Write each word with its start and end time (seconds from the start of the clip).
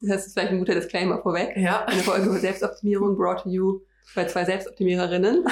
Das 0.00 0.28
ist 0.28 0.34
vielleicht 0.34 0.52
ein 0.52 0.60
guter 0.60 0.76
Disclaimer 0.76 1.20
vorweg. 1.20 1.56
Ja. 1.56 1.84
Eine 1.86 2.02
Folge 2.02 2.26
über 2.26 2.38
Selbstoptimierung 2.38 3.16
brought 3.16 3.42
to 3.42 3.48
you 3.48 3.80
bei 4.14 4.24
zwei 4.26 4.44
Selbstoptimiererinnen. 4.44 5.44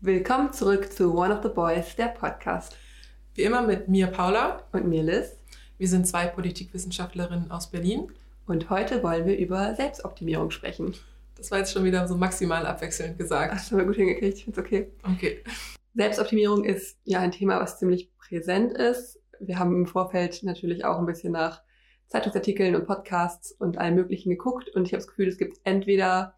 Willkommen 0.00 0.52
zurück 0.52 0.92
zu 0.92 1.16
One 1.16 1.32
of 1.32 1.44
the 1.44 1.50
Boys, 1.50 1.94
der 1.94 2.08
Podcast. 2.08 2.76
Wie 3.34 3.42
immer 3.42 3.62
mit 3.62 3.86
mir, 3.86 4.08
Paula. 4.08 4.64
Und 4.72 4.88
mir 4.88 5.04
Liz. 5.04 5.36
Wir 5.78 5.86
sind 5.86 6.04
zwei 6.04 6.26
Politikwissenschaftlerinnen 6.26 7.52
aus 7.52 7.70
Berlin. 7.70 8.10
Und 8.44 8.70
heute 8.70 9.04
wollen 9.04 9.24
wir 9.24 9.38
über 9.38 9.76
Selbstoptimierung 9.76 10.50
sprechen. 10.50 10.96
Das 11.40 11.50
war 11.50 11.58
jetzt 11.58 11.72
schon 11.72 11.84
wieder 11.84 12.06
so 12.06 12.16
maximal 12.16 12.66
abwechselnd 12.66 13.14
Ach, 13.14 13.18
gesagt. 13.18 13.54
das 13.54 13.70
haben 13.70 13.78
wir 13.78 13.86
gut 13.86 13.96
hingekriegt, 13.96 14.36
ich 14.36 14.44
finde 14.44 14.60
es 14.60 14.66
okay. 14.66 14.92
Okay. 15.14 15.42
Selbstoptimierung 15.94 16.64
ist 16.64 16.98
ja 17.04 17.20
ein 17.20 17.32
Thema, 17.32 17.58
was 17.60 17.78
ziemlich 17.78 18.14
präsent 18.18 18.74
ist. 18.74 19.18
Wir 19.40 19.58
haben 19.58 19.74
im 19.74 19.86
Vorfeld 19.86 20.42
natürlich 20.42 20.84
auch 20.84 20.98
ein 20.98 21.06
bisschen 21.06 21.32
nach 21.32 21.62
Zeitungsartikeln 22.08 22.76
und 22.76 22.86
Podcasts 22.86 23.52
und 23.52 23.78
allem 23.78 23.94
Möglichen 23.94 24.28
geguckt 24.28 24.68
und 24.74 24.86
ich 24.86 24.92
habe 24.92 24.98
das 24.98 25.08
Gefühl, 25.08 25.28
es 25.28 25.38
gibt 25.38 25.56
entweder 25.64 26.34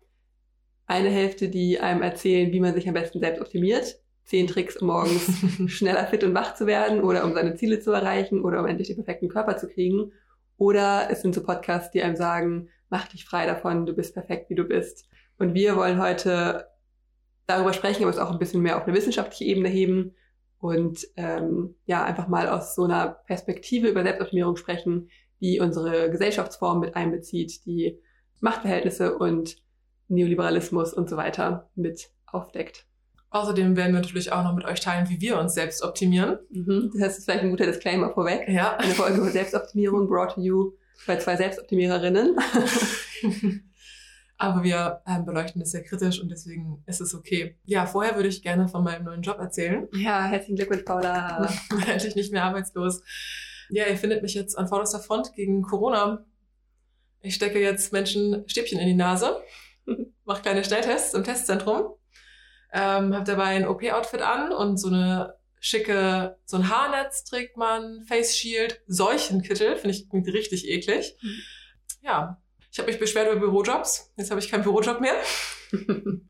eine 0.86 1.10
Hälfte, 1.10 1.48
die 1.48 1.80
einem 1.80 2.02
erzählen, 2.02 2.52
wie 2.52 2.60
man 2.60 2.74
sich 2.74 2.86
am 2.86 2.94
besten 2.94 3.19
selbst 3.19 3.42
optimiert. 3.42 3.98
Zehn 4.24 4.46
Tricks, 4.46 4.77
um 4.77 4.86
morgens 4.86 5.32
schneller 5.66 6.06
fit 6.06 6.22
und 6.22 6.34
wach 6.34 6.55
zu 6.55 6.69
werden 6.69 7.00
oder 7.00 7.24
um 7.24 7.34
seine 7.34 7.56
Ziele 7.56 7.80
zu 7.80 7.91
erreichen 7.91 8.41
oder 8.41 8.60
um 8.60 8.66
endlich 8.66 8.86
den 8.86 8.96
perfekten 8.96 9.28
Körper 9.28 9.56
zu 9.56 9.66
kriegen. 9.66 10.12
Oder 10.58 11.08
es 11.10 11.22
sind 11.22 11.34
so 11.34 11.42
Podcasts, 11.42 11.91
die 11.91 12.02
einem 12.02 12.14
sagen, 12.14 12.69
mach 12.92 13.09
dich 13.09 13.24
frei 13.24 13.46
davon, 13.46 13.87
du 13.87 13.95
bist 13.95 14.12
perfekt, 14.12 14.51
wie 14.51 14.55
du 14.55 14.64
bist. 14.64 15.09
Und 15.38 15.55
wir 15.55 15.77
wollen 15.77 16.00
heute 16.00 16.69
darüber 17.46 17.73
sprechen, 17.73 18.02
aber 18.02 18.10
es 18.10 18.19
auch 18.19 18.30
ein 18.30 18.38
bisschen 18.38 18.60
mehr 18.60 18.77
auf 18.77 18.84
eine 18.84 18.95
wissenschaftliche 18.95 19.46
Ebene 19.46 19.70
heben 19.70 20.14
und 20.59 21.09
ähm, 21.16 21.74
ja, 21.86 22.05
einfach 22.05 22.28
mal 22.28 22.50
aus 22.50 22.74
so 22.74 22.84
einer 22.84 23.09
Perspektive 23.27 23.89
über 23.89 24.03
Selbstoptimierung 24.03 24.56
sprechen, 24.56 25.08
die 25.41 25.58
unsere 25.58 26.11
Gesellschaftsform 26.11 26.81
mit 26.81 26.94
einbezieht, 26.94 27.64
die 27.64 27.98
Machtverhältnisse 28.41 29.16
und 29.16 29.56
Neoliberalismus 30.09 30.92
und 30.92 31.09
so 31.09 31.16
weiter 31.16 31.70
mit 31.75 32.11
aufdeckt. 32.27 32.86
Außerdem 33.31 33.75
werden 33.75 33.94
wir 33.94 34.03
natürlich 34.03 34.33
auch 34.33 34.44
noch 34.44 34.55
mit 34.55 34.66
euch 34.66 34.81
teilen, 34.81 35.09
wie 35.09 35.22
wir 35.22 35.38
uns 35.38 35.55
selbst 35.55 35.83
optimieren. 35.83 36.41
Mhm. 36.50 36.92
Das 37.00 37.16
ist 37.16 37.25
vielleicht 37.25 37.42
ein 37.42 37.50
guter 37.50 37.64
Disclaimer 37.64 38.12
vorweg. 38.12 38.47
Ja. 38.48 38.77
Eine 38.77 38.92
Folge 38.92 39.16
über 39.16 39.31
Selbstoptimierung 39.31 40.06
brought 40.06 40.34
to 40.34 40.42
you 40.42 40.72
bei 41.06 41.16
zwei 41.16 41.36
Selbstoptimiererinnen. 41.36 42.36
Aber 44.42 44.64
wir 44.64 45.02
ähm, 45.06 45.24
beleuchten 45.24 45.60
das 45.60 45.70
sehr 45.70 45.84
kritisch 45.84 46.20
und 46.20 46.28
deswegen 46.28 46.82
ist 46.86 47.00
es 47.00 47.14
okay. 47.14 47.56
Ja, 47.64 47.86
vorher 47.86 48.16
würde 48.16 48.28
ich 48.28 48.42
gerne 48.42 48.66
von 48.66 48.82
meinem 48.82 49.04
neuen 49.04 49.22
Job 49.22 49.38
erzählen. 49.38 49.86
Ja, 49.92 50.24
herzlichen 50.24 50.56
Glückwunsch, 50.56 50.82
Paula. 50.82 51.48
Endlich 51.86 52.16
nicht 52.16 52.32
mehr 52.32 52.42
arbeitslos. 52.42 53.02
Ja, 53.70 53.86
ihr 53.86 53.96
findet 53.96 54.22
mich 54.22 54.34
jetzt 54.34 54.58
an 54.58 54.66
vorderster 54.66 54.98
Front 54.98 55.34
gegen 55.34 55.62
Corona. 55.62 56.24
Ich 57.20 57.36
stecke 57.36 57.60
jetzt 57.60 57.92
Menschen 57.92 58.42
Stäbchen 58.48 58.80
in 58.80 58.88
die 58.88 58.94
Nase, 58.94 59.40
mache 60.24 60.42
kleine 60.42 60.64
Schnelltests 60.64 61.14
im 61.14 61.22
Testzentrum, 61.22 61.94
ähm, 62.72 63.14
habe 63.14 63.24
dabei 63.24 63.44
ein 63.44 63.68
OP-Outfit 63.68 64.22
an 64.22 64.50
und 64.50 64.76
so 64.76 64.88
eine 64.88 65.34
schicke, 65.62 66.36
so 66.44 66.56
ein 66.56 66.68
Haarnetz 66.68 67.24
trägt 67.24 67.56
man, 67.56 68.05
Face 68.05 68.36
Shield, 68.36 68.82
Seuchenkittel, 68.88 69.77
finde 69.77 69.96
ich 69.96 70.34
richtig 70.34 70.69
eklig. 70.69 71.16
Mhm. 71.22 71.38
Ja, 72.02 72.42
ich 72.70 72.78
habe 72.78 72.91
mich 72.91 72.98
beschwert 72.98 73.30
über 73.30 73.41
Bürojobs. 73.41 74.12
Jetzt 74.16 74.30
habe 74.30 74.41
ich 74.41 74.50
keinen 74.50 74.64
Bürojob 74.64 75.00
mehr. 75.00 75.14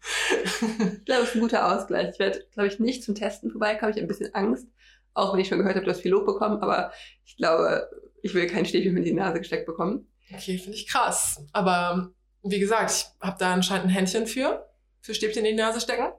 Ich 0.98 1.04
glaube, 1.04 1.22
es 1.22 1.30
ist 1.30 1.34
ein 1.34 1.40
guter 1.40 1.74
Ausgleich. 1.74 2.10
Ich 2.12 2.18
werde, 2.20 2.46
glaube 2.52 2.68
ich, 2.68 2.78
nicht 2.78 3.02
zum 3.02 3.16
Testen 3.16 3.50
vorbeikommen. 3.50 3.90
Ich 3.90 3.96
habe 3.96 4.04
ein 4.04 4.08
bisschen 4.08 4.34
Angst, 4.34 4.68
auch 5.14 5.32
wenn 5.32 5.40
ich 5.40 5.48
schon 5.48 5.58
gehört 5.58 5.74
habe, 5.74 5.84
du 5.84 5.90
hast 5.90 6.00
viel 6.00 6.12
Lob 6.12 6.26
bekommen, 6.26 6.62
aber 6.62 6.92
ich 7.24 7.36
glaube, 7.36 7.90
ich 8.22 8.34
will 8.34 8.46
kein 8.46 8.66
Stäbchen 8.66 8.96
in 8.96 9.02
die 9.02 9.12
Nase 9.12 9.38
gesteckt 9.38 9.66
bekommen. 9.66 10.06
Okay, 10.32 10.58
finde 10.58 10.76
ich 10.76 10.88
krass. 10.88 11.44
Aber 11.52 12.12
wie 12.44 12.60
gesagt, 12.60 12.90
ich 12.90 13.06
habe 13.20 13.36
da 13.38 13.52
anscheinend 13.52 13.86
ein 13.86 13.90
Händchen 13.90 14.26
für, 14.26 14.68
für 15.00 15.14
Stäbchen 15.14 15.44
in 15.44 15.56
die 15.56 15.62
Nase 15.62 15.80
stecken. 15.80 16.12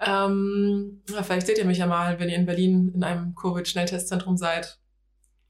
Ähm, 0.00 1.02
vielleicht 1.06 1.46
seht 1.46 1.58
ihr 1.58 1.64
mich 1.64 1.78
ja 1.78 1.86
mal, 1.86 2.18
wenn 2.20 2.28
ihr 2.28 2.36
in 2.36 2.46
Berlin 2.46 2.92
in 2.94 3.04
einem 3.04 3.34
Covid-Schnelltestzentrum 3.34 4.36
seid. 4.36 4.78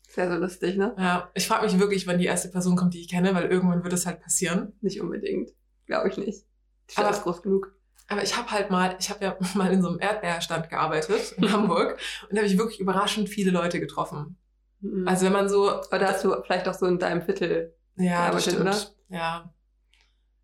Sehr 0.08 0.30
so 0.30 0.36
lustig, 0.36 0.76
ne? 0.76 0.94
Ja, 0.98 1.30
ich 1.34 1.46
frage 1.48 1.64
mich 1.66 1.78
wirklich, 1.78 2.06
wann 2.06 2.18
die 2.18 2.26
erste 2.26 2.48
Person 2.48 2.76
kommt, 2.76 2.94
die 2.94 3.00
ich 3.00 3.08
kenne, 3.08 3.34
weil 3.34 3.50
irgendwann 3.50 3.82
wird 3.82 3.92
es 3.92 4.06
halt 4.06 4.20
passieren. 4.20 4.72
Nicht 4.80 5.00
unbedingt. 5.00 5.50
Glaube 5.86 6.08
ich 6.08 6.16
nicht. 6.16 6.44
Die 6.88 6.92
Stadt 6.92 7.06
Aber- 7.06 7.16
ist 7.16 7.22
groß 7.22 7.42
genug. 7.42 7.74
Aber 8.06 8.22
ich 8.22 8.36
habe 8.36 8.50
halt 8.50 8.70
mal, 8.70 8.96
ich 9.00 9.08
habe 9.08 9.24
ja 9.24 9.36
mal 9.54 9.72
in 9.72 9.80
so 9.82 9.88
einem 9.88 9.98
Erdbeerstand 9.98 10.68
gearbeitet 10.68 11.32
in 11.38 11.50
Hamburg 11.50 11.98
und 12.28 12.32
da 12.36 12.42
habe 12.42 12.46
ich 12.46 12.58
wirklich 12.58 12.78
überraschend 12.78 13.30
viele 13.30 13.50
Leute 13.50 13.80
getroffen. 13.80 14.36
Mhm. 14.80 15.08
Also 15.08 15.24
wenn 15.24 15.32
man 15.32 15.48
so, 15.48 15.80
da 15.90 16.00
hast 16.00 16.22
du 16.22 16.34
vielleicht 16.44 16.68
auch 16.68 16.74
so 16.74 16.84
in 16.86 16.98
deinem 16.98 17.22
Viertel. 17.22 17.74
ja, 17.96 18.30
das 18.30 18.44
gearbeitet, 18.44 18.74
stimmt. 18.76 18.96
Ja. 19.08 19.54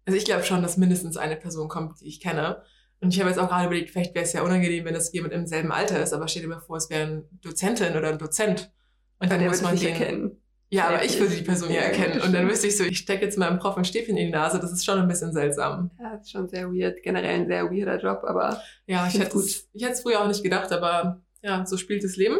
Also 0.06 0.16
ich 0.16 0.24
glaube 0.24 0.42
schon, 0.44 0.62
dass 0.62 0.78
mindestens 0.78 1.18
eine 1.18 1.36
Person 1.36 1.68
kommt, 1.68 2.00
die 2.00 2.08
ich 2.08 2.20
kenne. 2.20 2.62
Und 3.00 3.14
ich 3.14 3.20
habe 3.20 3.30
jetzt 3.30 3.38
auch 3.38 3.48
gerade 3.48 3.66
überlegt, 3.66 3.90
vielleicht 3.90 4.14
wäre 4.14 4.24
es 4.24 4.32
ja 4.32 4.42
unangenehm, 4.42 4.84
wenn 4.84 4.94
das 4.94 5.12
jemand 5.12 5.32
im 5.32 5.46
selben 5.46 5.72
Alter 5.72 6.02
ist, 6.02 6.12
aber 6.12 6.28
stell 6.28 6.42
dir 6.42 6.48
mal 6.48 6.60
vor, 6.60 6.76
es 6.76 6.90
wäre 6.90 7.06
eine 7.06 7.24
Dozentin 7.40 7.96
oder 7.96 8.08
ein 8.10 8.18
Dozent. 8.18 8.72
Und 9.18 9.30
dann 9.30 9.44
muss 9.44 9.62
man 9.62 9.76
den, 9.76 9.88
erkennen. 9.88 10.42
Ja, 10.68 10.88
aber 10.88 11.04
ich 11.04 11.18
würde 11.18 11.34
die. 11.34 11.42
Person 11.42 11.70
ja 11.70 11.80
erkennen. 11.80 12.20
Und 12.20 12.32
dann 12.32 12.48
wüsste 12.48 12.68
ich 12.68 12.76
so, 12.76 12.84
ich 12.84 12.98
stecke 12.98 13.24
jetzt 13.24 13.38
meinem 13.38 13.58
Prof 13.58 13.76
ein 13.76 13.84
Stäbchen 13.84 14.16
in 14.16 14.26
die 14.26 14.32
Nase. 14.32 14.60
Das 14.60 14.70
ist 14.70 14.84
schon 14.84 14.98
ein 14.98 15.08
bisschen 15.08 15.32
seltsam. 15.32 15.90
Ja, 15.98 16.12
das 16.12 16.22
ist 16.22 16.30
schon 16.30 16.48
sehr 16.48 16.70
weird. 16.70 17.02
Generell 17.02 17.40
ein 17.40 17.46
sehr 17.46 17.70
weirder 17.70 17.98
Job, 17.98 18.22
aber 18.24 18.62
Ja, 18.86 19.06
ich 19.08 19.18
hätte 19.18 19.38
es, 19.38 19.68
ich 19.72 19.82
hätte 19.82 19.94
es 19.94 20.02
früher 20.02 20.20
auch 20.20 20.28
nicht 20.28 20.42
gedacht, 20.42 20.70
aber 20.70 21.22
ja, 21.42 21.66
so 21.66 21.76
spielt 21.76 22.04
das 22.04 22.16
Leben. 22.16 22.38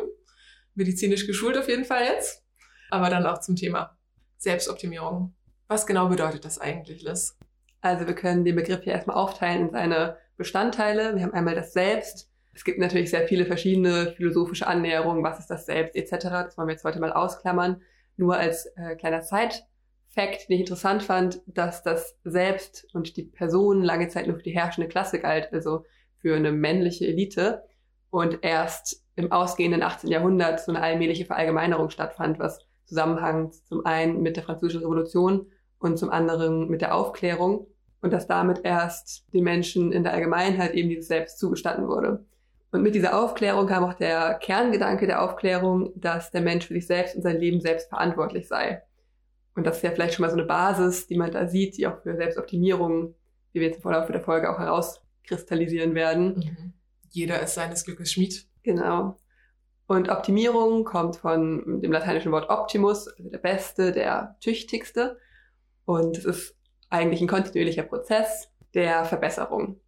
Medizinisch 0.74 1.26
geschult 1.26 1.56
auf 1.56 1.68
jeden 1.68 1.84
Fall 1.84 2.04
jetzt. 2.04 2.44
Aber 2.90 3.10
dann 3.10 3.26
auch 3.26 3.40
zum 3.40 3.56
Thema 3.56 3.96
Selbstoptimierung. 4.36 5.34
Was 5.68 5.86
genau 5.86 6.08
bedeutet 6.08 6.44
das 6.44 6.58
eigentlich, 6.58 7.02
Liz? 7.02 7.36
also 7.80 8.06
wir 8.06 8.14
können 8.14 8.44
den 8.44 8.56
Begriff 8.56 8.82
hier 8.82 8.92
erstmal 8.92 9.16
aufteilen 9.16 9.66
in 9.66 9.70
seine 9.70 10.16
Bestandteile. 10.40 11.14
Wir 11.14 11.22
haben 11.22 11.34
einmal 11.34 11.54
das 11.54 11.74
Selbst. 11.74 12.30
Es 12.54 12.64
gibt 12.64 12.78
natürlich 12.78 13.10
sehr 13.10 13.28
viele 13.28 13.44
verschiedene 13.44 14.14
philosophische 14.16 14.66
Annäherungen. 14.66 15.22
Was 15.22 15.38
ist 15.38 15.50
das 15.50 15.66
Selbst 15.66 15.94
etc. 15.94 16.28
Das 16.30 16.56
wollen 16.56 16.66
wir 16.66 16.72
jetzt 16.72 16.84
heute 16.84 16.98
mal 16.98 17.12
ausklammern. 17.12 17.82
Nur 18.16 18.38
als 18.38 18.64
äh, 18.76 18.96
kleiner 18.96 19.20
Side-Fact, 19.20 20.48
den 20.48 20.54
ich 20.54 20.60
interessant 20.60 21.02
fand, 21.02 21.42
dass 21.44 21.82
das 21.82 22.16
Selbst 22.24 22.86
und 22.94 23.18
die 23.18 23.24
Person 23.24 23.82
lange 23.82 24.08
Zeit 24.08 24.28
nur 24.28 24.36
für 24.38 24.42
die 24.42 24.54
herrschende 24.54 24.88
Klasse 24.88 25.20
galt, 25.20 25.52
also 25.52 25.84
für 26.16 26.34
eine 26.34 26.52
männliche 26.52 27.06
Elite. 27.06 27.62
Und 28.08 28.38
erst 28.40 29.04
im 29.16 29.32
ausgehenden 29.32 29.82
18. 29.82 30.10
Jahrhundert 30.10 30.60
so 30.60 30.72
eine 30.72 30.80
allmähliche 30.80 31.26
Verallgemeinerung 31.26 31.90
stattfand, 31.90 32.38
was 32.38 32.66
zusammenhängt 32.86 33.56
zum 33.66 33.84
einen 33.84 34.22
mit 34.22 34.38
der 34.38 34.44
Französischen 34.44 34.80
Revolution 34.80 35.52
und 35.78 35.98
zum 35.98 36.08
anderen 36.08 36.70
mit 36.70 36.80
der 36.80 36.94
Aufklärung 36.94 37.66
und 38.02 38.12
dass 38.12 38.26
damit 38.26 38.60
erst 38.64 39.24
den 39.32 39.44
Menschen 39.44 39.92
in 39.92 40.02
der 40.02 40.12
Allgemeinheit 40.12 40.74
eben 40.74 40.88
dieses 40.88 41.08
Selbst 41.08 41.38
zugestanden 41.38 41.88
wurde. 41.88 42.24
Und 42.72 42.82
mit 42.82 42.94
dieser 42.94 43.18
Aufklärung 43.20 43.66
kam 43.66 43.84
auch 43.84 43.94
der 43.94 44.34
Kerngedanke 44.34 45.06
der 45.06 45.22
Aufklärung, 45.22 45.92
dass 45.96 46.30
der 46.30 46.40
Mensch 46.40 46.66
für 46.66 46.74
sich 46.74 46.86
selbst 46.86 47.16
und 47.16 47.22
sein 47.22 47.38
Leben 47.38 47.60
selbst 47.60 47.88
verantwortlich 47.88 48.46
sei. 48.46 48.82
Und 49.56 49.66
das 49.66 49.78
ist 49.78 49.82
ja 49.82 49.90
vielleicht 49.90 50.14
schon 50.14 50.22
mal 50.22 50.30
so 50.30 50.36
eine 50.36 50.46
Basis, 50.46 51.06
die 51.08 51.16
man 51.16 51.32
da 51.32 51.48
sieht, 51.48 51.76
die 51.76 51.86
auch 51.86 52.00
für 52.02 52.16
Selbstoptimierung, 52.16 53.14
wie 53.52 53.60
wir 53.60 53.66
jetzt 53.66 53.76
im 53.76 53.82
Verlauf 53.82 54.06
der 54.06 54.22
Folge 54.22 54.48
auch 54.50 54.58
herauskristallisieren 54.58 55.94
werden. 55.94 56.74
Jeder 57.10 57.40
ist 57.42 57.54
seines 57.54 57.84
Glückes 57.84 58.12
Schmied. 58.12 58.46
Genau. 58.62 59.18
Und 59.86 60.08
Optimierung 60.08 60.84
kommt 60.84 61.16
von 61.16 61.80
dem 61.80 61.90
lateinischen 61.90 62.30
Wort 62.30 62.48
Optimus, 62.48 63.08
also 63.08 63.28
der 63.28 63.38
Beste, 63.38 63.90
der 63.90 64.36
Tüchtigste. 64.40 65.18
Und 65.84 66.16
es 66.16 66.24
ist 66.24 66.59
eigentlich 66.90 67.20
ein 67.20 67.28
kontinuierlicher 67.28 67.84
Prozess 67.84 68.50
der 68.74 69.04
Verbesserung. 69.04 69.80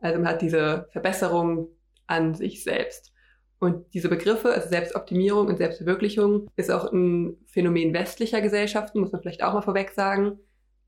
Also 0.00 0.18
man 0.18 0.28
hat 0.28 0.42
diese 0.42 0.88
Verbesserung 0.90 1.68
an 2.06 2.34
sich 2.34 2.62
selbst. 2.62 3.12
Und 3.58 3.94
diese 3.94 4.08
Begriffe, 4.08 4.52
also 4.52 4.68
Selbstoptimierung 4.68 5.46
und 5.46 5.56
Selbstverwirklichung, 5.56 6.50
ist 6.56 6.70
auch 6.70 6.92
ein 6.92 7.36
Phänomen 7.46 7.94
westlicher 7.94 8.40
Gesellschaften, 8.40 9.00
muss 9.00 9.12
man 9.12 9.22
vielleicht 9.22 9.44
auch 9.44 9.54
mal 9.54 9.62
vorweg 9.62 9.92
sagen. 9.92 10.40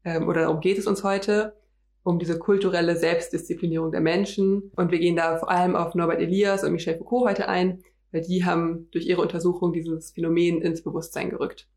Ähm, 0.05 0.29
oder 0.29 0.43
darum 0.43 0.61
geht 0.61 0.79
es 0.79 0.89
uns 0.89 1.05
heute, 1.05 1.55
um 2.03 2.19
diese 2.19 2.37
kulturelle 2.39 2.97
Selbstdisziplinierung 2.97 3.93
der 3.93 4.01
Menschen. 4.01 4.73
Und 4.75 4.91
wir 4.91 4.99
gehen 4.99 5.15
da 5.15 5.37
vor 5.39 5.51
allem 5.51 5.77
auf 5.77 5.95
Norbert 5.95 6.21
Elias 6.21 6.65
und 6.65 6.73
Michel 6.73 6.99
Foucault 6.99 7.29
heute 7.29 7.49
ein, 7.49 7.85
weil 8.11 8.23
die 8.23 8.45
haben 8.45 8.89
durch 8.91 9.07
ihre 9.07 9.23
Untersuchung 9.23 9.73
dieses 9.73 10.11
Phänomen 10.11 10.61
ins 10.61 10.83
Bewusstsein 10.83 11.31
gerückt. 11.31 11.69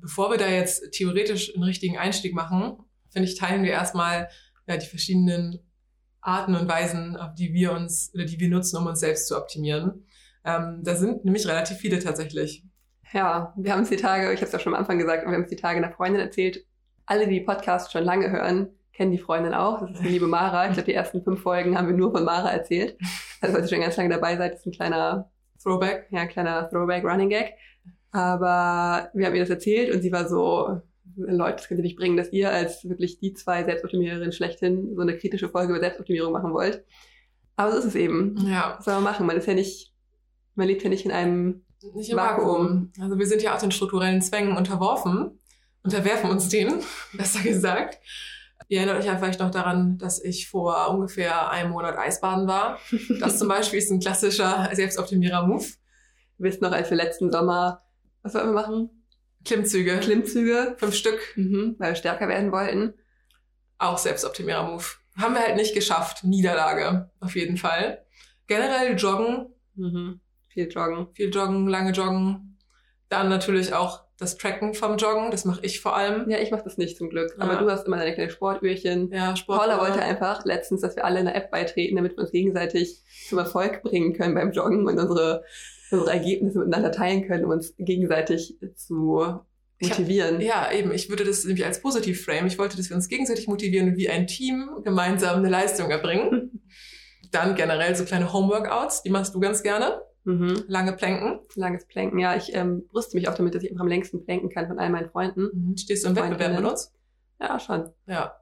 Bevor 0.00 0.30
wir 0.30 0.38
da 0.38 0.48
jetzt 0.48 0.90
theoretisch 0.90 1.54
einen 1.54 1.64
richtigen 1.64 1.96
Einstieg 1.96 2.34
machen, 2.34 2.78
finde 3.12 3.28
ich, 3.28 3.38
teilen 3.38 3.62
wir 3.62 3.72
erstmal 3.72 4.28
ja, 4.66 4.76
die 4.76 4.86
verschiedenen 4.86 5.60
Arten 6.20 6.54
und 6.54 6.68
Weisen, 6.68 7.16
auf 7.16 7.34
die 7.34 7.52
wir 7.52 7.72
uns 7.72 8.12
oder 8.14 8.24
die 8.24 8.38
wir 8.38 8.48
nutzen, 8.48 8.76
um 8.76 8.86
uns 8.86 9.00
selbst 9.00 9.26
zu 9.26 9.36
optimieren. 9.36 10.06
Ähm, 10.44 10.80
da 10.82 10.94
sind 10.94 11.24
nämlich 11.24 11.46
relativ 11.46 11.78
viele 11.78 11.98
tatsächlich. 11.98 12.64
Ja, 13.12 13.52
wir 13.56 13.72
haben 13.72 13.82
es 13.82 13.90
die 13.90 13.96
Tage, 13.96 14.32
ich 14.32 14.38
habe 14.38 14.46
es 14.46 14.52
ja 14.52 14.58
schon 14.58 14.74
am 14.74 14.80
Anfang 14.80 14.98
gesagt, 14.98 15.26
wir 15.26 15.32
haben 15.32 15.42
es 15.42 15.50
die 15.50 15.56
Tage 15.56 15.78
einer 15.78 15.92
Freundin 15.92 16.20
erzählt, 16.20 16.64
alle, 17.06 17.26
die 17.26 17.40
die 17.40 17.44
Podcasts 17.44 17.92
schon 17.92 18.04
lange 18.04 18.30
hören, 18.30 18.68
kennen 18.92 19.10
die 19.10 19.18
Freundin 19.18 19.54
auch. 19.54 19.80
Das 19.80 19.90
ist 19.90 20.02
die 20.02 20.08
liebe 20.08 20.26
Mara. 20.26 20.66
Ich 20.66 20.74
glaube, 20.74 20.86
die 20.86 20.94
ersten 20.94 21.22
fünf 21.22 21.42
Folgen 21.42 21.76
haben 21.76 21.88
wir 21.88 21.96
nur 21.96 22.12
von 22.12 22.24
Mara 22.24 22.50
erzählt. 22.50 22.96
Also, 23.40 23.56
falls 23.56 23.66
ihr 23.66 23.76
schon 23.76 23.82
ganz 23.82 23.96
lange 23.96 24.10
dabei 24.10 24.36
seid, 24.36 24.54
ist 24.54 24.66
ein 24.66 24.72
kleiner 24.72 25.30
Throwback, 25.60 26.06
ja, 26.10 26.26
kleiner 26.26 26.70
Throwback 26.70 27.04
Running 27.04 27.28
Gag. 27.28 27.54
Aber 28.12 29.10
wir 29.14 29.26
haben 29.26 29.34
ihr 29.34 29.40
das 29.40 29.50
erzählt 29.50 29.92
und 29.94 30.02
sie 30.02 30.12
war 30.12 30.28
so, 30.28 30.80
Leute, 31.16 31.56
das 31.56 31.68
könnt 31.68 31.78
ihr 31.78 31.84
nicht 31.84 31.96
bringen, 31.96 32.16
dass 32.16 32.32
ihr 32.32 32.50
als 32.50 32.88
wirklich 32.88 33.18
die 33.18 33.32
zwei 33.34 33.64
Selbstoptimiererinnen 33.64 34.32
schlechthin 34.32 34.94
so 34.94 35.02
eine 35.02 35.16
kritische 35.16 35.48
Folge 35.48 35.72
über 35.72 35.80
Selbstoptimierung 35.80 36.32
machen 36.32 36.52
wollt. 36.52 36.84
Aber 37.56 37.72
so 37.72 37.78
ist 37.78 37.84
es 37.84 37.94
eben. 37.94 38.36
Ja. 38.46 38.74
Was 38.76 38.84
soll 38.84 38.94
man 38.94 39.04
machen? 39.04 39.26
Man 39.26 39.36
ist 39.36 39.46
ja 39.46 39.54
nicht, 39.54 39.92
man 40.54 40.66
lebt 40.66 40.82
ja 40.82 40.90
nicht 40.90 41.04
in 41.04 41.12
einem 41.12 41.64
nicht 41.94 42.10
im 42.10 42.16
Vakuum. 42.16 42.46
Vakuum. 42.46 42.92
Also 43.00 43.18
wir 43.18 43.26
sind 43.26 43.42
ja 43.42 43.54
auch 43.54 43.60
den 43.60 43.72
strukturellen 43.72 44.22
Zwängen 44.22 44.56
unterworfen, 44.56 45.40
unterwerfen 45.82 46.30
uns 46.30 46.48
denen, 46.48 46.80
besser 47.12 47.42
gesagt. 47.42 47.98
Ihr 48.68 48.78
erinnert 48.78 48.98
euch 48.98 49.06
ja 49.06 49.16
vielleicht 49.16 49.40
noch 49.40 49.50
daran, 49.50 49.98
dass 49.98 50.22
ich 50.22 50.48
vor 50.48 50.90
ungefähr 50.90 51.50
einem 51.50 51.72
Monat 51.72 51.98
Eisbaden 51.98 52.46
war. 52.46 52.78
Das 53.20 53.38
zum 53.38 53.48
Beispiel 53.48 53.78
ist 53.78 53.90
ein 53.90 54.00
klassischer 54.00 54.70
Selbstoptimierer-Move. 54.72 55.66
Wir 56.38 56.50
wissen 56.50 56.62
noch, 56.62 56.72
als 56.72 56.88
wir 56.88 56.96
letzten 56.96 57.30
Sommer, 57.30 57.82
was 58.22 58.34
wollten 58.34 58.48
wir 58.48 58.54
machen? 58.54 59.01
Klimmzüge. 59.44 59.98
Klimmzüge. 59.98 60.76
Fünf 60.78 60.94
Stück. 60.94 61.20
Mhm, 61.36 61.76
weil 61.78 61.90
wir 61.90 61.96
stärker 61.96 62.28
werden 62.28 62.52
wollten. 62.52 62.94
Auch 63.78 63.98
Selbstoptimierer-Move. 63.98 64.84
Haben 65.16 65.34
wir 65.34 65.42
halt 65.42 65.56
nicht 65.56 65.74
geschafft. 65.74 66.24
Niederlage, 66.24 67.10
auf 67.20 67.34
jeden 67.34 67.56
Fall. 67.56 68.04
Generell 68.46 68.96
joggen. 68.96 69.54
Mhm. 69.74 70.20
Viel 70.48 70.68
joggen. 70.70 71.08
Viel 71.14 71.30
joggen, 71.30 71.66
lange 71.66 71.92
joggen. 71.92 72.58
Dann 73.08 73.28
natürlich 73.28 73.74
auch 73.74 74.04
das 74.22 74.38
Tracken 74.38 74.72
vom 74.72 74.96
Joggen, 74.96 75.30
das 75.30 75.44
mache 75.44 75.64
ich 75.66 75.80
vor 75.80 75.96
allem. 75.96 76.30
Ja, 76.30 76.38
ich 76.38 76.50
mache 76.50 76.62
das 76.62 76.78
nicht 76.78 76.96
zum 76.96 77.10
Glück. 77.10 77.34
Aber 77.38 77.56
du 77.56 77.68
hast 77.68 77.86
immer 77.86 77.96
deine 77.96 78.14
kleinen 78.14 78.30
Sportührchen. 78.30 79.10
Ja, 79.12 79.34
Sport. 79.34 79.58
Paula 79.58 79.80
wollte 79.80 80.00
einfach 80.00 80.44
letztens, 80.44 80.80
dass 80.80 80.94
wir 80.96 81.04
alle 81.04 81.20
in 81.20 81.26
eine 81.26 81.36
App 81.36 81.50
beitreten, 81.50 81.96
damit 81.96 82.16
wir 82.16 82.20
uns 82.20 82.30
gegenseitig 82.30 83.02
zum 83.28 83.38
Erfolg 83.38 83.82
bringen 83.82 84.14
können 84.14 84.34
beim 84.34 84.52
Joggen 84.52 84.86
und 84.86 84.98
unsere, 84.98 85.44
unsere 85.98 86.16
Ergebnisse 86.16 86.58
miteinander 86.58 86.92
teilen 86.92 87.26
können, 87.26 87.44
um 87.44 87.50
uns 87.50 87.74
gegenseitig 87.78 88.56
zu 88.74 89.42
motivieren. 89.80 90.36
Hab, 90.36 90.42
ja, 90.42 90.72
eben. 90.72 90.92
Ich 90.92 91.08
würde 91.08 91.24
das 91.24 91.44
nämlich 91.44 91.64
als 91.64 91.80
positiv 91.80 92.24
frame. 92.24 92.46
Ich 92.46 92.58
wollte, 92.58 92.76
dass 92.76 92.88
wir 92.88 92.96
uns 92.96 93.08
gegenseitig 93.08 93.48
motivieren 93.48 93.96
wie 93.96 94.08
ein 94.08 94.26
Team 94.26 94.70
gemeinsam 94.84 95.38
eine 95.38 95.48
Leistung 95.48 95.90
erbringen. 95.90 96.62
Dann 97.30 97.54
generell 97.54 97.96
so 97.96 98.04
kleine 98.04 98.32
Homeworkouts, 98.32 99.02
die 99.02 99.10
machst 99.10 99.34
du 99.34 99.40
ganz 99.40 99.62
gerne. 99.62 100.02
Mhm. 100.24 100.64
Lange 100.68 100.92
Planken. 100.92 101.40
Langes 101.56 101.86
Planken, 101.86 102.18
ja. 102.18 102.36
Ich 102.36 102.54
ähm, 102.54 102.86
brüste 102.88 103.16
mich 103.16 103.28
auch 103.28 103.34
damit, 103.34 103.54
dass 103.54 103.62
ich 103.62 103.70
einfach 103.70 103.82
am 103.82 103.88
längsten 103.88 104.24
planken 104.24 104.50
kann 104.50 104.68
von 104.68 104.78
all 104.78 104.90
meinen 104.90 105.08
Freunden. 105.10 105.48
Mhm. 105.52 105.76
Stehst 105.76 106.04
du 106.04 106.10
im 106.10 106.16
Wettbewerb 106.16 106.60
mit 106.60 106.70
uns? 106.70 106.92
Ja, 107.40 107.58
schon. 107.58 107.90
Ja. 108.06 108.36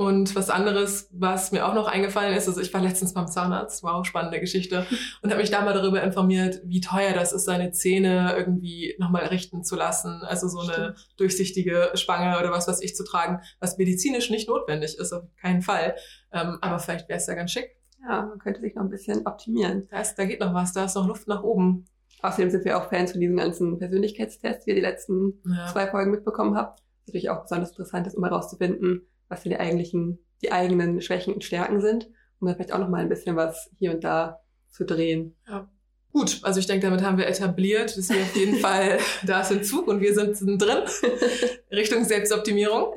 Und 0.00 0.34
was 0.34 0.48
anderes, 0.48 1.10
was 1.12 1.52
mir 1.52 1.68
auch 1.68 1.74
noch 1.74 1.86
eingefallen 1.86 2.34
ist, 2.34 2.48
also 2.48 2.58
ich 2.58 2.72
war 2.72 2.80
letztens 2.80 3.12
beim 3.12 3.28
Zahnarzt, 3.28 3.82
wow, 3.82 4.02
spannende 4.06 4.40
Geschichte, 4.40 4.86
und 5.22 5.28
habe 5.28 5.42
mich 5.42 5.50
da 5.50 5.62
mal 5.62 5.74
darüber 5.74 6.02
informiert, 6.02 6.62
wie 6.64 6.80
teuer 6.80 7.12
das 7.12 7.34
ist, 7.34 7.44
seine 7.44 7.72
Zähne 7.72 8.34
irgendwie 8.34 8.94
nochmal 8.98 9.26
richten 9.26 9.62
zu 9.62 9.76
lassen. 9.76 10.22
Also 10.22 10.48
so 10.48 10.60
eine 10.60 10.72
Stimmt. 10.72 11.08
durchsichtige 11.18 11.90
Spange 11.96 12.38
oder 12.38 12.50
was 12.50 12.66
weiß 12.66 12.80
ich 12.80 12.96
zu 12.96 13.04
tragen, 13.04 13.42
was 13.58 13.76
medizinisch 13.76 14.30
nicht 14.30 14.48
notwendig 14.48 14.96
ist, 14.96 15.12
auf 15.12 15.24
keinen 15.38 15.60
Fall. 15.60 15.94
Ähm, 16.32 16.56
aber 16.62 16.78
vielleicht 16.78 17.10
wäre 17.10 17.18
es 17.18 17.26
ja 17.26 17.34
ganz 17.34 17.50
schick. 17.50 17.68
Ja, 18.00 18.22
man 18.22 18.38
könnte 18.38 18.62
sich 18.62 18.74
noch 18.76 18.84
ein 18.84 18.88
bisschen 18.88 19.26
optimieren. 19.26 19.86
Da, 19.90 20.00
ist, 20.00 20.14
da 20.14 20.24
geht 20.24 20.40
noch 20.40 20.54
was, 20.54 20.72
da 20.72 20.86
ist 20.86 20.94
noch 20.94 21.08
Luft 21.08 21.28
nach 21.28 21.42
oben. 21.42 21.84
Außerdem 22.22 22.48
sind 22.48 22.64
wir 22.64 22.78
auch 22.78 22.88
Fans 22.88 23.12
von 23.12 23.20
diesen 23.20 23.36
ganzen 23.36 23.78
Persönlichkeitstests, 23.78 24.66
wie 24.66 24.70
ihr 24.70 24.76
die 24.76 24.80
letzten 24.80 25.42
ja. 25.44 25.66
zwei 25.70 25.88
Folgen 25.88 26.10
mitbekommen 26.10 26.56
habt. 26.56 26.82
Natürlich 27.06 27.28
auch 27.28 27.42
besonders 27.42 27.72
interessant 27.72 28.06
ist, 28.06 28.14
um 28.14 28.24
herauszufinden, 28.24 29.06
was 29.30 29.42
denn 29.42 29.52
die 29.52 29.58
eigentlichen, 29.58 30.18
die 30.42 30.52
eigenen 30.52 31.00
Schwächen 31.00 31.32
und 31.32 31.42
Stärken 31.42 31.80
sind, 31.80 32.10
um 32.38 32.46
dann 32.46 32.56
vielleicht 32.56 32.72
auch 32.72 32.78
noch 32.78 32.90
mal 32.90 33.00
ein 33.00 33.08
bisschen 33.08 33.36
was 33.36 33.70
hier 33.78 33.92
und 33.92 34.04
da 34.04 34.40
zu 34.68 34.84
drehen. 34.84 35.34
Ja. 35.48 35.70
Gut, 36.12 36.40
also 36.42 36.60
ich 36.60 36.66
denke, 36.66 36.86
damit 36.86 37.02
haben 37.02 37.16
wir 37.16 37.26
etabliert, 37.26 37.96
dass 37.96 38.10
wir 38.10 38.20
auf 38.20 38.36
jeden 38.36 38.56
Fall 38.60 38.98
da 39.24 39.42
sind 39.42 39.64
Zug 39.64 39.88
und 39.88 40.02
wir 40.02 40.12
sind 40.12 40.38
drin 40.60 40.82
Richtung 41.72 42.04
Selbstoptimierung. 42.04 42.96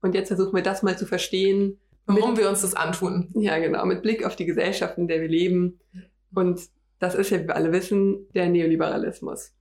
Und 0.00 0.14
jetzt 0.14 0.28
versuchen 0.28 0.54
wir 0.54 0.62
das 0.62 0.82
mal 0.82 0.96
zu 0.96 1.04
verstehen, 1.04 1.78
Warum 2.16 2.36
wir 2.36 2.48
uns 2.48 2.62
das 2.62 2.74
antun. 2.74 3.28
Ja, 3.34 3.58
genau, 3.58 3.84
mit 3.86 4.02
Blick 4.02 4.24
auf 4.24 4.36
die 4.36 4.46
Gesellschaft, 4.46 4.98
in 4.98 5.08
der 5.08 5.20
wir 5.20 5.28
leben. 5.28 5.80
Und 6.34 6.60
das 6.98 7.14
ist 7.14 7.30
ja, 7.30 7.40
wie 7.40 7.46
wir 7.46 7.56
alle 7.56 7.72
wissen, 7.72 8.28
der 8.34 8.48
Neoliberalismus. 8.48 9.52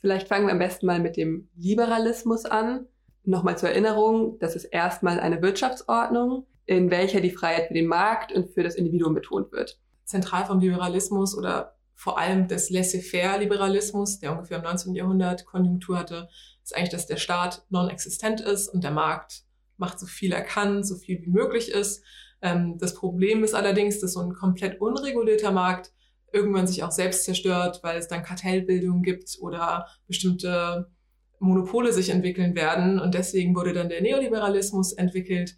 Vielleicht 0.00 0.28
fangen 0.28 0.46
wir 0.46 0.52
am 0.52 0.58
besten 0.58 0.86
mal 0.86 1.00
mit 1.00 1.16
dem 1.16 1.48
Liberalismus 1.56 2.44
an. 2.44 2.86
Nochmal 3.26 3.58
zur 3.58 3.70
Erinnerung, 3.70 4.38
das 4.38 4.54
ist 4.54 4.66
erstmal 4.66 5.18
eine 5.18 5.42
Wirtschaftsordnung, 5.42 6.46
in 6.64 6.92
welcher 6.92 7.20
die 7.20 7.32
Freiheit 7.32 7.66
für 7.66 7.74
den 7.74 7.88
Markt 7.88 8.32
und 8.32 8.54
für 8.54 8.62
das 8.62 8.76
Individuum 8.76 9.14
betont 9.14 9.50
wird. 9.50 9.80
Zentral 10.04 10.46
vom 10.46 10.60
Liberalismus 10.60 11.36
oder 11.36 11.76
vor 11.94 12.18
allem 12.18 12.46
des 12.46 12.70
Laissez-faire-Liberalismus, 12.70 14.20
der 14.20 14.30
ungefähr 14.30 14.58
im 14.58 14.62
19. 14.62 14.94
Jahrhundert 14.94 15.44
Konjunktur 15.44 15.98
hatte, 15.98 16.28
ist 16.62 16.76
eigentlich, 16.76 16.90
dass 16.90 17.06
der 17.06 17.16
Staat 17.16 17.64
non-existent 17.68 18.40
ist 18.40 18.68
und 18.68 18.84
der 18.84 18.92
Markt 18.92 19.42
macht 19.76 19.98
so 19.98 20.06
viel 20.06 20.32
er 20.32 20.42
kann, 20.42 20.84
so 20.84 20.94
viel 20.94 21.20
wie 21.22 21.30
möglich 21.30 21.72
ist. 21.72 22.04
Ähm, 22.42 22.78
das 22.78 22.94
Problem 22.94 23.42
ist 23.42 23.54
allerdings, 23.54 23.98
dass 23.98 24.12
so 24.12 24.20
ein 24.20 24.34
komplett 24.34 24.80
unregulierter 24.80 25.50
Markt 25.50 25.92
irgendwann 26.32 26.68
sich 26.68 26.84
auch 26.84 26.92
selbst 26.92 27.24
zerstört, 27.24 27.80
weil 27.82 27.98
es 27.98 28.06
dann 28.06 28.22
Kartellbildung 28.22 29.02
gibt 29.02 29.36
oder 29.40 29.86
bestimmte 30.06 30.90
Monopole 31.38 31.92
sich 31.92 32.10
entwickeln 32.10 32.54
werden. 32.54 32.98
Und 32.98 33.14
deswegen 33.14 33.54
wurde 33.54 33.72
dann 33.72 33.88
der 33.88 34.02
Neoliberalismus 34.02 34.92
entwickelt, 34.92 35.56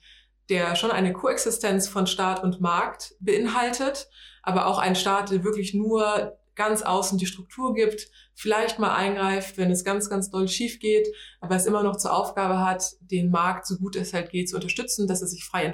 der 0.48 0.76
schon 0.76 0.90
eine 0.90 1.12
Koexistenz 1.12 1.88
von 1.88 2.06
Staat 2.06 2.42
und 2.42 2.60
Markt 2.60 3.14
beinhaltet, 3.20 4.08
aber 4.42 4.66
auch 4.66 4.78
ein 4.78 4.96
Staat, 4.96 5.30
der 5.30 5.44
wirklich 5.44 5.74
nur 5.74 6.38
ganz 6.54 6.82
außen 6.82 7.18
die 7.18 7.26
Struktur 7.26 7.72
gibt, 7.72 8.08
vielleicht 8.34 8.78
mal 8.78 8.94
eingreift, 8.94 9.56
wenn 9.56 9.70
es 9.70 9.84
ganz, 9.84 10.10
ganz 10.10 10.30
doll 10.30 10.48
schief 10.48 10.80
geht, 10.80 11.06
aber 11.40 11.54
es 11.54 11.66
immer 11.66 11.82
noch 11.82 11.96
zur 11.96 12.12
Aufgabe 12.12 12.58
hat, 12.60 12.94
den 13.00 13.30
Markt 13.30 13.66
so 13.66 13.76
gut 13.76 13.94
es 13.94 14.12
halt 14.12 14.30
geht 14.30 14.48
zu 14.48 14.56
unterstützen, 14.56 15.06
dass 15.06 15.22
er 15.22 15.28
sich 15.28 15.44
frei 15.44 15.64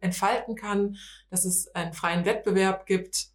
entfalten 0.00 0.54
kann, 0.54 0.96
dass 1.30 1.44
es 1.44 1.74
einen 1.74 1.94
freien 1.94 2.24
Wettbewerb 2.26 2.86
gibt 2.86 3.28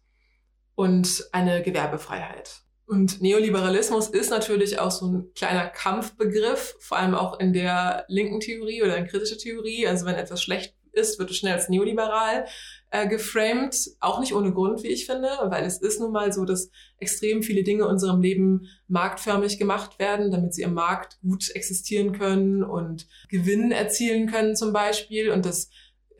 und 0.74 1.28
eine 1.32 1.62
Gewerbefreiheit. 1.62 2.61
Und 2.86 3.22
Neoliberalismus 3.22 4.08
ist 4.08 4.30
natürlich 4.30 4.78
auch 4.78 4.90
so 4.90 5.06
ein 5.06 5.30
kleiner 5.34 5.66
Kampfbegriff, 5.66 6.76
vor 6.80 6.98
allem 6.98 7.14
auch 7.14 7.38
in 7.40 7.52
der 7.52 8.04
linken 8.08 8.40
Theorie 8.40 8.82
oder 8.82 8.96
in 8.96 9.06
kritischer 9.06 9.38
Theorie. 9.38 9.86
Also 9.86 10.04
wenn 10.04 10.16
etwas 10.16 10.42
schlecht 10.42 10.74
ist, 10.92 11.18
wird 11.18 11.30
es 11.30 11.36
schnell 11.36 11.54
als 11.54 11.68
neoliberal 11.68 12.46
äh, 12.90 13.08
geframed. 13.08 13.74
Auch 14.00 14.20
nicht 14.20 14.34
ohne 14.34 14.52
Grund, 14.52 14.82
wie 14.82 14.88
ich 14.88 15.06
finde, 15.06 15.28
weil 15.44 15.64
es 15.64 15.78
ist 15.78 16.00
nun 16.00 16.12
mal 16.12 16.32
so, 16.32 16.44
dass 16.44 16.70
extrem 16.98 17.42
viele 17.42 17.62
Dinge 17.62 17.84
in 17.84 17.88
unserem 17.88 18.20
Leben 18.20 18.68
marktförmig 18.88 19.58
gemacht 19.58 19.98
werden, 19.98 20.30
damit 20.30 20.54
sie 20.54 20.62
im 20.62 20.74
Markt 20.74 21.18
gut 21.22 21.50
existieren 21.54 22.12
können 22.12 22.62
und 22.62 23.06
Gewinn 23.28 23.72
erzielen 23.72 24.30
können 24.30 24.54
zum 24.54 24.72
Beispiel. 24.72 25.30
Und 25.30 25.46
das 25.46 25.70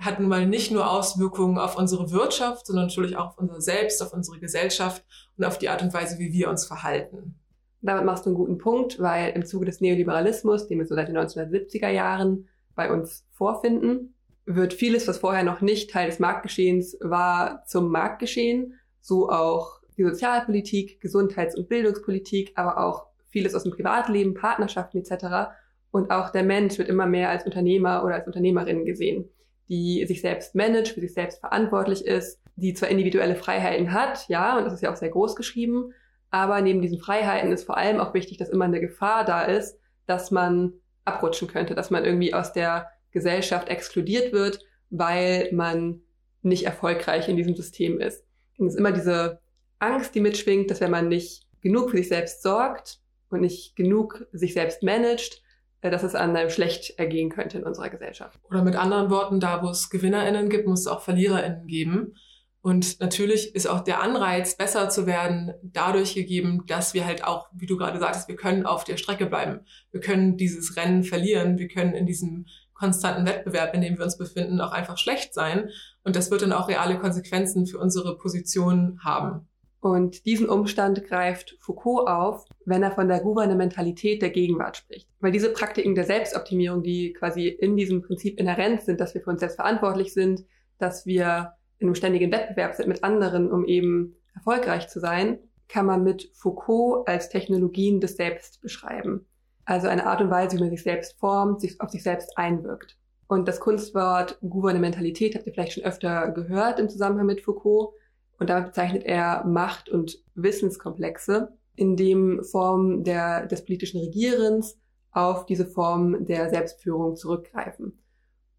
hat 0.05 0.21
nun 0.21 0.29
mal 0.29 0.47
nicht 0.47 0.73
nur 0.73 0.91
Auswirkungen 0.91 1.59
auf 1.59 1.77
unsere 1.77 2.11
Wirtschaft, 2.11 2.67
sondern 2.67 2.87
natürlich 2.87 3.17
auch 3.17 3.29
auf 3.29 3.39
unser 3.39 3.61
Selbst, 3.61 4.03
auf 4.03 4.13
unsere 4.13 4.39
Gesellschaft 4.39 5.05
und 5.37 5.45
auf 5.45 5.59
die 5.59 5.69
Art 5.69 5.83
und 5.83 5.95
Weise, 5.95 6.19
wie 6.19 6.33
wir 6.33 6.51
uns 6.51 6.67
verhalten. 6.67 7.37
Damit 7.81 8.05
machst 8.05 8.27
du 8.27 8.31
einen 8.31 8.37
guten 8.37 8.59
Punkt, 8.59 9.01
weil 9.01 9.33
im 9.33 9.45
Zuge 9.45 9.67
des 9.67 9.81
Neoliberalismus, 9.81 10.69
den 10.69 10.79
wir 10.79 10.87
so 10.87 10.95
seit 10.95 11.09
den 11.09 11.17
1970er 11.17 11.89
Jahren 11.89 12.49
bei 12.75 12.93
uns 12.93 13.27
vorfinden, 13.33 14.15
wird 14.45 14.73
vieles, 14.73 15.07
was 15.09 15.19
vorher 15.19 15.45
noch 15.45 15.61
nicht 15.61 15.91
Teil 15.91 16.09
des 16.09 16.19
Marktgeschehens 16.19 16.97
war, 17.01 17.65
zum 17.67 17.91
Marktgeschehen. 17.91 18.75
So 19.01 19.31
auch 19.31 19.81
die 19.97 20.05
Sozialpolitik, 20.05 21.01
Gesundheits- 21.01 21.57
und 21.57 21.69
Bildungspolitik, 21.69 22.53
aber 22.55 22.79
auch 22.79 23.07
vieles 23.29 23.55
aus 23.55 23.65
dem 23.65 23.73
Privatleben, 23.73 24.35
Partnerschaften 24.35 24.99
etc. 24.99 25.53
Und 25.91 26.11
auch 26.11 26.31
der 26.31 26.45
Mensch 26.45 26.79
wird 26.79 26.89
immer 26.89 27.07
mehr 27.07 27.31
als 27.31 27.45
Unternehmer 27.45 28.05
oder 28.05 28.15
als 28.15 28.27
Unternehmerin 28.27 28.85
gesehen, 28.85 29.29
die 29.73 30.05
sich 30.05 30.21
selbst 30.21 30.55
managt, 30.55 30.89
für 30.89 31.01
sich 31.01 31.15
selbst 31.15 31.41
verantwortlich 31.41 32.05
ist, 32.05 32.39
die 32.57 32.75
zwar 32.75 32.91
individuelle 32.91 33.37
Freiheiten 33.37 33.93
hat, 33.93 34.29
ja, 34.29 34.59
und 34.59 34.67
das 34.67 34.75
ist 34.75 34.83
ja 34.83 34.93
auch 34.93 34.97
sehr 34.97 35.09
groß 35.09 35.35
geschrieben, 35.35 35.95
aber 36.31 36.61
neben 36.61 36.83
diesen 36.83 36.99
Freiheiten 36.99 37.51
ist 37.51 37.65
vor 37.65 37.79
allem 37.79 37.99
auch 37.99 38.13
wichtig, 38.13 38.37
dass 38.37 38.51
immer 38.51 38.67
eine 38.67 38.81
Gefahr 38.81 39.25
da 39.25 39.45
ist, 39.45 39.79
dass 40.05 40.31
man 40.31 40.75
abrutschen 41.07 41.49
könnte, 41.49 41.75
dass 41.75 41.89
man 41.89 42.05
irgendwie 42.05 42.35
aus 42.35 42.53
der 42.53 42.91
Gesellschaft 43.13 43.71
exkludiert 43.71 44.35
wird, 44.35 44.59
weil 44.91 45.49
man 45.53 46.03
nicht 46.43 46.67
erfolgreich 46.67 47.31
in 47.31 47.39
diesem 47.39 47.57
System 47.57 47.99
ist. 47.99 48.27
Und 48.59 48.67
es 48.67 48.75
ist 48.75 48.79
immer 48.79 48.93
diese 48.93 49.41
Angst, 49.79 50.15
die 50.15 50.21
mitschwingt, 50.21 50.71
dass 50.71 50.83
wenn 50.83 50.91
man 50.91 51.09
nicht 51.09 51.47
genug 51.63 51.91
für 51.91 51.97
sich 51.97 52.09
selbst 52.09 52.43
sorgt 52.43 52.99
und 53.31 53.41
nicht 53.41 53.75
genug 53.75 54.27
sich 54.33 54.53
selbst 54.53 54.83
managt, 54.83 55.42
dass 55.91 56.03
es 56.03 56.15
an 56.15 56.37
einem 56.37 56.51
schlecht 56.51 56.99
ergehen 56.99 57.31
könnte 57.31 57.59
in 57.59 57.65
unserer 57.65 57.91
Gesellschaft. 57.91 58.39
Oder 58.49 58.63
mit 58.63 58.77
anderen 58.77 59.11
Worten, 59.11 59.41
da 59.41 59.63
wo 59.63 59.71
es 59.71 59.91
GewinnerInnen 59.91 60.49
gibt, 60.49 60.67
muss 60.67 60.81
es 60.81 60.87
auch 60.87 61.03
VerliererInnen 61.03 61.67
geben. 61.67 62.15
Und 62.61 63.01
natürlich 63.01 63.57
ist 63.57 63.67
auch 63.67 63.81
der 63.81 64.01
Anreiz, 64.01 64.57
besser 64.57 64.89
zu 64.89 65.05
werden, 65.05 65.53
dadurch 65.63 66.15
gegeben, 66.15 66.63
dass 66.69 66.95
wir 66.95 67.05
halt 67.05 67.25
auch, 67.25 67.49
wie 67.53 67.67
du 67.67 67.77
gerade 67.77 67.99
sagtest, 67.99 68.29
wir 68.29 68.37
können 68.37 68.67
auf 68.67 68.85
der 68.85 68.97
Strecke 68.97 69.27
bleiben. 69.27 69.67
Wir 69.91 70.01
können 70.01 70.37
dieses 70.37 70.77
Rennen 70.77 71.03
verlieren. 71.03 71.59
Wir 71.59 71.67
können 71.67 71.95
in 71.95 72.07
diesem 72.07 72.47
konstanten 72.73 73.27
Wettbewerb, 73.27 73.75
in 73.75 73.81
dem 73.81 73.99
wir 73.99 74.05
uns 74.05 74.17
befinden, 74.17 74.61
auch 74.61 74.71
einfach 74.71 74.97
schlecht 74.97 75.35
sein. 75.35 75.71
Und 76.05 76.15
das 76.15 76.31
wird 76.31 76.43
dann 76.43 76.53
auch 76.53 76.69
reale 76.69 76.99
Konsequenzen 76.99 77.67
für 77.67 77.79
unsere 77.79 78.17
Position 78.17 79.01
haben. 79.03 79.49
Und 79.83 80.27
diesen 80.27 80.49
Umstand 80.49 81.05
greift 81.05 81.57
Foucault 81.59 82.07
auf, 82.07 82.45
wenn 82.65 82.85
er 82.85 82.93
von 82.93 83.09
der 83.09 83.19
Gouvernementalität 83.19 84.23
der 84.23 84.31
Gegenwart 84.31 84.77
spricht. 84.77 85.09
Weil 85.19 85.33
diese 85.33 85.53
Praktiken 85.53 85.97
der 85.97 86.05
Selbstoptimierung, 86.05 86.85
die 86.85 87.13
quasi 87.13 87.49
in 87.49 87.77
diesem 87.77 88.01
Prinzip 88.01 88.39
inhärent 88.39 88.83
sind, 88.83 89.01
dass 89.01 89.13
wir 89.13 89.23
für 89.23 89.31
uns 89.31 89.41
selbst 89.41 89.57
verantwortlich 89.57 90.15
sind, 90.15 90.45
dass 90.79 91.05
wir 91.05 91.55
in 91.81 91.89
einem 91.89 91.97
ständigen 91.97 92.31
Wettbewerb 92.31 92.77
sind 92.77 92.87
mit 92.87 93.03
anderen, 93.03 93.51
um 93.51 93.65
eben 93.65 94.15
erfolgreich 94.37 94.87
zu 94.87 95.01
sein, 95.01 95.41
kann 95.67 95.87
man 95.87 96.05
mit 96.05 96.31
Foucault 96.33 97.09
als 97.09 97.29
Technologien 97.29 98.01
des 98.01 98.17
Selbst 98.17 98.61
beschreiben. 98.61 99.27
Also 99.65 99.89
eine 99.89 100.07
Art 100.07 100.21
und 100.21 100.31
Weise, 100.31 100.59
wie 100.59 100.61
man 100.61 100.71
sich 100.71 100.85
selbst 100.85 101.19
formt, 101.19 101.61
sich 101.61 101.81
auf 101.81 101.91
sich 101.91 102.05
selbst 102.05 102.39
einwirkt. 102.39 102.97
Und 103.27 103.49
das 103.49 103.59
Kunstwort 103.59 104.39
Gouvernementalität 104.43 105.35
habt 105.35 105.47
ihr 105.49 105.53
vielleicht 105.53 105.73
schon 105.73 105.85
öfter 105.85 106.31
gehört 106.31 106.79
im 106.79 106.89
Zusammenhang 106.89 107.27
mit 107.27 107.41
Foucault. 107.41 107.95
Und 108.43 108.51
damit 108.51 108.67
bezeichnet 108.67 109.05
er 109.05 109.45
Macht- 109.47 109.89
und 109.89 110.19
Wissenskomplexe, 110.35 111.57
in 111.77 111.95
dem 111.95 112.43
Formen 112.43 113.05
der, 113.05 113.47
des 113.47 113.65
politischen 113.65 114.01
Regierens 114.01 114.81
auf 115.13 115.47
diese 115.47 115.65
Form 115.65 116.25
der 116.25 116.51
Selbstführung 116.51 117.15
zurückgreifen. 117.15 118.03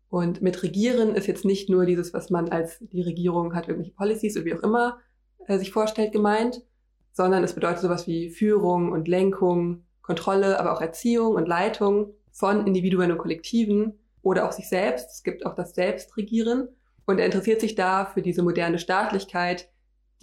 Und 0.08 0.42
mit 0.42 0.64
Regieren 0.64 1.16
ist 1.16 1.28
jetzt 1.28 1.44
nicht 1.44 1.70
nur 1.70 1.86
dieses, 1.86 2.14
was 2.14 2.30
man 2.30 2.48
als 2.48 2.78
die 2.80 3.02
Regierung 3.02 3.56
hat, 3.56 3.68
irgendwelche 3.68 3.94
Policies 3.94 4.38
oder 4.38 4.46
wie 4.46 4.56
auch 4.56 4.64
immer 4.64 5.00
äh, 5.48 5.58
sich 5.58 5.74
vorstellt, 5.74 6.14
gemeint, 6.14 6.62
sondern 7.12 7.44
es 7.44 7.52
bedeutet 7.52 7.80
sowas 7.80 8.08
wie 8.08 8.30
Führung 8.30 8.94
und 8.94 9.10
Lenkung, 9.10 9.84
Kontrolle, 10.02 10.62
aber 10.62 10.72
auch 10.72 10.80
Erziehung 10.80 11.36
und 11.36 11.46
Leitung 11.46 12.14
von 12.32 12.66
Individuen 12.66 13.12
und 13.12 13.18
Kollektiven 13.18 14.00
oder 14.22 14.48
auch 14.48 14.54
sich 14.54 14.70
selbst. 14.70 15.12
Es 15.12 15.24
gibt 15.24 15.46
auch 15.46 15.56
das 15.56 15.76
Selbstregieren. 15.76 16.70
Und 17.06 17.20
er 17.20 17.26
interessiert 17.26 17.60
sich 17.60 17.76
da 17.76 18.06
für 18.06 18.22
diese 18.22 18.44
moderne 18.44 18.80
Staatlichkeit, 18.80 19.70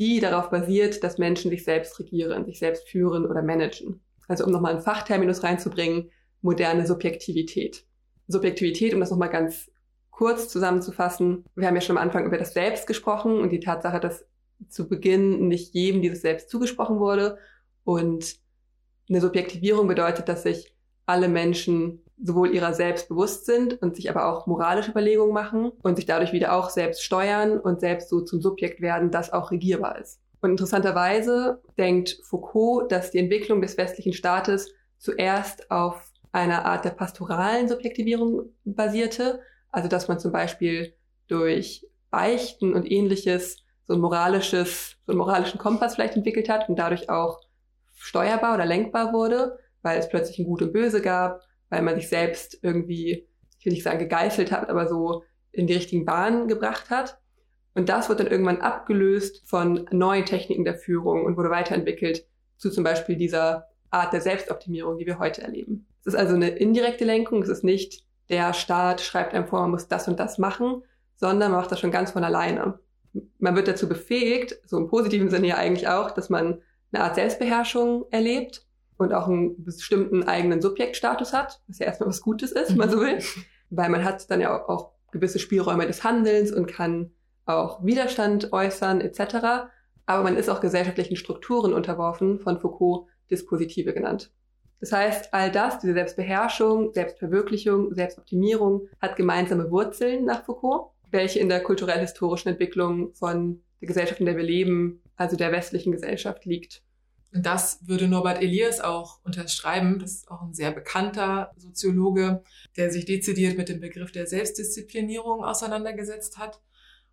die 0.00 0.18
darauf 0.18 0.50
basiert, 0.50 1.04
dass 1.04 1.18
Menschen 1.18 1.50
sich 1.50 1.62
selbst 1.62 1.98
regieren, 2.00 2.46
sich 2.46 2.58
selbst 2.58 2.88
führen 2.88 3.26
oder 3.26 3.42
managen. 3.42 4.00
Also 4.26 4.44
um 4.46 4.50
nochmal 4.50 4.72
einen 4.72 4.82
Fachterminus 4.82 5.42
reinzubringen, 5.42 6.10
moderne 6.40 6.86
Subjektivität. 6.86 7.84
Subjektivität, 8.26 8.94
um 8.94 9.00
das 9.00 9.10
nochmal 9.10 9.28
ganz 9.28 9.70
kurz 10.10 10.48
zusammenzufassen. 10.48 11.44
Wir 11.54 11.66
haben 11.66 11.74
ja 11.74 11.82
schon 11.82 11.98
am 11.98 12.02
Anfang 12.02 12.24
über 12.24 12.38
das 12.38 12.54
Selbst 12.54 12.86
gesprochen 12.86 13.38
und 13.40 13.50
die 13.50 13.60
Tatsache, 13.60 14.00
dass 14.00 14.26
zu 14.68 14.88
Beginn 14.88 15.48
nicht 15.48 15.74
jedem 15.74 16.00
dieses 16.00 16.22
Selbst 16.22 16.48
zugesprochen 16.48 16.98
wurde. 16.98 17.38
Und 17.84 18.36
eine 19.08 19.20
Subjektivierung 19.20 19.86
bedeutet, 19.86 20.28
dass 20.28 20.44
sich 20.44 20.74
alle 21.10 21.28
Menschen 21.28 22.02
sowohl 22.22 22.54
ihrer 22.54 22.74
selbst 22.74 23.08
bewusst 23.08 23.46
sind 23.46 23.80
und 23.82 23.96
sich 23.96 24.10
aber 24.10 24.26
auch 24.26 24.46
moralische 24.46 24.90
Überlegungen 24.90 25.32
machen 25.32 25.72
und 25.82 25.96
sich 25.96 26.06
dadurch 26.06 26.32
wieder 26.32 26.54
auch 26.54 26.70
selbst 26.70 27.02
steuern 27.02 27.58
und 27.58 27.80
selbst 27.80 28.08
so 28.08 28.20
zum 28.20 28.40
Subjekt 28.40 28.80
werden, 28.80 29.10
das 29.10 29.32
auch 29.32 29.50
regierbar 29.50 29.98
ist. 29.98 30.20
Und 30.42 30.50
interessanterweise 30.50 31.62
denkt 31.78 32.18
Foucault, 32.22 32.90
dass 32.90 33.10
die 33.10 33.18
Entwicklung 33.18 33.60
des 33.60 33.76
westlichen 33.76 34.12
Staates 34.12 34.72
zuerst 34.98 35.70
auf 35.70 36.12
einer 36.32 36.64
Art 36.64 36.84
der 36.84 36.90
pastoralen 36.90 37.68
Subjektivierung 37.68 38.50
basierte, 38.64 39.40
also 39.70 39.88
dass 39.88 40.08
man 40.08 40.18
zum 40.18 40.32
Beispiel 40.32 40.94
durch 41.26 41.86
Beichten 42.10 42.74
und 42.74 42.90
ähnliches 42.90 43.58
so 43.86 43.94
ein 43.94 44.00
moralisches, 44.00 44.96
so 45.06 45.12
einen 45.12 45.18
moralischen 45.18 45.58
Kompass 45.58 45.94
vielleicht 45.94 46.16
entwickelt 46.16 46.48
hat 46.48 46.68
und 46.68 46.76
dadurch 46.76 47.10
auch 47.10 47.40
steuerbar 47.96 48.54
oder 48.54 48.64
lenkbar 48.64 49.12
wurde, 49.12 49.58
weil 49.82 49.98
es 49.98 50.08
plötzlich 50.08 50.38
ein 50.38 50.44
Gut 50.44 50.62
und 50.62 50.72
Böse 50.72 51.00
gab, 51.00 51.42
weil 51.68 51.82
man 51.82 51.94
sich 51.94 52.08
selbst 52.08 52.58
irgendwie, 52.62 53.28
ich 53.58 53.66
will 53.66 53.72
nicht 53.72 53.82
sagen 53.82 53.98
gegeißelt 53.98 54.52
hat, 54.52 54.68
aber 54.68 54.88
so 54.88 55.22
in 55.52 55.66
die 55.66 55.74
richtigen 55.74 56.04
Bahnen 56.04 56.48
gebracht 56.48 56.90
hat. 56.90 57.18
Und 57.74 57.88
das 57.88 58.08
wird 58.08 58.20
dann 58.20 58.26
irgendwann 58.26 58.60
abgelöst 58.60 59.42
von 59.48 59.88
neuen 59.90 60.24
Techniken 60.24 60.64
der 60.64 60.74
Führung 60.74 61.24
und 61.24 61.36
wurde 61.36 61.50
weiterentwickelt 61.50 62.26
zu 62.56 62.70
zum 62.70 62.84
Beispiel 62.84 63.16
dieser 63.16 63.68
Art 63.90 64.12
der 64.12 64.20
Selbstoptimierung, 64.20 64.98
die 64.98 65.06
wir 65.06 65.18
heute 65.18 65.42
erleben. 65.42 65.86
Es 66.00 66.08
ist 66.08 66.16
also 66.16 66.34
eine 66.34 66.50
indirekte 66.50 67.04
Lenkung. 67.04 67.42
Es 67.42 67.48
ist 67.48 67.64
nicht 67.64 68.04
der 68.28 68.52
Staat 68.54 69.00
schreibt 69.00 69.34
einem 69.34 69.46
vor, 69.46 69.60
man 69.62 69.70
muss 69.70 69.88
das 69.88 70.06
und 70.08 70.20
das 70.20 70.38
machen, 70.38 70.82
sondern 71.16 71.50
man 71.50 71.60
macht 71.60 71.72
das 71.72 71.80
schon 71.80 71.90
ganz 71.90 72.12
von 72.12 72.24
alleine 72.24 72.78
man 73.38 73.56
wird 73.56 73.68
dazu 73.68 73.88
befähigt, 73.88 74.58
so 74.66 74.78
im 74.78 74.88
positiven 74.88 75.30
Sinne 75.30 75.48
ja 75.48 75.56
eigentlich 75.56 75.88
auch, 75.88 76.10
dass 76.10 76.30
man 76.30 76.60
eine 76.92 77.04
Art 77.04 77.14
Selbstbeherrschung 77.14 78.06
erlebt 78.10 78.66
und 79.00 79.12
auch 79.12 79.26
einen 79.26 79.64
bestimmten 79.64 80.22
eigenen 80.24 80.60
Subjektstatus 80.60 81.32
hat, 81.32 81.60
was 81.66 81.78
ja 81.78 81.86
erstmal 81.86 82.08
was 82.08 82.20
Gutes 82.20 82.52
ist, 82.52 82.70
wenn 82.70 82.78
man 82.78 82.90
so 82.90 83.00
will, 83.00 83.18
weil 83.70 83.88
man 83.88 84.04
hat 84.04 84.30
dann 84.30 84.40
ja 84.40 84.56
auch, 84.56 84.68
auch 84.68 84.92
gewisse 85.12 85.38
Spielräume 85.38 85.86
des 85.86 86.04
Handelns 86.04 86.52
und 86.52 86.66
kann 86.66 87.12
auch 87.46 87.84
Widerstand 87.84 88.52
äußern 88.52 89.00
etc. 89.00 89.68
Aber 90.06 90.22
man 90.22 90.36
ist 90.36 90.48
auch 90.48 90.60
gesellschaftlichen 90.60 91.16
Strukturen 91.16 91.72
unterworfen, 91.72 92.38
von 92.38 92.60
Foucault 92.60 93.06
Dispositive 93.30 93.92
genannt. 93.92 94.32
Das 94.80 94.92
heißt, 94.92 95.34
all 95.34 95.50
das, 95.50 95.78
diese 95.78 95.92
Selbstbeherrschung, 95.92 96.92
Selbstverwirklichung, 96.92 97.94
Selbstoptimierung, 97.94 98.88
hat 99.00 99.16
gemeinsame 99.16 99.70
Wurzeln 99.70 100.24
nach 100.24 100.44
Foucault 100.44 100.92
welche 101.10 101.40
in 101.40 101.48
der 101.48 101.62
kulturell-historischen 101.62 102.50
Entwicklung 102.50 103.14
von 103.14 103.62
der 103.80 103.88
Gesellschaft, 103.88 104.20
in 104.20 104.26
der 104.26 104.36
wir 104.36 104.44
leben, 104.44 105.02
also 105.16 105.36
der 105.36 105.52
westlichen 105.52 105.92
Gesellschaft 105.92 106.44
liegt. 106.44 106.82
Und 107.32 107.46
das 107.46 107.86
würde 107.86 108.08
Norbert 108.08 108.42
Elias 108.42 108.80
auch 108.80 109.20
unterschreiben. 109.24 109.98
Das 110.00 110.12
ist 110.12 110.30
auch 110.30 110.42
ein 110.42 110.54
sehr 110.54 110.72
bekannter 110.72 111.52
Soziologe, 111.56 112.42
der 112.76 112.90
sich 112.90 113.04
dezidiert 113.04 113.56
mit 113.56 113.68
dem 113.68 113.80
Begriff 113.80 114.10
der 114.10 114.26
Selbstdisziplinierung 114.26 115.44
auseinandergesetzt 115.44 116.38
hat. 116.38 116.60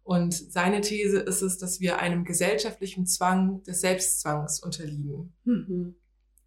Und 0.04 0.34
seine 0.34 0.82
These 0.82 1.20
ist 1.20 1.42
es, 1.42 1.58
dass 1.58 1.80
wir 1.80 2.00
einem 2.00 2.24
gesellschaftlichen 2.24 3.06
Zwang 3.06 3.62
des 3.64 3.82
Selbstzwangs 3.82 4.62
unterliegen. 4.62 5.34
Mhm. 5.44 5.96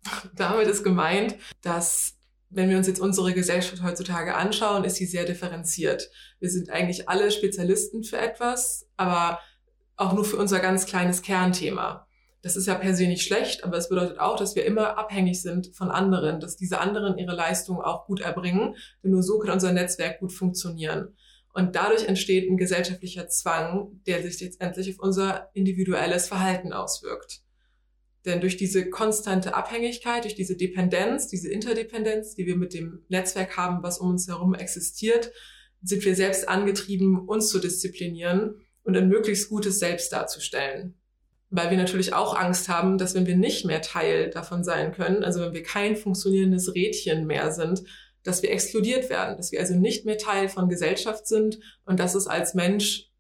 Damit 0.34 0.66
ist 0.66 0.82
gemeint, 0.82 1.36
dass 1.62 2.16
wenn 2.48 2.68
wir 2.68 2.76
uns 2.76 2.88
jetzt 2.88 3.00
unsere 3.00 3.32
Gesellschaft 3.32 3.82
heutzutage 3.82 4.34
anschauen, 4.34 4.82
ist 4.82 4.96
sie 4.96 5.06
sehr 5.06 5.24
differenziert. 5.24 6.10
Wir 6.40 6.50
sind 6.50 6.70
eigentlich 6.70 7.08
alle 7.08 7.30
Spezialisten 7.30 8.02
für 8.02 8.18
etwas, 8.18 8.88
aber 8.96 9.38
auch 9.96 10.14
nur 10.14 10.24
für 10.24 10.36
unser 10.36 10.58
ganz 10.58 10.86
kleines 10.86 11.22
Kernthema. 11.22 12.08
Das 12.42 12.56
ist 12.56 12.66
ja 12.66 12.74
per 12.74 12.94
se 12.94 13.06
nicht 13.06 13.22
schlecht, 13.22 13.64
aber 13.64 13.76
es 13.76 13.88
bedeutet 13.88 14.18
auch, 14.18 14.36
dass 14.36 14.56
wir 14.56 14.64
immer 14.64 14.96
abhängig 14.96 15.42
sind 15.42 15.74
von 15.74 15.90
anderen, 15.90 16.40
dass 16.40 16.56
diese 16.56 16.80
anderen 16.80 17.18
ihre 17.18 17.34
Leistung 17.34 17.80
auch 17.80 18.06
gut 18.06 18.20
erbringen, 18.20 18.76
denn 19.02 19.10
nur 19.10 19.22
so 19.22 19.38
kann 19.38 19.52
unser 19.52 19.72
Netzwerk 19.72 20.20
gut 20.20 20.32
funktionieren. 20.32 21.14
Und 21.52 21.74
dadurch 21.74 22.06
entsteht 22.06 22.48
ein 22.48 22.56
gesellschaftlicher 22.56 23.28
Zwang, 23.28 24.00
der 24.06 24.22
sich 24.22 24.40
jetzt 24.40 24.60
endlich 24.60 24.90
auf 24.90 25.00
unser 25.00 25.50
individuelles 25.52 26.28
Verhalten 26.28 26.72
auswirkt. 26.72 27.42
Denn 28.24 28.40
durch 28.40 28.56
diese 28.56 28.88
konstante 28.88 29.54
Abhängigkeit, 29.54 30.24
durch 30.24 30.34
diese 30.34 30.56
Dependenz, 30.56 31.28
diese 31.28 31.50
Interdependenz, 31.50 32.34
die 32.34 32.46
wir 32.46 32.56
mit 32.56 32.74
dem 32.74 33.04
Netzwerk 33.08 33.56
haben, 33.56 33.82
was 33.82 33.98
um 33.98 34.10
uns 34.10 34.28
herum 34.28 34.54
existiert, 34.54 35.32
sind 35.82 36.04
wir 36.04 36.14
selbst 36.14 36.48
angetrieben, 36.48 37.26
uns 37.26 37.48
zu 37.48 37.58
disziplinieren 37.58 38.60
und 38.82 38.96
ein 38.96 39.08
möglichst 39.08 39.48
gutes 39.48 39.78
Selbst 39.78 40.12
darzustellen. 40.12 40.99
Weil 41.50 41.70
wir 41.70 41.76
natürlich 41.76 42.14
auch 42.14 42.36
Angst 42.36 42.68
haben, 42.68 42.96
dass 42.96 43.14
wenn 43.14 43.26
wir 43.26 43.36
nicht 43.36 43.64
mehr 43.64 43.82
Teil 43.82 44.30
davon 44.30 44.62
sein 44.62 44.92
können, 44.92 45.24
also 45.24 45.40
wenn 45.40 45.52
wir 45.52 45.62
kein 45.62 45.96
funktionierendes 45.96 46.74
Rädchen 46.74 47.26
mehr 47.26 47.50
sind, 47.50 47.82
dass 48.22 48.42
wir 48.42 48.50
exkludiert 48.50 49.10
werden, 49.10 49.36
dass 49.36 49.50
wir 49.50 49.60
also 49.60 49.74
nicht 49.74 50.04
mehr 50.04 50.18
Teil 50.18 50.48
von 50.48 50.68
Gesellschaft 50.68 51.26
sind 51.26 51.58
und 51.84 51.98
das 51.98 52.14
ist 52.14 52.26
als 52.26 52.54
Mensch 52.54 53.10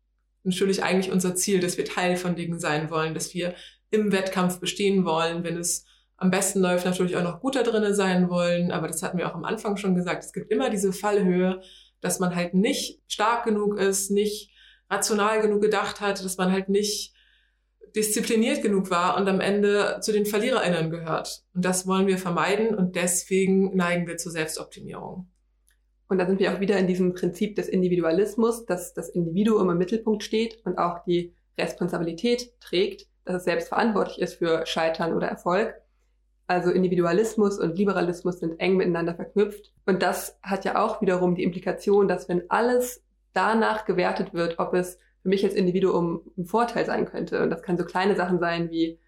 natürlich 0.44 0.82
eigentlich 0.82 1.12
unser 1.12 1.34
Ziel, 1.34 1.60
dass 1.60 1.76
wir 1.76 1.84
Teil 1.84 2.16
von 2.16 2.36
Dingen 2.36 2.58
sein 2.58 2.90
wollen, 2.90 3.14
dass 3.14 3.34
wir 3.34 3.54
im 3.90 4.12
Wettkampf 4.12 4.60
bestehen 4.60 5.04
wollen, 5.04 5.42
wenn 5.44 5.56
es 5.56 5.84
am 6.16 6.30
besten 6.30 6.60
läuft, 6.60 6.84
natürlich 6.84 7.16
auch 7.16 7.22
noch 7.22 7.40
guter 7.40 7.62
drinne 7.62 7.94
sein 7.94 8.28
wollen. 8.28 8.70
Aber 8.70 8.86
das 8.86 9.02
hatten 9.02 9.18
wir 9.18 9.28
auch 9.28 9.34
am 9.34 9.44
Anfang 9.44 9.76
schon 9.76 9.94
gesagt. 9.94 10.22
Es 10.22 10.32
gibt 10.32 10.50
immer 10.50 10.70
diese 10.70 10.92
Fallhöhe, 10.92 11.62
dass 12.00 12.20
man 12.20 12.36
halt 12.36 12.54
nicht 12.54 13.00
stark 13.08 13.44
genug 13.44 13.78
ist, 13.78 14.10
nicht 14.10 14.50
rational 14.90 15.40
genug 15.40 15.62
gedacht 15.62 16.00
hat, 16.00 16.22
dass 16.22 16.36
man 16.36 16.52
halt 16.52 16.68
nicht 16.68 17.14
diszipliniert 17.94 18.62
genug 18.62 18.90
war 18.90 19.16
und 19.16 19.28
am 19.28 19.40
Ende 19.40 19.98
zu 20.00 20.12
den 20.12 20.26
VerliererInnen 20.26 20.90
gehört. 20.90 21.44
Und 21.54 21.64
das 21.64 21.86
wollen 21.86 22.06
wir 22.06 22.18
vermeiden 22.18 22.74
und 22.74 22.96
deswegen 22.96 23.76
neigen 23.76 24.06
wir 24.06 24.16
zur 24.16 24.32
Selbstoptimierung. 24.32 25.28
Und 26.08 26.18
da 26.18 26.26
sind 26.26 26.40
wir 26.40 26.52
auch 26.52 26.60
wieder 26.60 26.76
in 26.78 26.86
diesem 26.86 27.14
Prinzip 27.14 27.56
des 27.56 27.68
Individualismus, 27.68 28.66
dass 28.66 28.94
das 28.94 29.08
Individuum 29.08 29.70
im 29.70 29.78
Mittelpunkt 29.78 30.24
steht 30.24 30.60
und 30.64 30.78
auch 30.78 31.04
die 31.04 31.34
Responsabilität 31.56 32.58
trägt 32.60 33.10
dass 33.24 33.36
es 33.36 33.44
selbst 33.44 33.68
verantwortlich 33.68 34.20
ist 34.20 34.34
für 34.34 34.66
Scheitern 34.66 35.14
oder 35.14 35.28
Erfolg. 35.28 35.74
Also 36.46 36.70
Individualismus 36.70 37.58
und 37.58 37.78
Liberalismus 37.78 38.40
sind 38.40 38.58
eng 38.58 38.76
miteinander 38.76 39.14
verknüpft. 39.14 39.72
Und 39.86 40.02
das 40.02 40.38
hat 40.42 40.64
ja 40.64 40.82
auch 40.82 41.00
wiederum 41.00 41.34
die 41.34 41.44
Implikation, 41.44 42.08
dass 42.08 42.28
wenn 42.28 42.50
alles 42.50 43.04
danach 43.32 43.84
gewertet 43.84 44.34
wird, 44.34 44.58
ob 44.58 44.74
es 44.74 44.98
für 45.22 45.28
mich 45.28 45.44
als 45.44 45.54
Individuum 45.54 46.22
ein 46.36 46.46
Vorteil 46.46 46.86
sein 46.86 47.06
könnte, 47.06 47.42
und 47.42 47.50
das 47.50 47.62
kann 47.62 47.78
so 47.78 47.84
kleine 47.84 48.16
Sachen 48.16 48.38
sein 48.38 48.70
wie 48.70 48.98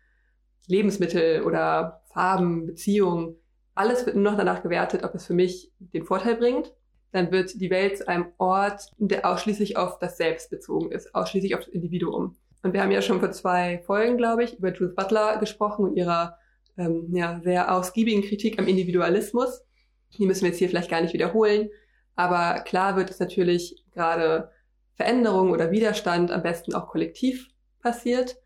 Lebensmittel 0.67 1.43
oder 1.43 2.03
Farben, 2.13 2.67
Beziehungen, 2.67 3.37
alles 3.75 4.05
wird 4.05 4.17
nur 4.17 4.31
noch 4.31 4.37
danach 4.37 4.63
gewertet, 4.63 5.03
ob 5.03 5.15
es 5.15 5.27
für 5.27 5.35
mich 5.35 5.73
den 5.79 6.05
Vorteil 6.05 6.37
bringt, 6.37 6.73
dann 7.13 7.31
wird 7.31 7.61
die 7.61 7.71
Welt 7.71 7.99
zu 7.99 8.09
einem 8.09 8.27
Ort, 8.39 8.91
der 8.99 9.27
ausschließlich 9.27 9.77
auf 9.77 9.99
das 9.99 10.17
Selbst 10.17 10.51
bezogen 10.51 10.93
ist, 10.93 11.15
ausschließlich 11.15 11.55
auf 11.55 11.65
das 11.65 11.69
Individuum. 11.69 12.37
Und 12.63 12.73
wir 12.73 12.83
haben 12.83 12.91
ja 12.91 13.03
schon 13.03 13.21
vor 13.21 13.33
zwei 13.33 13.83
Folgen, 13.85 14.17
glaube 14.17 14.45
ich, 14.45 14.59
über 14.59 14.73
Judith 14.73 14.95
Butler 14.95 15.39
gesprochen 15.39 15.85
und 15.85 15.97
ihrer 15.97 16.39
ähm, 16.79 17.09
ja, 17.13 17.41
sehr 17.43 17.75
ausgiebigen 17.75 18.23
Kritik 18.23 18.59
am 18.59 18.69
Individualismus. 18.69 19.63
Die 20.17 20.27
müssen 20.27 20.43
wir 20.43 20.51
jetzt 20.51 20.59
hier 20.59 20.69
vielleicht 20.69 20.91
gar 20.91 21.01
nicht 21.01 21.13
wiederholen. 21.13 21.71
Aber 22.15 22.61
klar 22.61 22.97
wird 22.97 23.11
es 23.11 23.19
natürlich 23.19 23.85
gerade 23.93 24.51
Veränderung 24.95 25.51
oder 25.51 25.71
Widerstand 25.71 26.31
am 26.31 26.43
besten 26.43 26.75
auch 26.75 26.89
kollektiv 26.89 27.49
passiert 27.81 28.37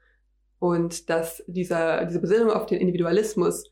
und 0.59 1.11
dass 1.11 1.43
dieser, 1.47 2.05
diese 2.07 2.21
Besinnung 2.21 2.51
auf 2.51 2.67
den 2.67 2.81
Individualismus 2.81 3.71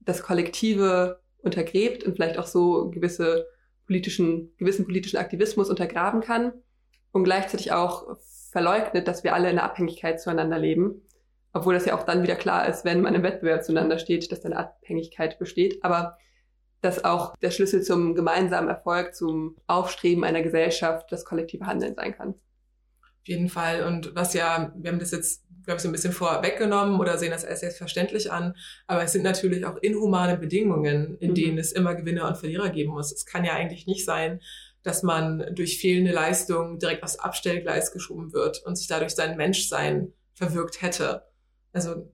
das 0.00 0.22
Kollektive 0.22 1.20
untergräbt 1.38 2.04
und 2.04 2.14
vielleicht 2.14 2.38
auch 2.38 2.46
so 2.46 2.90
gewisse 2.90 3.46
politischen, 3.86 4.54
gewissen 4.56 4.84
politischen 4.84 5.18
Aktivismus 5.18 5.70
untergraben 5.70 6.20
kann 6.20 6.52
und 7.12 7.24
gleichzeitig 7.24 7.72
auch 7.72 8.16
verleugnet, 8.50 9.08
dass 9.08 9.24
wir 9.24 9.34
alle 9.34 9.50
in 9.50 9.56
der 9.56 9.64
Abhängigkeit 9.64 10.20
zueinander 10.20 10.58
leben. 10.58 11.02
Obwohl 11.52 11.74
das 11.74 11.84
ja 11.84 11.96
auch 11.96 12.04
dann 12.04 12.22
wieder 12.22 12.34
klar 12.34 12.68
ist, 12.68 12.84
wenn 12.84 13.00
man 13.00 13.14
im 13.14 13.22
Wettbewerb 13.22 13.64
zueinander 13.64 13.98
steht, 13.98 14.30
dass 14.32 14.40
da 14.40 14.48
eine 14.48 14.58
Abhängigkeit 14.58 15.38
besteht. 15.38 15.84
Aber 15.84 16.18
dass 16.84 17.04
auch 17.04 17.36
der 17.38 17.50
Schlüssel 17.50 17.82
zum 17.82 18.14
gemeinsamen 18.14 18.68
Erfolg, 18.68 19.14
zum 19.14 19.56
Aufstreben 19.66 20.24
einer 20.24 20.42
Gesellschaft 20.42 21.10
das 21.10 21.24
kollektive 21.24 21.66
Handeln 21.66 21.94
sein 21.94 22.14
kann. 22.14 22.30
Auf 22.30 23.28
jeden 23.28 23.48
Fall. 23.48 23.84
Und 23.84 24.14
was 24.14 24.34
ja, 24.34 24.72
wir 24.76 24.90
haben 24.90 24.98
das 24.98 25.12
jetzt 25.12 25.44
glaube 25.64 25.76
ich, 25.76 25.82
so 25.82 25.88
ein 25.88 25.92
bisschen 25.92 26.12
vorweggenommen 26.12 27.00
oder 27.00 27.16
sehen 27.18 27.30
das 27.30 27.44
als 27.44 27.60
selbstverständlich 27.60 28.30
an. 28.30 28.54
Aber 28.86 29.02
es 29.02 29.12
sind 29.12 29.22
natürlich 29.22 29.64
auch 29.64 29.78
inhumane 29.78 30.36
Bedingungen, 30.36 31.16
in 31.18 31.30
mhm. 31.30 31.34
denen 31.34 31.58
es 31.58 31.72
immer 31.72 31.94
Gewinner 31.94 32.28
und 32.28 32.36
Verlierer 32.36 32.68
geben 32.68 32.92
muss. 32.92 33.12
Es 33.12 33.24
kann 33.24 33.44
ja 33.44 33.54
eigentlich 33.54 33.86
nicht 33.86 34.04
sein, 34.04 34.40
dass 34.82 35.02
man 35.02 35.54
durch 35.54 35.78
fehlende 35.78 36.12
Leistung 36.12 36.78
direkt 36.78 37.02
aufs 37.02 37.18
Abstellgleis 37.18 37.92
geschoben 37.92 38.34
wird 38.34 38.62
und 38.66 38.76
sich 38.76 38.86
dadurch 38.86 39.14
sein 39.14 39.38
Menschsein 39.38 40.12
verwirkt 40.34 40.82
hätte. 40.82 41.22
Also 41.72 42.12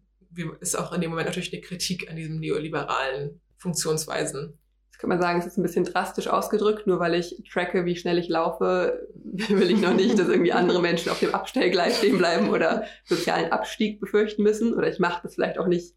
ist 0.60 0.78
auch 0.78 0.92
in 0.92 1.00
dem 1.00 1.10
Moment 1.10 1.26
natürlich 1.26 1.52
eine 1.52 1.60
Kritik 1.60 2.08
an 2.08 2.14
diesem 2.14 2.38
neoliberalen 2.38 3.40
Funktionsweisen 3.56 4.59
kann 5.00 5.08
man 5.08 5.20
sagen, 5.20 5.38
es 5.38 5.46
ist 5.46 5.56
ein 5.56 5.62
bisschen 5.62 5.84
drastisch 5.84 6.28
ausgedrückt. 6.28 6.86
Nur 6.86 7.00
weil 7.00 7.14
ich 7.14 7.42
tracke, 7.50 7.86
wie 7.86 7.96
schnell 7.96 8.18
ich 8.18 8.28
laufe, 8.28 9.08
will 9.14 9.70
ich 9.70 9.80
noch 9.80 9.94
nicht, 9.94 10.18
dass 10.18 10.28
irgendwie 10.28 10.52
andere 10.52 10.82
Menschen 10.82 11.10
auf 11.10 11.20
dem 11.20 11.34
Abstellgleis 11.34 11.98
stehen 11.98 12.18
bleiben 12.18 12.50
oder 12.50 12.84
sozialen 13.04 13.50
Abstieg 13.50 14.00
befürchten 14.00 14.42
müssen. 14.42 14.74
Oder 14.74 14.88
ich 14.88 14.98
mache 14.98 15.20
das 15.22 15.34
vielleicht 15.34 15.58
auch 15.58 15.66
nicht 15.66 15.94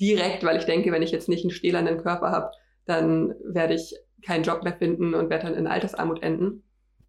direkt, 0.00 0.44
weil 0.44 0.58
ich 0.58 0.64
denke, 0.64 0.92
wenn 0.92 1.02
ich 1.02 1.12
jetzt 1.12 1.28
nicht 1.28 1.44
einen 1.44 1.50
stählernen 1.50 1.98
Körper 1.98 2.30
habe, 2.30 2.50
dann 2.84 3.34
werde 3.44 3.74
ich 3.74 3.96
keinen 4.24 4.44
Job 4.44 4.62
mehr 4.62 4.76
finden 4.76 5.14
und 5.14 5.30
werde 5.30 5.46
dann 5.46 5.54
in 5.54 5.66
Altersarmut 5.66 6.22
enden. 6.22 6.62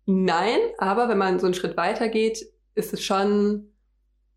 Nein, 0.05 0.59
aber 0.77 1.09
wenn 1.09 1.17
man 1.17 1.39
so 1.39 1.45
einen 1.45 1.53
Schritt 1.53 1.77
weiter 1.77 2.07
geht, 2.07 2.45
ist 2.75 2.93
es 2.93 3.03
schon 3.03 3.69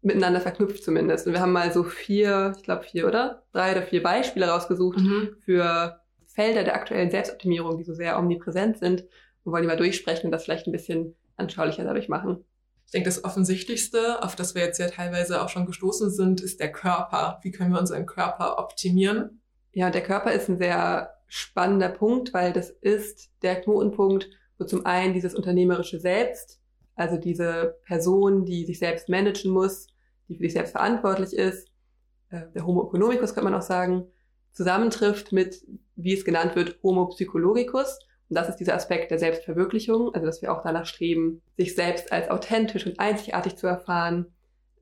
miteinander 0.03 0.41
verknüpft 0.41 0.83
zumindest. 0.83 1.27
Und 1.27 1.35
wir 1.35 1.41
haben 1.41 1.53
mal 1.53 1.73
so 1.73 1.85
vier, 1.85 2.53
ich 2.57 2.63
glaube 2.63 2.85
vier 2.85 3.07
oder 3.07 3.45
drei 3.53 3.73
oder 3.73 3.83
vier 3.83 4.03
Beispiele 4.03 4.47
rausgesucht 4.49 4.99
mhm. 4.99 5.37
für 5.45 6.01
Felder 6.37 6.65
der 6.65 6.77
aktuellen 6.77 7.11
Selbstoptimierung, 7.11 7.79
die 7.79 7.85
so 7.85 7.95
sehr 7.95 8.19
omnipräsent 8.19 8.79
sind 8.79 9.05
und 9.43 9.53
wollen 9.53 9.63
die 9.63 9.69
mal 9.69 9.77
durchsprechen 9.77 10.27
und 10.27 10.33
das 10.33 10.45
vielleicht 10.45 10.67
ein 10.67 10.73
bisschen 10.73 11.17
anschaulicher 11.37 11.83
dadurch 11.83 12.09
machen. 12.09 12.45
Ich 12.85 12.93
denke, 12.93 13.09
das 13.09 13.25
Offensichtlichste, 13.25 14.23
auf 14.23 14.37
das 14.37 14.55
wir 14.55 14.63
jetzt 14.63 14.79
ja 14.79 14.89
teilweise 14.89 15.43
auch 15.43 15.49
schon 15.49 15.67
gestoßen 15.67 16.11
sind, 16.11 16.41
ist 16.41 16.61
der 16.61 16.71
Körper. 16.71 17.41
Wie 17.43 17.51
können 17.51 17.73
wir 17.73 17.81
unseren 17.81 18.07
Körper 18.07 18.59
optimieren? 18.59 19.41
Ja, 19.73 19.91
der 19.91 20.03
Körper 20.03 20.31
ist 20.33 20.49
ein 20.49 20.59
sehr 20.59 21.11
spannender 21.27 21.89
Punkt, 21.89 22.33
weil 22.33 22.53
das 22.53 22.71
ist 22.71 23.31
der 23.43 23.61
Knotenpunkt, 23.61 24.29
wo 24.59 24.65
zum 24.65 24.87
einen 24.87 25.15
dieses 25.15 25.35
unternehmerische 25.35 25.99
Selbst, 25.99 26.61
also 26.95 27.17
diese 27.17 27.79
Person, 27.87 28.45
die 28.45 28.67
sich 28.67 28.79
selbst 28.79 29.09
managen 29.09 29.51
muss, 29.51 29.89
die 30.29 30.37
für 30.37 30.43
sich 30.43 30.53
selbst 30.53 30.73
verantwortlich 30.73 31.33
ist, 31.33 31.69
äh, 32.31 32.43
der 32.55 32.67
Homo 32.67 32.87
economicus 32.87 33.35
könnte 33.35 33.51
man 33.51 33.59
auch 33.59 33.67
sagen, 33.67 34.07
zusammentrifft 34.53 35.33
mit, 35.33 35.67
wie 35.97 36.13
es 36.13 36.25
genannt 36.25 36.55
wird, 36.55 36.79
Homo 36.83 37.07
psychologicus. 37.07 37.99
Und 38.29 38.37
das 38.37 38.49
ist 38.49 38.57
dieser 38.57 38.75
Aspekt 38.75 39.11
der 39.11 39.19
Selbstverwirklichung, 39.19 40.15
also 40.15 40.27
dass 40.27 40.43
wir 40.43 40.53
auch 40.53 40.63
danach 40.63 40.87
streben, 40.87 41.43
sich 41.57 41.75
selbst 41.75 42.13
als 42.13 42.29
authentisch 42.29 42.87
und 42.87 42.99
einzigartig 43.01 43.57
zu 43.57 43.67
erfahren, 43.67 44.27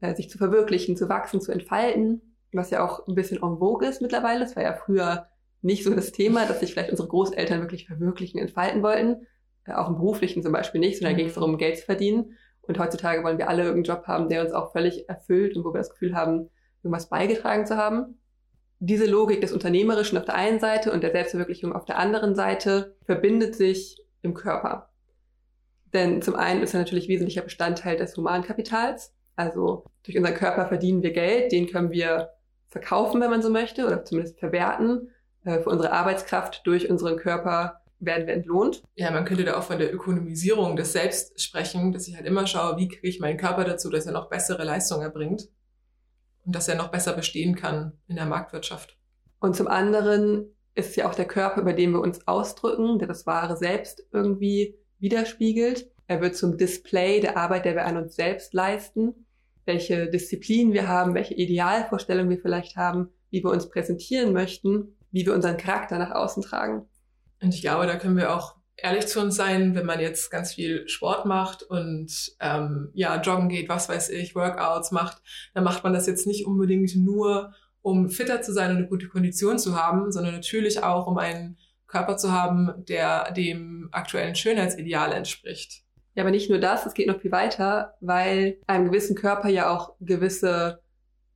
äh, 0.01 0.15
sich 0.15 0.31
zu 0.31 0.39
verwirklichen, 0.39 0.97
zu 0.97 1.09
wachsen, 1.09 1.41
zu 1.41 1.53
entfalten, 1.53 2.37
was 2.53 2.71
ja 2.71 2.85
auch 2.85 3.07
ein 3.07 3.15
bisschen 3.15 3.43
en 3.43 3.59
vogue 3.59 3.87
ist 3.87 4.01
mittlerweile. 4.01 4.41
Das 4.41 4.57
war 4.57 4.63
ja 4.63 4.75
früher 4.75 5.27
nicht 5.63 5.85
so 5.85 5.95
das 5.95 6.13
Thema, 6.13 6.47
dass 6.47 6.61
sich 6.61 6.73
vielleicht 6.73 6.91
unsere 6.91 7.09
Großeltern 7.09 7.61
wirklich 7.61 7.87
verwirklichen, 7.87 8.41
entfalten 8.41 8.83
wollten. 8.83 9.27
Äh, 9.67 9.73
auch 9.73 9.89
im 9.89 9.97
beruflichen 9.97 10.43
zum 10.43 10.53
Beispiel 10.53 10.81
nicht, 10.81 10.99
sondern 10.99 11.15
mhm. 11.15 11.19
ging 11.19 11.27
es 11.29 11.35
darum, 11.35 11.59
Geld 11.59 11.79
zu 11.79 11.85
verdienen. 11.85 12.37
Und 12.63 12.79
heutzutage 12.79 13.23
wollen 13.23 13.37
wir 13.37 13.51
alle 13.51 13.65
irgendeinen 13.65 13.97
Job 13.97 14.07
haben, 14.07 14.31
der 14.31 14.43
uns 14.43 14.53
auch 14.53 14.73
völlig 14.73 15.07
erfüllt 15.09 15.55
und 15.55 15.65
wo 15.65 15.75
wir 15.75 15.79
das 15.79 15.91
Gefühl 15.91 16.15
haben, 16.15 16.49
irgendwas 16.83 17.11
beigetragen 17.11 17.67
zu 17.67 17.77
haben 17.77 18.19
diese 18.87 19.07
Logik 19.07 19.41
des 19.41 19.53
Unternehmerischen 19.53 20.19
auf 20.19 20.25
der 20.25 20.35
einen 20.35 20.61
Seite 20.61 20.93
und 20.93 21.03
der 21.03 21.13
Selbstverwirklichung 21.13 21.73
auf 21.73 21.85
der 21.85 21.99
anderen 21.99 22.35
Seite 22.35 22.97
verbindet 23.05 23.55
sich 23.55 23.97
im 24.23 24.35
Körper. 24.35 24.91
Denn 25.93 26.21
zum 26.23 26.35
einen 26.35 26.63
ist 26.63 26.75
er 26.75 26.81
natürlich 26.81 27.09
wesentlicher 27.09 27.43
Bestandteil 27.43 27.97
des 27.97 28.17
Humankapitals. 28.17 29.15
Also 29.37 29.85
durch 30.03 30.19
unseren 30.19 30.35
Körper 30.35 30.67
verdienen 30.67 31.03
wir 31.03 31.13
Geld, 31.13 31.53
den 31.53 31.67
können 31.69 31.93
wir 31.93 32.31
verkaufen, 32.67 33.21
wenn 33.21 33.31
man 33.31 33.43
so 33.43 33.51
möchte, 33.51 33.87
oder 33.87 34.05
zumindest 34.05 34.39
verwerten. 34.39 35.11
Äh, 35.45 35.61
für 35.61 35.71
unsere 35.71 35.93
Arbeitskraft 35.93 36.63
durch 36.67 36.91
unseren 36.91 37.17
Körper 37.17 37.81
werden 38.01 38.27
wir 38.27 38.35
entlohnt. 38.35 38.83
Ja, 38.97 39.11
man 39.13 39.25
könnte 39.25 39.45
da 39.45 39.57
auch 39.57 39.63
von 39.63 39.79
der 39.79 39.95
Ökonomisierung 39.95 40.77
des 40.77 40.93
Selbst 40.93 41.41
sprechen, 41.41 41.93
dass 41.93 42.09
ich 42.09 42.17
halt 42.17 42.27
immer 42.27 42.47
schaue, 42.47 42.77
wie 42.77 42.89
kriege 42.89 43.09
ich 43.09 43.21
meinen 43.21 43.39
Körper 43.39 43.65
dazu, 43.65 43.89
dass 43.89 44.07
er 44.07 44.13
noch 44.13 44.29
bessere 44.29 44.65
Leistung 44.65 45.01
erbringt 45.01 45.49
und 46.45 46.55
dass 46.55 46.69
er 46.69 46.77
noch 46.77 46.89
besser 46.89 47.13
bestehen 47.13 47.57
kann 47.57 47.93
in 48.07 48.17
der 48.17 48.27
Marktwirtschaft. 48.27 48.97
Und 49.41 49.57
zum 49.57 49.69
anderen 49.69 50.47
ist 50.75 50.97
ja 50.97 51.09
auch 51.09 51.15
der 51.15 51.27
Körper, 51.27 51.61
über 51.61 51.73
den 51.73 51.93
wir 51.93 52.01
uns 52.01 52.27
ausdrücken, 52.27 52.99
der 52.99 53.09
das 53.09 53.27
wahre 53.27 53.57
Selbst 53.57 54.07
irgendwie 54.13 54.77
widerspiegelt. 54.99 55.91
Er 56.07 56.21
wird 56.21 56.37
zum 56.37 56.57
Display 56.57 57.21
der 57.21 57.37
Arbeit, 57.37 57.65
der 57.65 57.75
wir 57.75 57.87
an 57.87 57.97
uns 57.97 58.17
selbst 58.17 58.53
leisten, 58.53 59.27
welche 59.65 60.09
Disziplinen 60.09 60.73
wir 60.73 60.89
haben, 60.89 61.15
welche 61.15 61.35
Idealvorstellungen 61.35 62.31
wir 62.31 62.41
vielleicht 62.41 62.77
haben, 62.77 63.09
wie 63.31 63.43
wir 63.43 63.51
uns 63.51 63.69
präsentieren 63.69 64.33
möchten, 64.33 64.97
wie 65.11 65.25
wir 65.25 65.35
unseren 65.35 65.57
Charakter 65.57 65.99
nach 65.99 66.11
außen 66.11 66.43
tragen. 66.43 66.87
Und 67.41 67.55
ich 67.55 67.63
glaube, 67.63 67.87
da 67.87 67.97
können 67.97 68.17
wir 68.17 68.35
auch 68.35 68.57
ehrlich 68.77 69.07
zu 69.07 69.21
uns 69.21 69.37
sein, 69.37 69.75
wenn 69.75 69.87
man 69.87 70.01
jetzt 70.01 70.31
ganz 70.31 70.55
viel 70.55 70.89
Sport 70.89 71.27
macht 71.27 71.63
und 71.63 72.33
ähm, 72.41 72.91
ja, 72.95 73.21
joggen 73.21 73.49
geht, 73.49 73.69
was 73.69 73.89
weiß 73.89 74.11
ich, 74.11 74.35
Workouts 74.35 74.91
macht, 74.91 75.23
dann 75.55 75.65
macht 75.65 75.85
man 75.85 75.93
das 75.93 76.07
jetzt 76.07 76.27
nicht 76.27 76.47
unbedingt 76.47 76.95
nur, 76.97 77.55
um 77.83 78.09
fitter 78.09 78.43
zu 78.43 78.53
sein 78.53 78.71
und 78.71 78.79
eine 78.79 78.89
gute 78.89 79.09
Kondition 79.09 79.59
zu 79.59 79.77
haben, 79.77 80.11
sondern 80.11 80.35
natürlich 80.35 80.83
auch, 80.83 81.07
um 81.07 81.19
einen 81.19 81.59
Körper 81.87 82.17
zu 82.17 82.33
haben, 82.33 82.73
der 82.89 83.31
dem 83.33 83.89
aktuellen 83.93 84.35
Schönheitsideal 84.35 85.13
entspricht. 85.13 85.83
Ja, 86.15 86.23
aber 86.23 86.31
nicht 86.31 86.49
nur 86.49 86.59
das, 86.59 86.87
es 86.87 86.95
geht 86.95 87.09
noch 87.09 87.21
viel 87.21 87.33
weiter, 87.33 87.95
weil 88.01 88.59
einem 88.67 88.87
gewissen 88.87 89.17
Körper 89.17 89.49
ja 89.49 89.69
auch 89.71 89.95
gewisse 90.01 90.81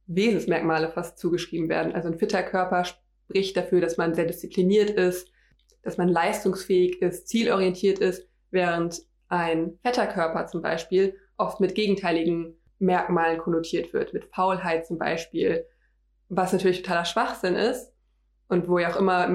Wesensmerkmale 0.07 0.91
fast 0.91 1.19
zugeschrieben 1.19 1.69
werden. 1.69 1.93
Also 1.93 2.09
ein 2.09 2.19
fitter 2.19 2.43
Körper 2.43 2.85
spricht 2.85 3.57
dafür, 3.57 3.81
dass 3.81 3.97
man 3.97 4.15
sehr 4.15 4.25
diszipliniert 4.25 4.91
ist, 4.91 5.29
dass 5.83 5.97
man 5.97 6.09
leistungsfähig 6.09 7.01
ist, 7.03 7.29
zielorientiert 7.29 7.99
ist, 7.99 8.29
während 8.51 9.03
ein 9.29 9.79
fetter 9.83 10.07
Körper 10.07 10.47
zum 10.47 10.63
Beispiel 10.63 11.17
oft 11.37 11.61
mit 11.61 11.75
gegenteiligen 11.75 12.55
Merkmalen 12.79 13.39
konnotiert 13.39 13.93
wird, 13.93 14.13
mit 14.13 14.25
Faulheit 14.27 14.87
zum 14.87 14.99
Beispiel, 14.99 15.67
was 16.29 16.53
natürlich 16.53 16.83
totaler 16.83 17.05
Schwachsinn 17.05 17.55
ist 17.55 17.93
und 18.49 18.69
wo 18.69 18.79
ja 18.79 18.91
auch 18.91 18.97
immer 18.97 19.29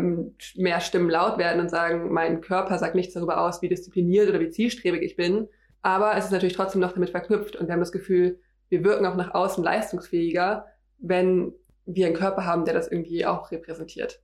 mehr 0.56 0.82
Stimmen 0.82 1.10
laut 1.10 1.38
werden 1.38 1.62
und 1.62 1.69
sagen, 1.69 2.12
mein 2.12 2.41
Körper 2.41 2.77
sagt 2.77 2.95
nichts 2.95 3.13
darüber 3.13 3.41
aus, 3.41 3.62
wie 3.62 3.69
diszipliniert 3.69 4.29
oder 4.29 4.39
wie 4.39 4.49
zielstrebig 4.49 5.01
ich 5.01 5.15
bin. 5.15 5.47
Aber 5.82 6.15
es 6.17 6.25
ist 6.25 6.32
natürlich 6.32 6.56
trotzdem 6.56 6.82
noch 6.82 6.93
damit 6.93 7.10
verknüpft 7.10 7.56
und 7.56 7.67
wir 7.67 7.73
haben 7.73 7.79
das 7.79 7.91
Gefühl, 7.91 8.39
wir 8.69 8.84
wirken 8.84 9.06
auch 9.06 9.15
nach 9.15 9.34
außen 9.34 9.63
leistungsfähiger, 9.63 10.65
wenn 10.97 11.53
wir 11.86 12.08
einen 12.08 12.15
Körper 12.15 12.45
haben, 12.45 12.65
der 12.65 12.73
das 12.73 12.88
irgendwie 12.88 13.25
auch 13.25 13.51
repräsentiert. 13.51 14.21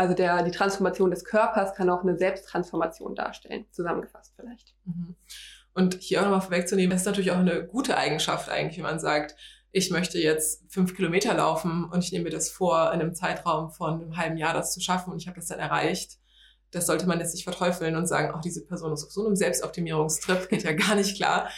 Also 0.00 0.14
der, 0.14 0.42
die 0.44 0.50
Transformation 0.50 1.10
des 1.10 1.26
Körpers 1.26 1.74
kann 1.74 1.90
auch 1.90 2.00
eine 2.00 2.16
Selbsttransformation 2.16 3.14
darstellen, 3.14 3.66
zusammengefasst 3.70 4.32
vielleicht. 4.34 4.74
Mhm. 4.86 5.14
Und 5.74 5.96
hier 6.00 6.20
auch 6.20 6.24
nochmal 6.24 6.40
vorwegzunehmen, 6.40 6.88
das 6.88 7.02
ist 7.02 7.06
natürlich 7.06 7.32
auch 7.32 7.36
eine 7.36 7.66
gute 7.66 7.98
Eigenschaft 7.98 8.48
eigentlich, 8.48 8.78
wenn 8.78 8.84
man 8.84 8.98
sagt, 8.98 9.36
ich 9.72 9.90
möchte 9.90 10.18
jetzt 10.18 10.64
fünf 10.72 10.96
Kilometer 10.96 11.34
laufen 11.34 11.84
und 11.84 12.02
ich 12.02 12.12
nehme 12.12 12.24
mir 12.24 12.30
das 12.30 12.48
vor, 12.48 12.90
in 12.94 13.00
einem 13.02 13.14
Zeitraum 13.14 13.72
von 13.72 14.00
einem 14.00 14.16
halben 14.16 14.38
Jahr 14.38 14.54
das 14.54 14.72
zu 14.72 14.80
schaffen 14.80 15.12
und 15.12 15.20
ich 15.20 15.28
habe 15.28 15.36
das 15.36 15.48
dann 15.48 15.58
erreicht. 15.58 16.16
Das 16.70 16.86
sollte 16.86 17.06
man 17.06 17.20
jetzt 17.20 17.34
nicht 17.34 17.44
verteufeln 17.44 17.94
und 17.94 18.06
sagen, 18.06 18.34
auch 18.34 18.40
diese 18.40 18.64
Person 18.64 18.94
ist 18.94 19.04
auf 19.04 19.10
so 19.10 19.26
einem 19.26 19.36
Selbstoptimierungstrip, 19.36 20.48
geht 20.48 20.62
ja 20.62 20.72
gar 20.72 20.94
nicht 20.94 21.16
klar. 21.16 21.50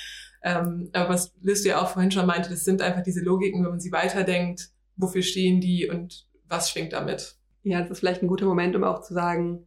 Ähm, 0.42 0.90
aber 0.94 1.10
was 1.10 1.32
Liz 1.40 1.64
ja 1.64 1.80
auch 1.80 1.90
vorhin 1.90 2.10
schon 2.10 2.26
meinte, 2.26 2.50
das 2.50 2.64
sind 2.64 2.82
einfach 2.82 3.04
diese 3.04 3.20
Logiken, 3.20 3.62
wenn 3.62 3.70
man 3.70 3.80
sie 3.80 3.92
weiterdenkt, 3.92 4.70
wofür 4.96 5.22
stehen 5.22 5.60
die 5.60 5.88
und 5.88 6.26
was 6.48 6.70
schwingt 6.70 6.92
damit? 6.92 7.36
Ja, 7.62 7.80
das 7.80 7.90
ist 7.90 8.00
vielleicht 8.00 8.22
ein 8.22 8.28
guter 8.28 8.46
Moment, 8.46 8.74
um 8.76 8.84
auch 8.84 9.02
zu 9.02 9.14
sagen, 9.14 9.66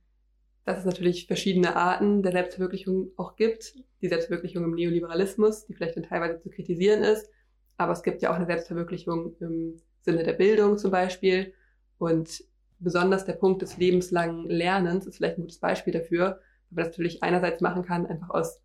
dass 0.66 0.80
es 0.80 0.86
natürlich 0.86 1.28
verschiedene 1.28 1.76
Arten 1.76 2.24
der 2.24 2.32
Selbstverwirklichung 2.32 3.12
auch 3.18 3.36
gibt. 3.36 3.76
Die 4.02 4.08
Selbstverwirklichung 4.08 4.64
im 4.64 4.72
Neoliberalismus, 4.72 5.66
die 5.66 5.74
vielleicht 5.74 5.96
dann 5.96 6.04
teilweise 6.04 6.40
zu 6.40 6.50
kritisieren 6.50 7.04
ist. 7.04 7.30
Aber 7.78 7.94
es 7.94 8.04
gibt 8.04 8.22
ja 8.22 8.32
auch 8.32 8.36
eine 8.36 8.48
Selbstverwirklichung 8.48 9.36
im 9.40 9.78
Sinne 10.02 10.24
der 10.24 10.34
Bildung 10.34 10.78
zum 10.78 10.92
Beispiel. 10.92 11.54
Und 11.98 12.44
besonders 12.80 13.26
der 13.26 13.34
Punkt 13.34 13.62
des 13.62 13.78
lebenslangen 13.78 14.50
Lernens 14.50 15.06
ist 15.06 15.18
vielleicht 15.18 15.38
ein 15.38 15.42
gutes 15.42 15.60
Beispiel 15.60 15.94
dafür, 15.94 16.40
weil 16.70 16.72
man 16.72 16.86
das 16.86 16.88
natürlich 16.90 17.24
einerseits 17.24 17.62
machen 17.62 17.84
kann, 17.84 18.06
einfach 18.08 18.32
aus 18.32 18.62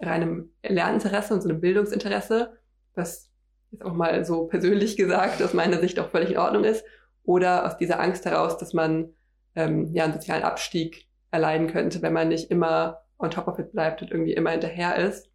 reinem 0.00 0.50
Lerninteresse 0.62 1.34
und 1.34 1.40
so 1.40 1.48
einem 1.48 1.60
Bildungsinteresse, 1.60 2.58
was 2.94 3.30
jetzt 3.70 3.84
auch 3.84 3.94
mal 3.94 4.24
so 4.24 4.46
persönlich 4.46 4.96
gesagt 4.96 5.40
aus 5.42 5.54
meiner 5.54 5.78
Sicht 5.78 5.98
auch 5.98 6.10
völlig 6.10 6.32
in 6.32 6.38
Ordnung 6.38 6.64
ist, 6.64 6.84
oder 7.24 7.66
aus 7.66 7.76
dieser 7.76 8.00
Angst 8.00 8.24
heraus, 8.24 8.58
dass 8.58 8.72
man 8.72 9.10
ähm, 9.56 9.92
ja 9.92 10.04
einen 10.04 10.12
sozialen 10.12 10.42
Abstieg 10.42 11.08
erleiden 11.30 11.66
könnte, 11.68 12.02
wenn 12.02 12.12
man 12.12 12.28
nicht 12.28 12.50
immer 12.50 13.02
on 13.18 13.30
top 13.30 13.48
of 13.48 13.58
it 13.58 13.72
bleibt 13.72 14.02
und 14.02 14.10
irgendwie 14.10 14.34
immer 14.34 14.50
hinterher 14.50 14.96
ist. 14.96 15.28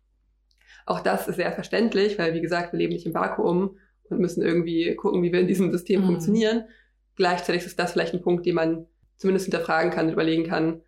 Auch 0.85 1.01
das 1.01 1.27
ist 1.27 1.35
sehr 1.35 1.51
verständlich, 1.51 2.17
weil 2.17 2.33
wie 2.33 2.41
gesagt, 2.41 2.73
wir 2.73 2.79
leben 2.79 2.93
nicht 2.93 3.05
im 3.05 3.13
Vakuum 3.13 3.77
und 4.09 4.19
müssen 4.19 4.41
irgendwie 4.41 4.95
gucken, 4.95 5.21
wie 5.23 5.31
wir 5.31 5.39
in 5.39 5.47
diesem 5.47 5.71
System 5.71 6.01
mhm. 6.01 6.05
funktionieren. 6.05 6.65
Gleichzeitig 7.15 7.65
ist 7.65 7.77
das 7.77 7.91
vielleicht 7.91 8.13
ein 8.13 8.21
Punkt, 8.21 8.45
den 8.45 8.55
man 8.55 8.87
zumindest 9.17 9.45
hinterfragen 9.45 9.91
kann 9.91 10.07
und 10.07 10.13
überlegen 10.13 10.45
kann, 10.45 10.81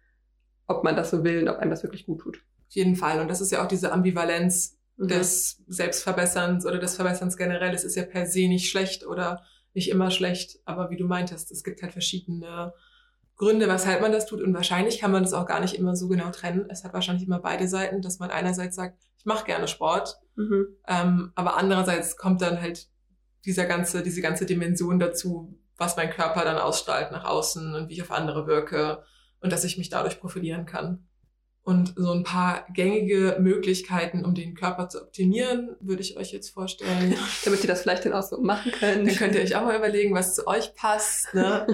ob 0.68 0.84
man 0.84 0.96
das 0.96 1.12
so 1.12 1.24
will 1.24 1.42
und 1.42 1.50
ob 1.50 1.58
einem 1.58 1.72
das 1.72 1.84
wirklich 1.84 2.06
gut 2.06 2.22
tut. 2.22 2.38
Auf 2.38 2.76
jeden 2.76 2.96
Fall. 2.96 3.20
Und 3.20 3.30
das 3.30 3.42
ist 3.42 3.52
ja 3.52 3.64
auch 3.64 3.68
diese 3.68 3.92
Ambivalenz 3.92 4.80
mhm. 4.98 5.08
des 5.10 5.64
Selbstverbesserns 5.68 6.66
oder 6.66 6.80
des 6.80 6.96
Verbesserns 6.96 7.36
generell. 7.38 7.74
Es 7.74 7.84
ist 7.84 7.96
ja 7.96 8.04
per 8.04 8.26
se 8.26 8.48
nicht 8.48 8.70
schlecht 8.70 9.06
oder 9.06 9.44
nicht 9.74 9.90
immer 9.90 10.12
schlecht. 10.12 10.60
Aber 10.66 10.90
wie 10.90 10.98
du 10.98 11.06
meintest, 11.06 11.52
es 11.52 11.64
gibt 11.64 11.82
halt 11.82 11.94
verschiedene 11.94 12.74
Gründe, 13.36 13.68
weshalb 13.68 14.02
man 14.02 14.12
das 14.12 14.26
tut. 14.26 14.42
Und 14.42 14.54
wahrscheinlich 14.54 15.00
kann 15.00 15.12
man 15.12 15.24
das 15.24 15.34
auch 15.34 15.46
gar 15.46 15.60
nicht 15.60 15.76
immer 15.76 15.96
so 15.96 16.08
genau 16.08 16.30
trennen. 16.30 16.68
Es 16.70 16.84
hat 16.84 16.94
wahrscheinlich 16.94 17.26
immer 17.26 17.40
beide 17.40 17.68
Seiten, 17.68 18.02
dass 18.02 18.20
man 18.20 18.30
einerseits 18.30 18.76
sagt, 18.76 19.00
ich 19.18 19.26
mache 19.26 19.46
gerne 19.46 19.68
Sport, 19.68 20.20
mhm. 20.36 20.66
ähm, 20.88 21.32
aber 21.36 21.56
andererseits 21.56 22.18
kommt 22.18 22.42
dann 22.42 22.60
halt 22.60 22.88
dieser 23.46 23.66
ganze, 23.66 24.02
diese 24.02 24.22
ganze 24.22 24.48
Dimension 24.48 24.98
dazu, 24.98 25.60
was 25.78 25.96
mein 25.96 26.10
Körper 26.10 26.44
dann 26.44 26.58
ausstrahlt 26.58 27.12
nach 27.12 27.26
außen 27.26 27.76
und 27.76 27.90
wie 27.90 27.94
ich 27.94 28.02
auf 28.02 28.12
andere 28.12 28.48
wirke 28.48 29.04
und 29.40 29.52
dass 29.52 29.64
ich 29.64 29.78
mich 29.78 29.90
dadurch 29.90 30.20
profilieren 30.20 30.66
kann. 30.66 31.08
Und 31.64 31.94
so 31.96 32.12
ein 32.12 32.24
paar 32.24 32.66
gängige 32.74 33.38
Möglichkeiten, 33.40 34.26
um 34.26 34.34
den 34.34 34.56
Körper 34.56 34.90
zu 34.90 35.00
optimieren, 35.00 35.76
würde 35.80 36.02
ich 36.02 36.18
euch 36.18 36.32
jetzt 36.32 36.50
vorstellen. 36.50 37.16
Damit 37.46 37.62
ihr 37.62 37.68
das 37.68 37.84
vielleicht 37.84 38.06
dann 38.06 38.14
auch 38.14 38.24
so 38.24 38.42
machen 38.42 38.72
könnt. 38.72 39.08
Dann 39.08 39.16
könnt 39.16 39.36
ihr 39.36 39.42
euch 39.42 39.56
auch 39.56 39.64
mal 39.64 39.78
überlegen, 39.78 40.16
was 40.16 40.36
zu 40.36 40.48
euch 40.48 40.74
passt. 40.74 41.34
Ne? 41.36 41.68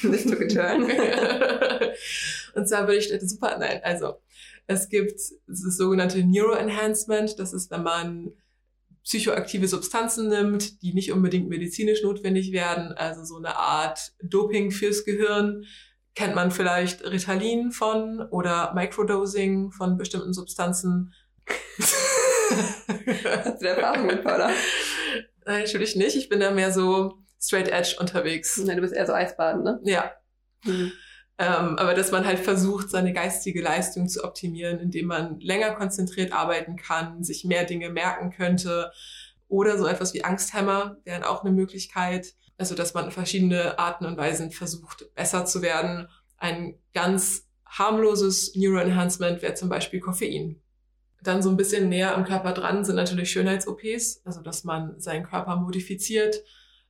This 0.00 0.24
took 0.24 0.40
a 0.40 0.46
turn. 0.46 0.90
und 2.54 2.68
zwar 2.68 2.86
würde 2.86 2.96
ich 2.96 3.12
super, 3.20 3.58
nein, 3.58 3.80
also 3.82 4.14
es 4.66 4.88
gibt 4.88 5.20
das 5.46 5.76
sogenannte 5.76 6.24
Neuroenhancement. 6.24 7.38
Das 7.38 7.52
ist, 7.52 7.70
wenn 7.70 7.82
man 7.82 8.32
psychoaktive 9.02 9.66
Substanzen 9.66 10.28
nimmt, 10.28 10.82
die 10.82 10.92
nicht 10.92 11.12
unbedingt 11.12 11.48
medizinisch 11.48 12.02
notwendig 12.02 12.52
werden, 12.52 12.92
also 12.92 13.24
so 13.24 13.36
eine 13.36 13.56
Art 13.56 14.12
Doping 14.22 14.70
fürs 14.70 15.04
Gehirn 15.04 15.64
kennt 16.18 16.34
man 16.34 16.50
vielleicht 16.50 17.04
Ritalin 17.04 17.70
von 17.70 18.20
oder 18.20 18.74
Microdosing 18.74 19.70
von 19.70 19.96
bestimmten 19.96 20.32
Substanzen. 20.32 21.14
Hast 21.78 23.62
du 23.62 23.68
Erfahrung 23.68 24.06
mit, 24.06 24.22
oder? 24.22 24.50
Nein, 25.46 25.62
natürlich 25.62 25.94
nicht. 25.94 26.16
Ich 26.16 26.28
bin 26.28 26.40
da 26.40 26.50
mehr 26.50 26.72
so 26.72 27.18
straight 27.40 27.68
edge 27.68 27.94
unterwegs. 28.00 28.58
Nein, 28.58 28.78
du 28.78 28.82
bist 28.82 28.94
eher 28.94 29.06
so 29.06 29.12
Eisbaden, 29.12 29.62
ne? 29.62 29.78
Ja. 29.84 30.10
Mhm. 30.64 30.90
Ähm, 31.38 31.78
aber 31.78 31.94
dass 31.94 32.10
man 32.10 32.26
halt 32.26 32.40
versucht, 32.40 32.90
seine 32.90 33.12
geistige 33.12 33.62
Leistung 33.62 34.08
zu 34.08 34.24
optimieren, 34.24 34.80
indem 34.80 35.06
man 35.06 35.38
länger 35.38 35.70
konzentriert 35.76 36.32
arbeiten 36.32 36.74
kann, 36.74 37.22
sich 37.22 37.44
mehr 37.44 37.62
Dinge 37.62 37.90
merken 37.90 38.30
könnte. 38.30 38.90
Oder 39.46 39.78
so 39.78 39.86
etwas 39.86 40.14
wie 40.14 40.24
Angsthämmer 40.24 40.96
wären 41.04 41.22
auch 41.22 41.44
eine 41.44 41.52
Möglichkeit. 41.52 42.34
Also, 42.58 42.74
dass 42.74 42.92
man 42.92 43.10
verschiedene 43.10 43.78
Arten 43.78 44.04
und 44.04 44.16
Weisen 44.18 44.50
versucht, 44.50 45.14
besser 45.14 45.46
zu 45.46 45.62
werden. 45.62 46.08
Ein 46.36 46.74
ganz 46.92 47.48
harmloses 47.64 48.54
Neuroenhancement 48.54 49.42
wäre 49.42 49.54
zum 49.54 49.68
Beispiel 49.68 50.00
Koffein. 50.00 50.60
Dann 51.22 51.42
so 51.42 51.50
ein 51.50 51.56
bisschen 51.56 51.88
näher 51.88 52.16
am 52.16 52.24
Körper 52.24 52.52
dran 52.52 52.84
sind 52.84 52.96
natürlich 52.96 53.30
Schönheits-OPs, 53.30 54.22
also 54.24 54.40
dass 54.42 54.64
man 54.64 54.98
seinen 55.00 55.24
Körper 55.24 55.56
modifiziert, 55.56 56.42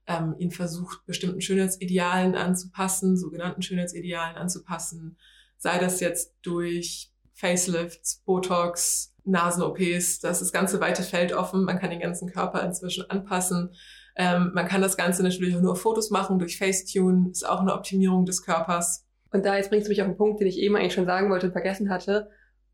ähm, 0.07 0.35
ihn 0.39 0.51
versucht, 0.51 1.05
bestimmten 1.07 1.41
Schönheitsidealen 1.41 2.35
anzupassen, 2.35 3.17
sogenannten 3.17 3.63
Schönheitsidealen 3.63 4.37
anzupassen, 4.37 5.19
sei 5.57 5.79
das 5.79 6.01
jetzt 6.01 6.35
durch 6.43 7.11
Facelifts, 7.35 8.23
Botox, 8.25 9.15
Nasen-OPs, 9.25 10.21
das 10.21 10.41
ist 10.41 10.49
das 10.49 10.53
ganze 10.53 10.81
weite 10.81 11.03
Feld 11.03 11.33
offen, 11.33 11.65
man 11.65 11.79
kann 11.79 11.91
den 11.91 12.01
ganzen 12.01 12.31
Körper 12.31 12.63
inzwischen 12.63 13.09
anpassen. 13.11 13.75
Ähm, 14.19 14.51
man 14.53 14.67
kann 14.67 14.83
das 14.83 14.97
Ganze 14.97 15.23
natürlich 15.23 15.57
auch 15.57 15.61
nur 15.61 15.73
auf 15.73 15.81
Fotos 15.81 16.11
machen, 16.11 16.39
durch 16.39 16.59
Facetune, 16.59 17.31
ist 17.31 17.49
auch 17.49 17.61
eine 17.61 17.73
Optimierung 17.73 18.27
des 18.27 18.45
Körpers. 18.45 19.07
Und 19.31 19.47
da 19.47 19.57
jetzt 19.57 19.71
bringst 19.71 19.87
du 19.87 19.91
mich 19.91 20.03
auf 20.03 20.09
einen 20.09 20.17
Punkt, 20.17 20.41
den 20.41 20.49
ich 20.49 20.59
eben 20.59 20.77
eigentlich 20.77 20.95
schon 20.95 21.07
sagen 21.07 21.31
wollte 21.31 21.47
und 21.47 21.53
vergessen 21.53 21.89
hatte. 21.89 22.29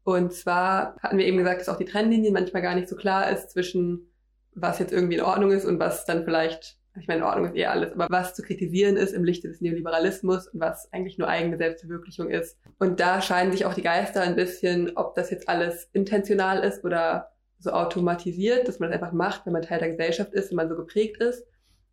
Und 0.04 0.32
zwar 0.32 0.96
hatten 1.00 1.18
wir 1.18 1.26
eben 1.26 1.38
gesagt, 1.38 1.60
dass 1.60 1.68
auch 1.68 1.76
die 1.76 1.84
Trennlinie 1.84 2.32
manchmal 2.32 2.62
gar 2.62 2.74
nicht 2.74 2.88
so 2.88 2.96
klar 2.96 3.30
ist 3.30 3.50
zwischen 3.50 4.10
was 4.54 4.78
jetzt 4.78 4.92
irgendwie 4.92 5.16
in 5.16 5.22
Ordnung 5.22 5.50
ist 5.50 5.64
und 5.64 5.78
was 5.78 6.04
dann 6.04 6.24
vielleicht, 6.24 6.78
ich 6.98 7.08
meine, 7.08 7.20
in 7.20 7.26
Ordnung 7.26 7.46
ist 7.46 7.56
eh 7.56 7.66
alles, 7.66 7.92
aber 7.92 8.06
was 8.08 8.34
zu 8.34 8.42
kritisieren 8.42 8.96
ist 8.96 9.12
im 9.12 9.24
Lichte 9.24 9.48
des 9.48 9.60
Neoliberalismus 9.60 10.48
und 10.48 10.60
was 10.60 10.92
eigentlich 10.92 11.18
nur 11.18 11.28
eigene 11.28 11.56
Selbstverwirklichung 11.56 12.30
ist. 12.30 12.56
Und 12.78 13.00
da 13.00 13.20
scheinen 13.20 13.52
sich 13.52 13.66
auch 13.66 13.74
die 13.74 13.82
Geister 13.82 14.22
ein 14.22 14.36
bisschen, 14.36 14.96
ob 14.96 15.14
das 15.14 15.30
jetzt 15.30 15.48
alles 15.48 15.88
intentional 15.92 16.62
ist 16.62 16.84
oder 16.84 17.33
so 17.58 17.70
automatisiert, 17.70 18.68
dass 18.68 18.78
man 18.78 18.90
das 18.90 19.00
einfach 19.00 19.14
macht, 19.14 19.46
wenn 19.46 19.52
man 19.52 19.62
Teil 19.62 19.78
der 19.78 19.88
Gesellschaft 19.88 20.32
ist, 20.32 20.50
wenn 20.50 20.56
man 20.56 20.68
so 20.68 20.76
geprägt 20.76 21.20
ist, 21.22 21.46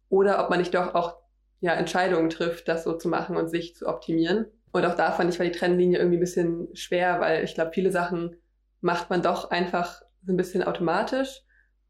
oder 0.10 0.44
ob 0.44 0.50
man 0.50 0.60
nicht 0.60 0.74
doch 0.74 0.94
auch 0.94 1.18
ja, 1.62 1.74
Entscheidungen 1.74 2.30
trifft, 2.30 2.68
das 2.68 2.84
so 2.84 2.94
zu 2.94 3.08
machen 3.08 3.38
und 3.38 3.50
sich 3.50 3.76
zu 3.76 3.88
optimieren. 3.88 4.48
Und 4.72 4.86
auch 4.86 4.96
da 4.96 5.12
fand 5.12 5.32
ich 5.32 5.40
war 5.40 5.46
die 5.46 5.52
Trennlinie 5.52 6.00
irgendwie 6.00 6.18
ein 6.18 6.22
bisschen 6.22 6.76
schwer, 6.76 7.20
weil 7.20 7.44
ich 7.44 7.54
glaube, 7.54 7.72
viele 7.74 7.92
Sachen 7.92 8.36
macht 8.82 9.10
man 9.10 9.22
doch 9.22 9.52
einfach 9.52 10.02
so 10.26 10.34
ein 10.34 10.38
bisschen 10.38 10.64
automatisch, 10.64 11.42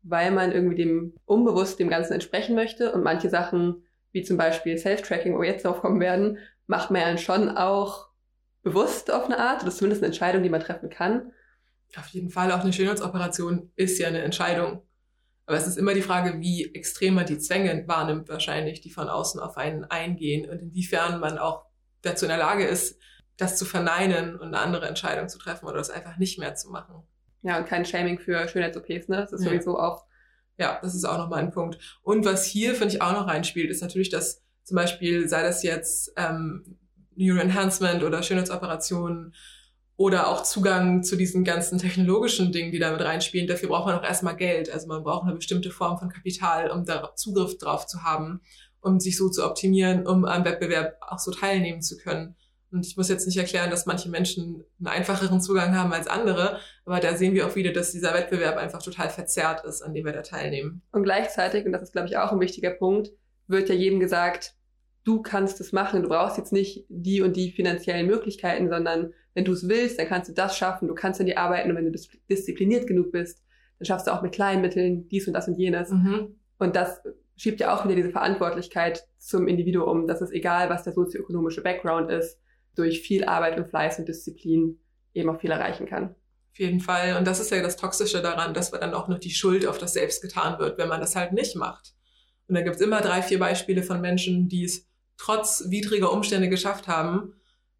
weil 0.04 0.32
man 0.32 0.52
irgendwie 0.52 0.76
dem 0.76 1.14
unbewusst 1.26 1.80
dem 1.80 1.90
Ganzen 1.90 2.14
entsprechen 2.14 2.56
möchte. 2.56 2.92
Und 2.92 3.04
manche 3.04 3.30
Sachen, 3.30 3.86
wie 4.12 4.24
zum 4.24 4.38
Beispiel 4.38 4.78
Self-Tracking, 4.78 5.36
wo 5.36 5.42
wir 5.42 5.50
jetzt 5.50 5.66
drauf 5.66 5.82
kommen 5.82 6.00
werden, 6.00 6.38
macht 6.68 6.92
man 6.92 7.02
ja 7.02 7.18
schon 7.18 7.50
auch 7.50 8.10
bewusst 8.64 9.12
auf 9.12 9.26
eine 9.26 9.40
Art. 9.40 9.62
Das 9.62 9.70
ist 9.70 9.78
zumindest 9.78 10.04
eine 10.04 10.08
Entscheidung, 10.08 10.44
die 10.44 10.50
man 10.50 10.62
treffen 10.62 10.90
kann. 10.90 11.32
Auf 11.98 12.08
jeden 12.08 12.30
Fall, 12.30 12.52
auch 12.52 12.62
eine 12.62 12.74
Schönheitsoperation 12.74 13.72
ist 13.76 14.00
ja 14.00 14.08
eine 14.08 14.22
Entscheidung. 14.22 14.82
Aber 15.46 15.58
es 15.58 15.68
ist 15.68 15.78
immer 15.78 15.94
die 15.94 16.02
Frage, 16.02 16.40
wie 16.40 16.74
extrem 16.74 17.16
man 17.16 17.26
die 17.26 17.38
Zwänge 17.38 17.84
wahrnimmt 17.88 18.30
wahrscheinlich, 18.30 18.82
die 18.82 18.92
von 18.92 19.10
außen 19.10 19.40
auf 19.40 19.58
einen 19.58 19.84
eingehen 19.86 20.50
und 20.50 20.60
inwiefern 20.60 21.20
man 21.20 21.38
auch 21.38 21.66
dazu 22.02 22.26
in 22.26 22.30
der 22.30 22.38
Lage 22.38 22.66
ist, 22.66 23.00
das 23.38 23.58
zu 23.58 23.66
verneinen 23.66 24.36
und 24.36 24.48
eine 24.48 24.60
andere 24.60 24.88
Entscheidung 24.88 25.28
zu 25.28 25.40
treffen 25.40 25.66
oder 25.66 25.78
das 25.78 25.90
einfach 25.90 26.18
nicht 26.18 26.40
mehr 26.40 26.56
zu 26.56 26.70
machen. 26.70 27.04
Ja, 27.42 27.58
und 27.58 27.66
kein 27.66 27.86
Shaming 27.86 28.20
für 28.20 28.48
Schönheits-OPs, 28.48 29.08
ne? 29.08 29.18
Das 29.18 29.34
ist 29.34 29.44
ja. 29.44 29.50
sowieso 29.50 29.80
auch. 29.80 30.06
Ja, 30.58 30.80
das 30.82 30.94
ist 30.94 31.06
auch 31.06 31.18
nochmal 31.18 31.40
ein 31.40 31.52
Punkt. 31.52 31.80
Und 32.04 32.24
was 32.24 32.46
hier, 32.46 32.76
finde 32.76 32.94
ich, 32.94 33.02
auch 33.02 33.14
noch 33.14 33.28
reinspielt, 33.28 33.72
ist 33.72 33.82
natürlich, 33.82 34.10
dass 34.10 34.44
zum 34.64 34.76
Beispiel, 34.76 35.28
sei 35.28 35.42
das 35.42 35.64
jetzt 35.64 36.14
ähm, 36.18 36.78
Neuroenhancement 37.16 38.04
oder 38.04 38.22
Schönheitsoperationen 38.22 39.34
oder 40.02 40.30
auch 40.30 40.42
Zugang 40.42 41.04
zu 41.04 41.16
diesen 41.16 41.44
ganzen 41.44 41.78
technologischen 41.78 42.52
Dingen, 42.52 42.72
die 42.72 42.80
damit 42.80 43.02
reinspielen. 43.02 43.48
Dafür 43.48 43.70
braucht 43.70 43.86
man 43.86 44.00
auch 44.00 44.04
erstmal 44.04 44.36
Geld. 44.36 44.72
Also 44.72 44.88
man 44.88 45.04
braucht 45.04 45.28
eine 45.28 45.36
bestimmte 45.36 45.70
Form 45.70 46.00
von 46.00 46.10
Kapital, 46.10 46.72
um 46.72 46.86
da 46.86 47.14
Zugriff 47.16 47.60
drauf 47.60 47.86
zu 47.86 48.02
haben, 48.02 48.42
um 48.82 49.00
sich 49.00 49.16
so 49.16 49.30
zu 49.30 49.46
optimieren, 49.46 50.08
um 50.08 50.26
am 50.26 50.44
Wettbewerb 50.44 50.98
auch 51.02 51.20
so 51.20 51.30
teilnehmen 51.30 51.84
zu 51.84 51.98
können. 51.98 52.36
Und 52.72 52.88
ich 52.88 52.98
muss 52.98 53.10
jetzt 53.10 53.28
nicht 53.28 53.38
erklären, 53.38 53.70
dass 53.70 53.86
manche 53.86 54.10
Menschen 54.10 54.64
einen 54.80 54.88
einfacheren 54.88 55.40
Zugang 55.40 55.76
haben 55.76 55.94
als 55.94 56.08
andere, 56.08 56.60
aber 56.84 57.00
da 57.00 57.16
sehen 57.16 57.36
wir 57.36 57.46
auch 57.46 57.56
wieder, 57.56 57.72
dass 57.72 57.92
dieser 57.92 58.16
Wettbewerb 58.16 58.58
einfach 58.58 58.82
total 58.82 59.10
verzerrt 59.10 59.64
ist, 59.66 59.84
an 59.84 59.94
dem 59.94 60.06
wir 60.06 60.14
da 60.14 60.24
teilnehmen. 60.24 60.82
Und 60.92 61.04
gleichzeitig, 61.04 61.66
und 61.66 61.74
das 61.74 61.84
ist, 61.84 61.92
glaube 61.92 62.08
ich, 62.08 62.18
auch 62.18 62.32
ein 62.32 62.40
wichtiger 62.40 62.72
Punkt, 62.72 63.12
wird 63.46 63.70
ja 63.70 63.76
jedem 63.76 64.00
gesagt, 64.00 64.56
du 65.04 65.22
kannst 65.22 65.60
es 65.60 65.72
machen, 65.72 66.04
du 66.04 66.10
brauchst 66.10 66.38
jetzt 66.38 66.54
nicht 66.54 66.86
die 66.90 67.22
und 67.22 67.36
die 67.36 67.52
finanziellen 67.52 68.08
Möglichkeiten, 68.08 68.70
sondern 68.70 69.14
wenn 69.34 69.46
du 69.46 69.54
es 69.54 69.68
willst, 69.68 70.00
dann 70.00 70.08
kannst 70.08 70.30
du 70.30 70.34
das 70.34 70.58
schaffen, 70.58 70.88
du 70.88 70.94
kannst 70.94 71.20
an 71.20 71.26
dir 71.26 71.40
arbeiten 71.40 71.70
und 71.70 71.78
wenn 71.78 71.92
du 71.92 72.00
diszipliniert 72.30 72.88
genug 72.88 73.12
bist, 73.12 73.44
dann 73.80 73.86
schaffst 73.86 74.08
du 74.08 74.14
auch 74.14 74.22
mit 74.22 74.34
kleinen 74.34 74.62
Mitteln 74.62 75.08
dies 75.08 75.28
und 75.28 75.34
das 75.34 75.48
und 75.48 75.58
jenes. 75.58 75.90
Mhm. 75.90 76.36
Und 76.60 76.76
das 76.76 77.02
schiebt 77.36 77.60
ja 77.60 77.74
auch 77.74 77.86
wieder 77.86 77.96
diese 77.96 78.12
Verantwortlichkeit 78.12 79.08
zum 79.18 79.48
Individuum, 79.48 80.06
dass 80.06 80.22
es 80.22 80.32
egal, 80.32 80.70
was 80.70 80.84
der 80.84 80.94
sozioökonomische 80.94 81.64
Background 81.64 82.12
ist, 82.12 82.40
durch 82.76 83.02
viel 83.02 83.26
Arbeit 83.26 83.58
und 83.58 83.68
Fleiß 83.68 84.00
und 84.00 84.08
Disziplin 84.08 84.80
eben 85.14 85.30
auch 85.30 85.40
viel 85.40 85.52
erreichen 85.52 85.88
kann. 85.88 86.16
Auf 86.52 86.60
jeden 86.60 86.80
Fall. 86.80 87.18
Und 87.18 87.26
das 87.26 87.40
ist 87.40 87.50
ja 87.50 87.62
das 87.62 87.78
Toxische 87.78 88.22
daran, 88.22 88.54
dass 88.54 88.72
dann 88.72 88.94
auch 88.94 89.08
noch 89.08 89.18
die 89.18 89.32
Schuld 89.32 89.66
auf 89.66 89.78
das 89.78 89.94
Selbst 89.94 90.22
getan 90.22 90.60
wird, 90.60 90.78
wenn 90.78 90.90
man 90.90 91.00
das 91.00 91.16
halt 91.16 91.34
nicht 91.34 91.56
macht. 91.56 91.94
Und 92.48 92.56
da 92.56 92.62
gibt 92.62 92.76
es 92.76 92.82
immer 92.82 93.02
drei, 93.02 93.22
vier 93.22 93.40
Beispiele 93.40 93.82
von 93.82 94.02
Menschen, 94.02 94.50
die 94.50 94.66
es 94.66 94.91
trotz 95.22 95.66
widriger 95.70 96.12
Umstände 96.12 96.50
geschafft 96.50 96.88
haben 96.88 97.34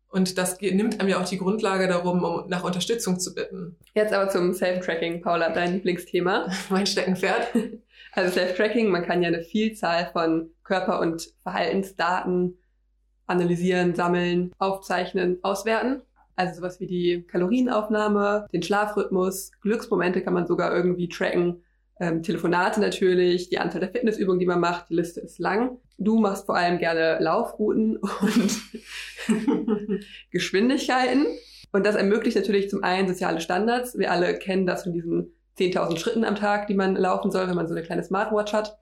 Und 0.10 0.38
das 0.38 0.60
nimmt 0.62 1.00
einem 1.00 1.10
ja 1.10 1.20
auch 1.20 1.28
die 1.28 1.38
Grundlage 1.38 1.88
darum, 1.88 2.24
um 2.24 2.50
nach 2.50 2.64
Unterstützung 2.64 3.20
zu 3.20 3.34
bitten. 3.34 3.78
Jetzt 3.96 4.14
aber 4.14 4.30
zum 4.30 4.54
Self-Tracking, 4.54 5.22
Paula, 5.22 5.50
dein 5.50 5.74
Lieblingsthema. 5.74 6.52
mein 6.70 6.86
Steckenpferd. 6.86 7.48
Also 8.14 8.34
Self-Tracking, 8.34 8.90
man 8.90 9.06
kann 9.06 9.22
ja 9.22 9.30
eine 9.30 9.42
Vielzahl 9.42 10.10
von 10.12 10.50
Körper- 10.66 11.00
und 11.00 11.34
Verhaltensdaten 11.44 12.58
analysieren, 13.26 13.96
sammeln, 13.96 14.52
aufzeichnen, 14.58 15.40
auswerten. 15.44 16.02
Also 16.36 16.56
sowas 16.56 16.82
wie 16.82 16.88
die 16.88 17.26
Kalorienaufnahme, 17.26 18.48
den 18.52 18.64
Schlafrhythmus, 18.64 19.54
Glücksmomente 19.62 20.22
kann 20.24 20.34
man 20.34 20.46
sogar 20.46 20.76
irgendwie 20.76 21.08
tracken, 21.08 21.64
ähm, 22.02 22.24
Telefonate 22.24 22.82
natürlich, 22.82 23.50
die 23.50 23.60
Anzahl 23.60 23.80
der 23.80 23.92
Fitnessübungen, 23.92 24.40
die 24.40 24.48
man 24.48 24.60
macht, 24.60 24.90
die 24.90 24.96
Liste 24.96 25.22
ist 25.22 25.38
lang. 25.38 25.78
Du 26.00 26.20
machst 26.20 26.48
vor 26.48 26.58
allem 26.58 26.80
gerne 26.80 27.20
Laufrouten 27.20 27.98
und 28.22 28.62
Geschwindigkeiten. 30.32 31.28
Und 31.72 31.86
das 31.86 31.96
ermöglicht 31.96 32.36
natürlich 32.36 32.72
zum 32.72 32.84
einen 32.84 33.08
soziale 33.08 33.40
Standards. 33.40 33.98
Wir 33.98 34.12
alle 34.12 34.34
kennen 34.40 34.66
das 34.66 34.84
von 34.84 34.94
diesen 34.94 35.36
10.000 35.60 36.00
Schritten 36.00 36.26
am 36.26 36.36
Tag, 36.36 36.66
die 36.66 36.74
man 36.74 36.96
laufen 36.96 37.30
soll, 37.30 37.48
wenn 37.48 37.56
man 37.56 37.68
so 37.68 37.76
eine 37.76 37.84
kleine 37.84 38.04
Smartwatch 38.04 38.52
hat. 38.52 38.80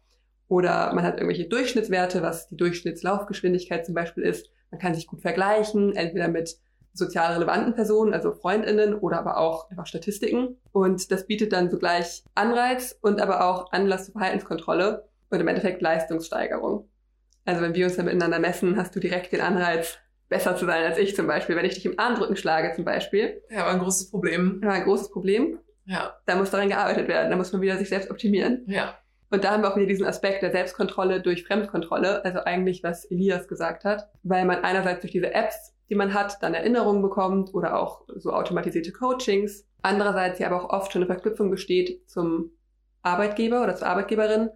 Oder 0.47 0.93
man 0.93 1.03
hat 1.03 1.15
irgendwelche 1.17 1.49
Durchschnittswerte, 1.49 2.21
was 2.21 2.47
die 2.47 2.55
Durchschnittslaufgeschwindigkeit 2.55 3.86
zum 3.86 3.95
Beispiel 3.95 4.23
ist. 4.23 4.49
Man 4.71 4.79
kann 4.79 4.95
sich 4.95 5.08
gut 5.08 5.21
vergleichen, 5.21 5.93
entweder 5.93 6.29
mit 6.29 6.58
sozial 6.99 7.33
relevanten 7.33 7.73
Personen, 7.73 8.13
also 8.13 8.31
Freundinnen 8.31 8.95
oder 8.95 9.19
aber 9.19 9.38
auch 9.38 9.69
einfach 9.71 9.88
Statistiken. 9.88 10.57
Und 10.71 11.12
das 11.12 11.25
bietet 11.25 11.53
dann 11.53 11.71
sogleich 11.71 12.23
Anreiz 12.35 12.97
und 13.01 13.21
aber 13.21 13.45
auch 13.45 13.71
Anlass 13.71 14.05
zur 14.05 14.13
Verhaltenskontrolle 14.13 15.09
und 15.29 15.39
im 15.39 15.47
Endeffekt 15.47 15.81
Leistungssteigerung. 15.81 16.88
Also 17.45 17.62
wenn 17.62 17.73
wir 17.73 17.85
uns 17.85 17.95
dann 17.95 18.05
miteinander 18.05 18.39
messen, 18.39 18.77
hast 18.77 18.95
du 18.95 18.99
direkt 18.99 19.31
den 19.31 19.41
Anreiz, 19.41 19.97
besser 20.29 20.55
zu 20.55 20.65
sein 20.65 20.83
als 20.83 20.97
ich 20.97 21.15
zum 21.15 21.27
Beispiel. 21.27 21.55
Wenn 21.55 21.65
ich 21.65 21.73
dich 21.73 21.85
im 21.85 21.97
Armdrücken 21.97 22.35
schlage 22.35 22.73
zum 22.75 22.85
Beispiel. 22.85 23.41
Ja, 23.49 23.65
war 23.65 23.71
ein 23.71 23.79
großes 23.79 24.12
Problem. 24.12 24.62
War 24.63 24.73
ein 24.73 24.83
großes 24.83 25.12
Problem. 25.12 25.59
Ja. 25.85 26.13
Da 26.27 26.35
muss 26.35 26.51
daran 26.51 26.69
gearbeitet 26.69 27.07
werden. 27.07 27.31
Da 27.31 27.35
muss 27.35 27.51
man 27.51 27.62
wieder 27.62 27.77
sich 27.77 27.89
selbst 27.89 28.12
optimieren. 28.12 28.63
Ja. 28.67 28.95
Und 29.31 29.43
da 29.43 29.51
haben 29.51 29.63
wir 29.63 29.71
auch 29.71 29.75
wieder 29.75 29.88
diesen 29.88 30.05
Aspekt 30.05 30.41
der 30.41 30.51
Selbstkontrolle 30.51 31.21
durch 31.21 31.43
Fremdkontrolle, 31.43 32.23
also 32.25 32.39
eigentlich 32.39 32.83
was 32.83 33.05
Elias 33.05 33.47
gesagt 33.47 33.85
hat, 33.85 34.07
weil 34.23 34.45
man 34.45 34.63
einerseits 34.63 35.01
durch 35.01 35.12
diese 35.12 35.33
Apps, 35.33 35.75
die 35.89 35.95
man 35.95 36.13
hat, 36.13 36.41
dann 36.41 36.54
Erinnerungen 36.54 37.02
bekommt 37.02 37.54
oder 37.54 37.80
auch 37.80 38.06
so 38.15 38.32
automatisierte 38.32 38.91
Coachings. 38.91 39.65
Andererseits 39.82 40.39
ja 40.39 40.47
aber 40.47 40.63
auch 40.63 40.69
oft 40.69 40.91
schon 40.91 41.02
eine 41.02 41.12
Verknüpfung 41.12 41.49
besteht 41.49 42.10
zum 42.10 42.52
Arbeitgeber 43.02 43.63
oder 43.63 43.75
zur 43.75 43.88
Arbeitgeberin 43.88 44.49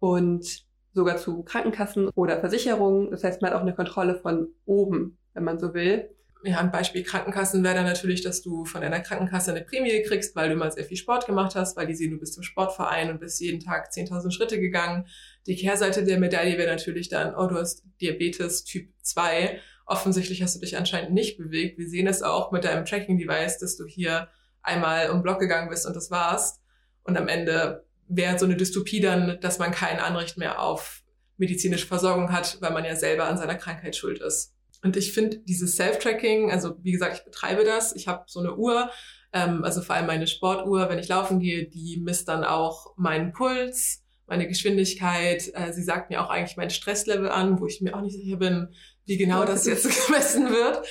und 0.00 0.64
sogar 0.92 1.16
zu 1.16 1.42
Krankenkassen 1.42 2.08
oder 2.14 2.40
Versicherungen. 2.40 3.10
Das 3.10 3.24
heißt, 3.24 3.42
man 3.42 3.50
hat 3.50 3.58
auch 3.58 3.62
eine 3.62 3.74
Kontrolle 3.74 4.16
von 4.16 4.48
oben, 4.64 5.18
wenn 5.34 5.44
man 5.44 5.58
so 5.58 5.74
will 5.74 6.10
ja, 6.46 6.58
ein 6.58 6.70
Beispiel 6.70 7.02
Krankenkassen 7.02 7.64
wäre 7.64 7.74
dann 7.74 7.86
natürlich, 7.86 8.22
dass 8.22 8.42
du 8.42 8.64
von 8.64 8.80
deiner 8.80 9.00
Krankenkasse 9.00 9.50
eine 9.50 9.62
Prämie 9.62 10.02
kriegst, 10.02 10.36
weil 10.36 10.48
du 10.48 10.56
mal 10.56 10.70
sehr 10.70 10.84
viel 10.84 10.96
Sport 10.96 11.26
gemacht 11.26 11.54
hast, 11.56 11.76
weil 11.76 11.86
die 11.86 11.94
sehen, 11.94 12.12
du 12.12 12.18
bist 12.18 12.36
im 12.36 12.42
Sportverein 12.42 13.10
und 13.10 13.20
bist 13.20 13.40
jeden 13.40 13.60
Tag 13.60 13.90
10.000 13.90 14.30
Schritte 14.30 14.60
gegangen. 14.60 15.06
Die 15.46 15.56
Kehrseite 15.56 16.04
der 16.04 16.18
Medaille 16.18 16.56
wäre 16.58 16.70
natürlich 16.70 17.08
dann, 17.08 17.34
oh, 17.34 17.46
du 17.46 17.56
hast 17.56 17.84
Diabetes 18.00 18.64
Typ 18.64 18.88
2. 19.02 19.60
Offensichtlich 19.86 20.42
hast 20.42 20.56
du 20.56 20.60
dich 20.60 20.76
anscheinend 20.76 21.12
nicht 21.12 21.38
bewegt. 21.38 21.78
Wir 21.78 21.88
sehen 21.88 22.08
es 22.08 22.22
auch 22.22 22.50
mit 22.50 22.64
deinem 22.64 22.84
Tracking-Device, 22.84 23.58
dass 23.58 23.76
du 23.76 23.86
hier 23.86 24.28
einmal 24.62 25.10
um 25.10 25.22
Block 25.22 25.38
gegangen 25.38 25.70
bist 25.70 25.86
und 25.86 25.94
das 25.94 26.10
war's. 26.10 26.60
Und 27.04 27.16
am 27.16 27.28
Ende 27.28 27.86
wäre 28.08 28.38
so 28.38 28.44
eine 28.44 28.56
Dystopie 28.56 29.00
dann, 29.00 29.38
dass 29.40 29.58
man 29.58 29.70
kein 29.70 30.00
Anrecht 30.00 30.38
mehr 30.38 30.60
auf 30.60 31.02
medizinische 31.36 31.86
Versorgung 31.86 32.32
hat, 32.32 32.58
weil 32.60 32.72
man 32.72 32.84
ja 32.84 32.96
selber 32.96 33.24
an 33.24 33.38
seiner 33.38 33.54
Krankheit 33.54 33.94
schuld 33.94 34.20
ist. 34.20 34.54
Und 34.82 34.96
ich 34.96 35.12
finde 35.12 35.38
dieses 35.38 35.76
Self-Tracking, 35.76 36.50
also 36.50 36.76
wie 36.82 36.92
gesagt, 36.92 37.18
ich 37.18 37.24
betreibe 37.24 37.64
das. 37.64 37.94
Ich 37.94 38.08
habe 38.08 38.24
so 38.26 38.40
eine 38.40 38.56
Uhr, 38.56 38.90
ähm, 39.32 39.64
also 39.64 39.82
vor 39.82 39.94
allem 39.94 40.06
meine 40.06 40.26
Sportuhr, 40.26 40.88
wenn 40.88 40.98
ich 40.98 41.08
laufen 41.08 41.40
gehe, 41.40 41.68
die 41.68 42.00
misst 42.02 42.28
dann 42.28 42.44
auch 42.44 42.94
meinen 42.96 43.32
Puls, 43.32 44.02
meine 44.26 44.46
Geschwindigkeit. 44.48 45.50
Äh, 45.54 45.72
sie 45.72 45.82
sagt 45.82 46.10
mir 46.10 46.22
auch 46.22 46.30
eigentlich 46.30 46.56
mein 46.56 46.70
Stresslevel 46.70 47.28
an, 47.28 47.60
wo 47.60 47.66
ich 47.66 47.80
mir 47.80 47.96
auch 47.96 48.02
nicht 48.02 48.16
sicher 48.16 48.36
bin, 48.36 48.68
wie 49.06 49.16
genau 49.16 49.44
das 49.44 49.66
jetzt 49.66 49.84
gemessen 50.06 50.50
wird. 50.50 50.86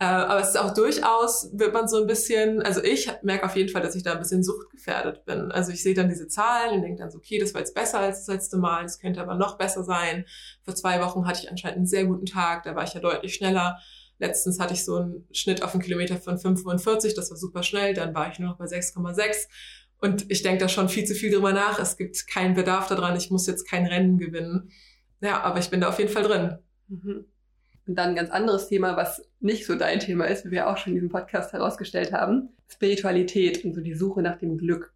Äh, 0.00 0.04
aber 0.04 0.40
es 0.40 0.50
ist 0.50 0.58
auch 0.58 0.72
durchaus, 0.72 1.50
wird 1.52 1.74
man 1.74 1.88
so 1.88 2.00
ein 2.00 2.06
bisschen, 2.06 2.62
also 2.62 2.82
ich 2.82 3.10
merke 3.22 3.44
auf 3.44 3.56
jeden 3.56 3.68
Fall, 3.68 3.82
dass 3.82 3.96
ich 3.96 4.04
da 4.04 4.12
ein 4.12 4.20
bisschen 4.20 4.44
suchtgefährdet 4.44 5.24
bin. 5.24 5.50
Also 5.50 5.72
ich 5.72 5.82
sehe 5.82 5.94
dann 5.94 6.08
diese 6.08 6.28
Zahlen 6.28 6.76
und 6.76 6.82
denke 6.82 7.00
dann 7.00 7.10
so, 7.10 7.18
okay, 7.18 7.38
das 7.38 7.52
war 7.52 7.60
jetzt 7.60 7.74
besser 7.74 7.98
als 7.98 8.24
das 8.24 8.32
letzte 8.32 8.58
Mal, 8.58 8.84
es 8.84 9.00
könnte 9.00 9.20
aber 9.20 9.34
noch 9.34 9.58
besser 9.58 9.82
sein. 9.82 10.24
Vor 10.62 10.76
zwei 10.76 11.00
Wochen 11.00 11.26
hatte 11.26 11.40
ich 11.42 11.50
anscheinend 11.50 11.78
einen 11.78 11.86
sehr 11.86 12.04
guten 12.04 12.26
Tag, 12.26 12.62
da 12.62 12.76
war 12.76 12.84
ich 12.84 12.94
ja 12.94 13.00
deutlich 13.00 13.34
schneller. 13.34 13.78
Letztens 14.20 14.60
hatte 14.60 14.74
ich 14.74 14.84
so 14.84 14.96
einen 14.96 15.28
Schnitt 15.32 15.62
auf 15.62 15.74
einen 15.74 15.82
Kilometer 15.82 16.16
von 16.16 16.38
45, 16.38 17.14
das 17.14 17.30
war 17.30 17.36
super 17.36 17.64
schnell, 17.64 17.94
dann 17.94 18.14
war 18.14 18.30
ich 18.30 18.38
nur 18.38 18.50
noch 18.50 18.58
bei 18.58 18.66
6,6. 18.66 19.48
Und 20.00 20.30
ich 20.30 20.42
denke 20.42 20.60
da 20.60 20.68
schon 20.68 20.88
viel 20.88 21.04
zu 21.06 21.14
viel 21.14 21.32
drüber 21.32 21.52
nach. 21.52 21.80
Es 21.80 21.96
gibt 21.96 22.28
keinen 22.28 22.54
Bedarf 22.54 22.86
daran, 22.86 23.16
ich 23.16 23.30
muss 23.30 23.48
jetzt 23.48 23.68
kein 23.68 23.84
Rennen 23.84 24.16
gewinnen. 24.16 24.70
Ja, 25.20 25.42
aber 25.42 25.58
ich 25.58 25.70
bin 25.70 25.80
da 25.80 25.88
auf 25.88 25.98
jeden 25.98 26.10
Fall 26.10 26.22
drin. 26.22 26.58
Mhm. 26.86 27.26
Und 27.88 27.94
dann 27.94 28.10
ein 28.10 28.16
ganz 28.16 28.30
anderes 28.30 28.68
Thema, 28.68 28.96
was 28.96 29.26
nicht 29.40 29.64
so 29.64 29.74
dein 29.74 29.98
Thema 29.98 30.26
ist, 30.26 30.44
wie 30.44 30.50
wir 30.50 30.68
auch 30.68 30.76
schon 30.76 30.92
in 30.92 30.96
diesem 30.96 31.08
Podcast 31.08 31.54
herausgestellt 31.54 32.12
haben. 32.12 32.50
Spiritualität 32.68 33.64
und 33.64 33.74
so 33.74 33.80
die 33.80 33.94
Suche 33.94 34.20
nach 34.20 34.38
dem 34.38 34.58
Glück. 34.58 34.92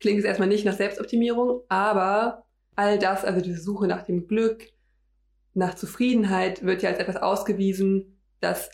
Klingt 0.00 0.16
jetzt 0.16 0.26
erstmal 0.26 0.48
nicht 0.48 0.64
nach 0.64 0.74
Selbstoptimierung, 0.74 1.60
aber 1.68 2.46
all 2.76 2.98
das, 2.98 3.26
also 3.26 3.42
diese 3.42 3.60
Suche 3.60 3.86
nach 3.86 4.04
dem 4.04 4.26
Glück, 4.26 4.64
nach 5.52 5.74
Zufriedenheit, 5.74 6.64
wird 6.64 6.82
ja 6.82 6.88
als 6.88 6.98
etwas 6.98 7.16
ausgewiesen, 7.16 8.18
das 8.40 8.70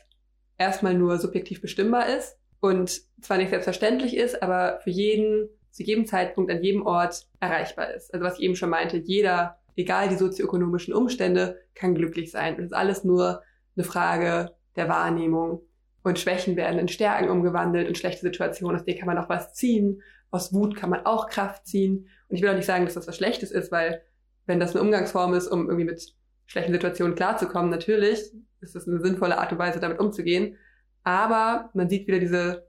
erstmal 0.58 0.94
nur 0.94 1.18
subjektiv 1.18 1.60
bestimmbar 1.60 2.08
ist 2.16 2.38
und 2.60 3.02
zwar 3.20 3.38
nicht 3.38 3.50
selbstverständlich 3.50 4.16
ist, 4.16 4.42
aber 4.42 4.78
für 4.84 4.90
jeden, 4.90 5.48
zu 5.72 5.82
jedem 5.82 6.06
Zeitpunkt, 6.06 6.52
an 6.52 6.62
jedem 6.62 6.86
Ort 6.86 7.26
erreichbar 7.40 7.92
ist. 7.94 8.14
Also 8.14 8.24
was 8.24 8.38
ich 8.38 8.44
eben 8.44 8.54
schon 8.54 8.70
meinte, 8.70 8.96
jeder, 8.96 9.58
egal 9.74 10.08
die 10.08 10.16
sozioökonomischen 10.16 10.94
Umstände, 10.94 11.58
kann 11.74 11.96
glücklich 11.96 12.30
sein. 12.30 12.56
Das 12.56 12.66
ist 12.66 12.72
alles 12.72 13.02
nur 13.02 13.42
eine 13.76 13.84
Frage 13.84 14.54
der 14.76 14.88
Wahrnehmung. 14.88 15.62
Und 16.02 16.18
Schwächen 16.20 16.56
werden 16.56 16.78
in 16.78 16.88
Stärken 16.88 17.28
umgewandelt 17.28 17.88
und 17.88 17.98
schlechte 17.98 18.20
Situationen, 18.20 18.76
aus 18.76 18.84
denen 18.84 18.98
kann 18.98 19.08
man 19.08 19.18
auch 19.18 19.28
was 19.28 19.54
ziehen. 19.54 20.02
Aus 20.30 20.52
Wut 20.52 20.76
kann 20.76 20.90
man 20.90 21.04
auch 21.04 21.28
Kraft 21.28 21.66
ziehen. 21.66 22.08
Und 22.28 22.36
ich 22.36 22.42
will 22.42 22.50
auch 22.50 22.54
nicht 22.54 22.66
sagen, 22.66 22.84
dass 22.84 22.94
das 22.94 23.08
was 23.08 23.16
Schlechtes 23.16 23.50
ist, 23.50 23.72
weil 23.72 24.02
wenn 24.46 24.60
das 24.60 24.74
eine 24.74 24.84
Umgangsform 24.84 25.34
ist, 25.34 25.48
um 25.48 25.66
irgendwie 25.66 25.84
mit 25.84 26.14
schlechten 26.46 26.72
Situationen 26.72 27.16
klarzukommen, 27.16 27.70
natürlich 27.70 28.32
ist 28.60 28.74
das 28.74 28.86
eine 28.86 29.00
sinnvolle 29.00 29.38
Art 29.38 29.52
und 29.52 29.58
Weise, 29.58 29.80
damit 29.80 29.98
umzugehen. 29.98 30.56
Aber 31.02 31.70
man 31.74 31.88
sieht 31.88 32.06
wieder 32.06 32.20
diese 32.20 32.68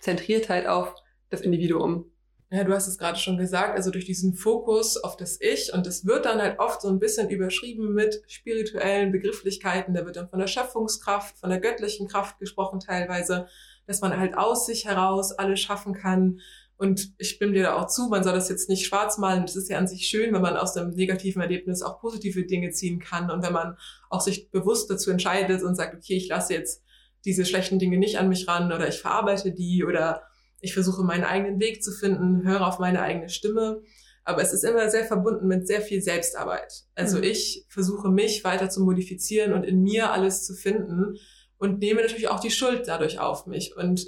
Zentriertheit 0.00 0.66
auf 0.66 0.94
das 1.28 1.40
Individuum. 1.40 2.10
Ja, 2.52 2.64
du 2.64 2.74
hast 2.74 2.88
es 2.88 2.98
gerade 2.98 3.16
schon 3.16 3.38
gesagt, 3.38 3.76
also 3.76 3.92
durch 3.92 4.06
diesen 4.06 4.34
Fokus 4.34 4.96
auf 4.96 5.16
das 5.16 5.40
Ich 5.40 5.72
und 5.72 5.86
das 5.86 6.04
wird 6.04 6.24
dann 6.24 6.42
halt 6.42 6.58
oft 6.58 6.82
so 6.82 6.88
ein 6.88 6.98
bisschen 6.98 7.30
überschrieben 7.30 7.94
mit 7.94 8.24
spirituellen 8.26 9.12
Begrifflichkeiten, 9.12 9.94
da 9.94 10.04
wird 10.04 10.16
dann 10.16 10.28
von 10.28 10.40
der 10.40 10.48
Schöpfungskraft, 10.48 11.38
von 11.38 11.50
der 11.50 11.60
göttlichen 11.60 12.08
Kraft 12.08 12.40
gesprochen 12.40 12.80
teilweise, 12.80 13.46
dass 13.86 14.00
man 14.00 14.18
halt 14.18 14.36
aus 14.36 14.66
sich 14.66 14.84
heraus 14.84 15.30
alles 15.30 15.60
schaffen 15.60 15.94
kann. 15.94 16.40
Und 16.76 17.12
ich 17.18 17.38
bin 17.38 17.52
dir 17.52 17.62
da 17.62 17.76
auch 17.76 17.86
zu, 17.86 18.08
man 18.08 18.24
soll 18.24 18.32
das 18.32 18.48
jetzt 18.48 18.68
nicht 18.68 18.84
schwarz 18.84 19.16
malen. 19.18 19.42
Das 19.42 19.54
ist 19.54 19.70
ja 19.70 19.78
an 19.78 19.86
sich 19.86 20.08
schön, 20.08 20.34
wenn 20.34 20.42
man 20.42 20.56
aus 20.56 20.76
einem 20.76 20.90
negativen 20.90 21.42
Erlebnis 21.42 21.82
auch 21.82 22.00
positive 22.00 22.46
Dinge 22.46 22.70
ziehen 22.70 22.98
kann. 22.98 23.30
Und 23.30 23.44
wenn 23.44 23.52
man 23.52 23.76
auch 24.08 24.22
sich 24.22 24.50
bewusst 24.50 24.90
dazu 24.90 25.10
entscheidet 25.10 25.62
und 25.62 25.76
sagt, 25.76 25.94
okay, 25.94 26.16
ich 26.16 26.28
lasse 26.28 26.54
jetzt 26.54 26.82
diese 27.24 27.44
schlechten 27.44 27.78
Dinge 27.78 27.98
nicht 27.98 28.18
an 28.18 28.28
mich 28.28 28.48
ran 28.48 28.72
oder 28.72 28.88
ich 28.88 28.98
verarbeite 28.98 29.52
die 29.52 29.84
oder 29.84 30.22
ich 30.60 30.74
versuche 30.74 31.02
meinen 31.02 31.24
eigenen 31.24 31.60
Weg 31.60 31.82
zu 31.82 31.92
finden, 31.92 32.46
höre 32.46 32.66
auf 32.66 32.78
meine 32.78 33.02
eigene 33.02 33.28
Stimme. 33.28 33.82
Aber 34.24 34.42
es 34.42 34.52
ist 34.52 34.64
immer 34.64 34.90
sehr 34.90 35.04
verbunden 35.04 35.48
mit 35.48 35.66
sehr 35.66 35.80
viel 35.80 36.02
Selbstarbeit. 36.02 36.84
Also 36.94 37.18
mhm. 37.18 37.24
ich 37.24 37.64
versuche 37.68 38.10
mich 38.10 38.44
weiter 38.44 38.68
zu 38.68 38.82
modifizieren 38.82 39.52
und 39.54 39.64
in 39.64 39.82
mir 39.82 40.12
alles 40.12 40.44
zu 40.44 40.54
finden 40.54 41.16
und 41.56 41.78
nehme 41.78 42.02
natürlich 42.02 42.28
auch 42.28 42.40
die 42.40 42.50
Schuld 42.50 42.86
dadurch 42.86 43.18
auf 43.18 43.46
mich 43.46 43.76
und 43.76 44.06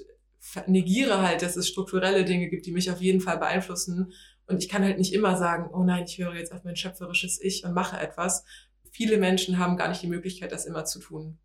negiere 0.67 1.23
halt, 1.23 1.43
dass 1.43 1.57
es 1.57 1.69
strukturelle 1.69 2.25
Dinge 2.25 2.49
gibt, 2.49 2.67
die 2.67 2.73
mich 2.73 2.91
auf 2.91 3.01
jeden 3.01 3.21
Fall 3.21 3.39
beeinflussen. 3.39 4.13
Und 4.47 4.63
ich 4.63 4.69
kann 4.69 4.85
halt 4.85 4.99
nicht 4.99 5.15
immer 5.15 5.37
sagen, 5.37 5.71
oh 5.73 5.83
nein, 5.83 6.05
ich 6.05 6.19
höre 6.19 6.35
jetzt 6.35 6.53
auf 6.53 6.65
mein 6.65 6.77
schöpferisches 6.77 7.41
Ich 7.41 7.65
und 7.65 7.75
mache 7.75 7.99
etwas. 7.99 8.45
Viele 8.91 9.17
Menschen 9.17 9.59
haben 9.59 9.77
gar 9.77 9.89
nicht 9.89 10.03
die 10.03 10.09
Möglichkeit, 10.09 10.53
das 10.53 10.67
immer 10.67 10.85
zu 10.85 10.99
tun. 10.99 11.39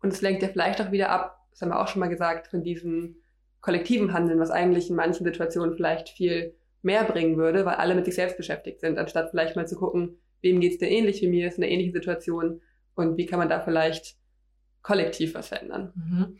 Und 0.00 0.12
es 0.12 0.20
lenkt 0.20 0.42
ja 0.42 0.48
vielleicht 0.48 0.80
auch 0.80 0.92
wieder 0.92 1.10
ab, 1.10 1.38
das 1.50 1.60
haben 1.60 1.70
wir 1.70 1.80
auch 1.80 1.88
schon 1.88 2.00
mal 2.00 2.08
gesagt, 2.08 2.48
von 2.48 2.62
diesem 2.62 3.21
kollektiven 3.62 4.12
Handeln, 4.12 4.38
was 4.38 4.50
eigentlich 4.50 4.90
in 4.90 4.96
manchen 4.96 5.24
Situationen 5.24 5.74
vielleicht 5.74 6.10
viel 6.10 6.54
mehr 6.82 7.04
bringen 7.04 7.38
würde, 7.38 7.64
weil 7.64 7.76
alle 7.76 7.94
mit 7.94 8.04
sich 8.04 8.16
selbst 8.16 8.36
beschäftigt 8.36 8.80
sind, 8.80 8.98
anstatt 8.98 9.30
vielleicht 9.30 9.56
mal 9.56 9.66
zu 9.66 9.76
gucken, 9.76 10.18
wem 10.42 10.60
geht's 10.60 10.78
denn 10.78 10.90
ähnlich 10.90 11.22
wie 11.22 11.28
mir, 11.28 11.48
ist 11.48 11.56
eine 11.56 11.70
ähnliche 11.70 11.92
Situation 11.92 12.60
und 12.94 13.16
wie 13.16 13.26
kann 13.26 13.38
man 13.38 13.48
da 13.48 13.60
vielleicht 13.60 14.16
kollektiv 14.82 15.34
was 15.34 15.48
verändern. 15.48 15.92
Mhm. 15.94 16.36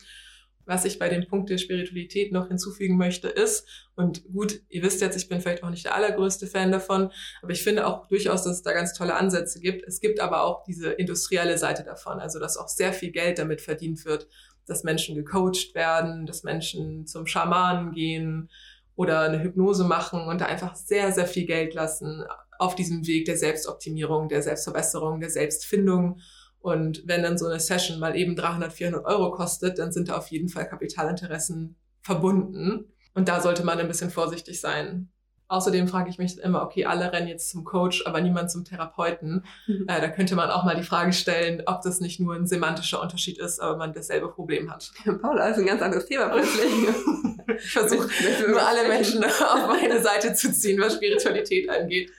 Was 0.64 0.85
ich 0.85 0.98
bei 1.00 1.08
dem 1.08 1.26
Punkt 1.26 1.50
der 1.50 1.58
Spiritualität 1.58 2.30
noch 2.32 2.48
hinzufügen 2.48 2.96
möchte, 2.96 3.28
ist, 3.28 3.66
und 3.96 4.24
gut, 4.32 4.61
ihr 4.68 4.82
wisst 4.82 5.00
jetzt, 5.00 5.16
ich 5.16 5.28
bin 5.28 5.40
vielleicht 5.40 5.64
auch 5.64 5.70
nicht 5.70 5.85
der 5.85 5.94
allergrößte 5.94 6.46
Fan 6.46 6.70
davon, 6.70 7.11
aber 7.42 7.52
ich 7.52 7.64
finde 7.64 7.87
auch 7.87 8.06
durchaus, 8.06 8.44
dass 8.44 8.58
es 8.58 8.62
da 8.62 8.72
ganz 8.72 8.92
tolle 8.94 9.14
Ansätze 9.14 9.58
gibt. 9.58 9.85
Es 9.87 10.00
gibt 10.00 10.20
aber 10.20 10.44
auch 10.44 10.62
diese 10.62 10.92
industrielle 10.92 11.58
Seite 11.58 11.82
davon, 11.82 12.20
also 12.20 12.38
dass 12.38 12.56
auch 12.56 12.68
sehr 12.68 12.92
viel 12.92 13.11
Geld 13.11 13.38
damit 13.38 13.61
verdient 13.61 14.04
wird, 14.04 14.28
dass 14.66 14.85
Menschen 14.85 15.14
gecoacht 15.14 15.75
werden, 15.75 16.27
dass 16.27 16.42
Menschen 16.42 17.07
zum 17.07 17.27
Schamanen 17.27 17.92
gehen 17.92 18.51
oder 18.94 19.20
eine 19.20 19.42
Hypnose 19.42 19.85
machen 19.85 20.22
und 20.22 20.40
da 20.40 20.46
einfach 20.46 20.77
sehr, 20.77 21.12
sehr 21.12 21.27
viel 21.27 21.46
Geld 21.46 21.75
lassen 21.75 22.25
auf 22.59 22.75
diesem 22.75 23.07
Weg 23.07 23.25
der 23.25 23.37
Selbstoptimierung, 23.37 24.29
der 24.29 24.42
Selbstverbesserung, 24.42 25.20
der 25.20 25.31
Selbstfindung. 25.31 26.20
Und 26.61 27.03
wenn 27.07 27.22
dann 27.22 27.38
so 27.38 27.46
eine 27.46 27.59
Session 27.59 27.98
mal 27.98 28.16
eben 28.16 28.37
300, 28.37 28.72
400 28.72 29.05
Euro 29.05 29.33
kostet, 29.33 29.79
dann 29.79 29.92
sind 29.92 30.09
da 30.09 30.16
auf 30.16 30.29
jeden 30.29 30.48
Fall 30.48 30.68
Kapitalinteressen 30.68 31.77
verbunden. 32.03 32.92
Und 33.14 33.29
da 33.29 33.40
sollte 33.40 33.64
man 33.64 33.79
ein 33.79 33.88
bisschen 33.88 34.11
vorsichtig 34.11 34.61
sein. 34.61 35.11
Außerdem 35.52 35.86
frage 35.86 36.08
ich 36.08 36.16
mich 36.16 36.38
immer, 36.38 36.62
okay, 36.62 36.86
alle 36.86 37.12
rennen 37.12 37.28
jetzt 37.28 37.50
zum 37.50 37.62
Coach, 37.62 38.06
aber 38.06 38.22
niemand 38.22 38.50
zum 38.50 38.64
Therapeuten. 38.64 39.44
Mhm. 39.66 39.84
Äh, 39.86 40.00
da 40.00 40.08
könnte 40.08 40.34
man 40.34 40.48
auch 40.48 40.64
mal 40.64 40.76
die 40.76 40.82
Frage 40.82 41.12
stellen, 41.12 41.62
ob 41.66 41.82
das 41.82 42.00
nicht 42.00 42.20
nur 42.20 42.34
ein 42.34 42.46
semantischer 42.46 43.02
Unterschied 43.02 43.38
ist, 43.38 43.60
aber 43.60 43.76
man 43.76 43.92
dasselbe 43.92 44.30
Problem 44.30 44.72
hat. 44.72 44.90
Paula, 45.20 45.48
ist 45.48 45.58
ein 45.58 45.66
ganz 45.66 45.82
anderes 45.82 46.06
Thema 46.06 46.30
plötzlich. 46.30 46.72
ich 47.58 47.70
versuche 47.70 48.08
nur 48.48 48.66
alle 48.66 48.88
Menschen 48.88 49.22
auf 49.22 49.66
meine 49.66 50.00
Seite 50.00 50.32
zu 50.32 50.50
ziehen, 50.52 50.80
was 50.80 50.94
Spiritualität 50.94 51.68
angeht. 51.68 52.10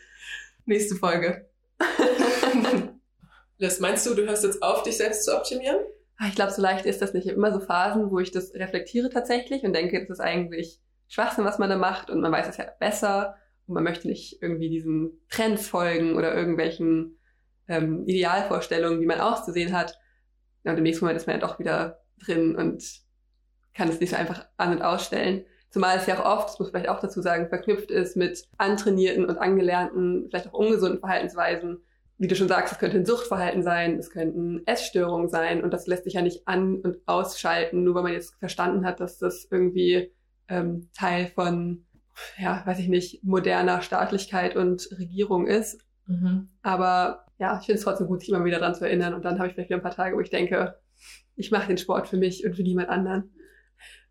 Nächste 0.67 0.93
Folge. 0.93 1.47
Liz, 3.57 3.79
meinst 3.79 4.05
du, 4.05 4.13
du 4.13 4.27
hörst 4.27 4.43
jetzt 4.43 4.61
auf, 4.61 4.83
dich 4.83 4.97
selbst 4.97 5.25
zu 5.25 5.35
optimieren? 5.35 5.79
Ah, 6.19 6.27
ich 6.27 6.35
glaube, 6.35 6.51
so 6.51 6.61
leicht 6.61 6.85
ist 6.85 7.01
das 7.01 7.13
nicht. 7.15 7.25
Ich 7.25 7.31
habe 7.31 7.39
immer 7.39 7.51
so 7.51 7.65
Phasen, 7.65 8.11
wo 8.11 8.19
ich 8.19 8.29
das 8.29 8.53
reflektiere 8.53 9.09
tatsächlich 9.09 9.63
und 9.63 9.73
denke, 9.73 9.99
das 10.01 10.19
ist 10.19 10.23
eigentlich 10.23 10.82
Schwachsinn, 11.13 11.45
was 11.45 11.59
man 11.59 11.69
da 11.69 11.77
macht 11.77 12.09
und 12.09 12.21
man 12.21 12.31
weiß 12.31 12.47
es 12.47 12.57
ja 12.57 12.65
besser 12.79 13.35
und 13.67 13.75
man 13.75 13.83
möchte 13.83 14.07
nicht 14.07 14.41
irgendwie 14.41 14.67
diesen 14.67 15.21
Trends 15.29 15.67
folgen 15.67 16.15
oder 16.15 16.33
irgendwelchen 16.33 17.19
ähm, 17.67 18.03
Idealvorstellungen, 18.07 18.99
wie 18.99 19.05
man 19.05 19.21
auszusehen 19.21 19.77
hat. 19.77 19.99
Und 20.63 20.75
im 20.75 20.81
nächsten 20.81 21.05
Moment 21.05 21.17
ist 21.17 21.27
man 21.27 21.35
ja 21.35 21.45
doch 21.45 21.59
wieder 21.59 21.99
drin 22.17 22.55
und 22.55 22.83
kann 23.75 23.89
es 23.89 23.99
nicht 23.99 24.09
so 24.09 24.15
einfach 24.15 24.47
an- 24.57 24.71
und 24.71 24.81
ausstellen. 24.81 25.45
Zumal 25.69 25.97
es 25.97 26.07
ja 26.07 26.19
auch 26.19 26.25
oft, 26.25 26.49
das 26.49 26.57
muss 26.57 26.73
man 26.73 26.81
vielleicht 26.81 26.97
auch 26.97 26.99
dazu 26.99 27.21
sagen, 27.21 27.47
verknüpft 27.47 27.91
ist 27.91 28.17
mit 28.17 28.47
antrainierten 28.57 29.25
und 29.25 29.37
angelernten, 29.37 30.25
vielleicht 30.29 30.47
auch 30.47 30.53
ungesunden 30.53 30.99
Verhaltensweisen. 30.99 31.83
Wie 32.17 32.27
du 32.27 32.35
schon 32.35 32.47
sagst, 32.47 32.73
es 32.73 32.79
könnte 32.79 32.97
ein 32.97 33.05
Suchtverhalten 33.05 33.61
sein, 33.61 33.99
es 33.99 34.09
könnten 34.09 34.65
Essstörungen 34.65 35.29
sein 35.29 35.63
und 35.63 35.75
das 35.75 35.85
lässt 35.85 36.05
sich 36.05 36.13
ja 36.13 36.23
nicht 36.23 36.47
an- 36.47 36.81
und 36.81 36.97
ausschalten, 37.05 37.83
nur 37.83 37.93
weil 37.93 38.03
man 38.03 38.13
jetzt 38.13 38.33
verstanden 38.39 38.83
hat, 38.83 38.99
dass 38.99 39.19
das 39.19 39.47
irgendwie 39.51 40.11
ähm, 40.47 40.89
Teil 40.97 41.27
von, 41.27 41.85
ja, 42.37 42.63
weiß 42.65 42.79
ich 42.79 42.87
nicht, 42.87 43.23
moderner 43.23 43.81
Staatlichkeit 43.81 44.55
und 44.55 44.89
Regierung 44.97 45.47
ist. 45.47 45.81
Mhm. 46.07 46.49
Aber 46.61 47.25
ja, 47.39 47.57
ich 47.59 47.65
finde 47.65 47.79
es 47.79 47.83
trotzdem 47.83 48.07
gut, 48.07 48.21
sich 48.21 48.29
immer 48.29 48.45
wieder 48.45 48.59
daran 48.59 48.75
zu 48.75 48.85
erinnern 48.85 49.13
und 49.13 49.25
dann 49.25 49.37
habe 49.37 49.47
ich 49.47 49.53
vielleicht 49.53 49.69
wieder 49.69 49.79
ein 49.79 49.83
paar 49.83 49.95
Tage, 49.95 50.15
wo 50.15 50.21
ich 50.21 50.29
denke, 50.29 50.79
ich 51.35 51.51
mache 51.51 51.67
den 51.67 51.77
Sport 51.77 52.07
für 52.07 52.17
mich 52.17 52.45
und 52.45 52.55
für 52.55 52.63
niemand 52.63 52.89
anderen. 52.89 53.33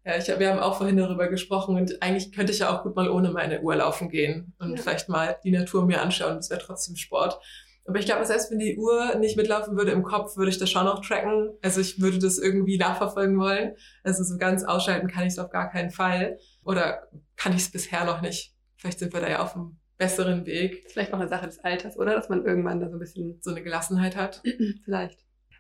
Ja, 0.05 0.17
ich, 0.17 0.27
wir 0.27 0.51
haben 0.51 0.59
auch 0.59 0.79
vorhin 0.79 0.97
darüber 0.97 1.29
gesprochen 1.29 1.77
und 1.77 2.03
eigentlich 2.03 2.33
könnte 2.33 2.53
ich 2.53 2.59
ja 2.59 2.77
auch 2.77 2.83
gut 2.83 2.97
mal 2.97 3.09
ohne 3.09 3.31
meine 3.31 3.61
Uhr 3.61 3.77
laufen 3.77 4.09
gehen 4.09 4.53
und 4.59 4.73
ja. 4.73 4.77
vielleicht 4.77 5.09
mal 5.09 5.37
die 5.45 5.53
Natur 5.53 5.87
mir 5.87 6.03
anschauen. 6.03 6.37
Das 6.37 6.51
wäre 6.51 6.61
trotzdem 6.61 6.97
Sport. 6.97 7.39
Aber 7.85 7.99
ich 7.99 8.07
glaube, 8.07 8.25
selbst 8.25 8.51
wenn 8.51 8.59
die 8.59 8.77
Uhr 8.79 9.17
nicht 9.17 9.37
mitlaufen 9.37 9.77
würde 9.77 9.91
im 9.91 10.05
Kopf, 10.05 10.37
würde 10.37 10.51
ich 10.51 10.59
das 10.59 10.71
schon 10.71 10.85
noch 10.85 11.05
tracken. 11.05 11.51
Also 11.63 11.81
ich 11.81 12.01
würde 12.01 12.19
das 12.19 12.39
irgendwie 12.39 12.79
nachverfolgen 12.79 13.39
wollen. 13.39 13.75
Also 14.05 14.23
so 14.23 14.39
ganz 14.39 14.63
ausschalten 14.65 15.09
kann 15.09 15.27
ich 15.27 15.33
es 15.33 15.39
auf 15.39 15.51
gar 15.51 15.71
keinen 15.71 15.91
Fall. 15.91 16.39
Oder 16.65 17.09
kann 17.37 17.53
ich 17.53 17.63
es 17.63 17.73
bisher 17.73 18.05
noch 18.05 18.21
nicht. 18.21 18.55
Vielleicht 18.77 19.01
sind 19.01 19.13
wir 19.13 19.21
da 19.21 19.29
ja 19.29 19.43
auf 19.43 19.57
einem 19.57 19.79
besseren 19.99 20.47
Weg. 20.47 20.85
Vielleicht 20.89 21.13
auch 21.13 21.19
eine 21.19 21.29
Sache 21.29 21.47
des 21.47 21.59
Alters, 21.59 21.97
oder? 21.97 22.15
Dass 22.15 22.29
man 22.29 22.45
irgendwann 22.45 22.81
da 22.81 22.89
so 22.89 22.97
ein 22.97 23.01
bisschen 23.01 23.39
so 23.41 23.51
eine 23.51 23.63
Gelassenheit 23.63 24.17
hat. 24.17 24.43
Vielleicht. 24.85 25.19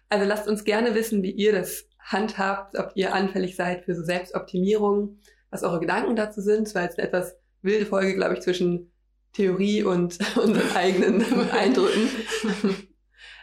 Also 0.08 0.26
lasst 0.26 0.48
uns 0.48 0.64
gerne 0.64 0.94
wissen, 0.94 1.22
wie 1.22 1.32
ihr 1.32 1.52
das 1.52 1.86
handhabt, 1.98 2.78
ob 2.78 2.92
ihr 2.94 3.14
anfällig 3.14 3.56
seid 3.56 3.84
für 3.84 3.94
so 3.94 4.02
Selbstoptimierung, 4.02 5.18
was 5.50 5.62
eure 5.62 5.80
Gedanken 5.80 6.16
dazu 6.16 6.40
sind. 6.40 6.66
Es 6.66 6.74
war 6.74 6.82
jetzt 6.82 6.98
eine 6.98 7.08
etwas 7.08 7.36
wilde 7.62 7.86
Folge, 7.86 8.14
glaube 8.14 8.34
ich, 8.34 8.40
zwischen 8.40 8.91
Theorie 9.32 9.82
und 9.82 10.18
unseren 10.36 10.76
eigenen 10.76 11.22
Eindrücken. 11.50 12.08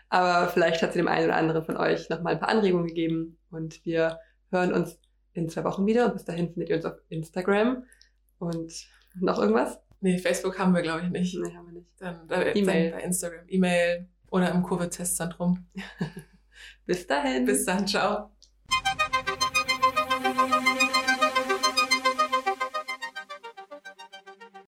Aber 0.09 0.47
vielleicht 0.49 0.81
hat 0.81 0.93
sie 0.93 0.99
dem 0.99 1.07
einen 1.07 1.25
oder 1.25 1.35
anderen 1.35 1.63
von 1.63 1.77
euch 1.77 2.09
nochmal 2.09 2.33
ein 2.33 2.39
paar 2.39 2.49
Anregungen 2.49 2.87
gegeben 2.87 3.37
und 3.51 3.83
wir 3.85 4.19
hören 4.51 4.73
uns 4.73 4.99
in 5.33 5.49
zwei 5.49 5.63
Wochen 5.63 5.85
wieder 5.85 6.05
und 6.05 6.13
bis 6.13 6.25
dahin 6.25 6.51
findet 6.51 6.69
ihr 6.69 6.77
uns 6.77 6.85
auf 6.85 6.95
Instagram 7.09 7.83
und 8.39 8.73
noch 9.19 9.39
irgendwas? 9.39 9.79
Nee, 10.01 10.17
Facebook 10.17 10.57
haben 10.57 10.73
wir 10.73 10.81
glaube 10.81 11.01
ich 11.03 11.09
nicht. 11.09 11.37
Nee, 11.37 11.55
haben 11.55 11.67
wir 11.67 11.73
nicht. 11.73 11.89
Dann, 11.99 12.29
äh, 12.29 12.51
E-Mail. 12.51 12.91
Bei 12.91 13.01
Instagram, 13.01 13.45
E-Mail 13.47 14.09
oder 14.31 14.51
im 14.51 14.63
Kurve-Testzentrum. 14.63 15.67
bis 16.85 17.05
dahin. 17.05 17.45
Bis 17.45 17.65
dann, 17.65 17.85
ciao. 17.87 18.31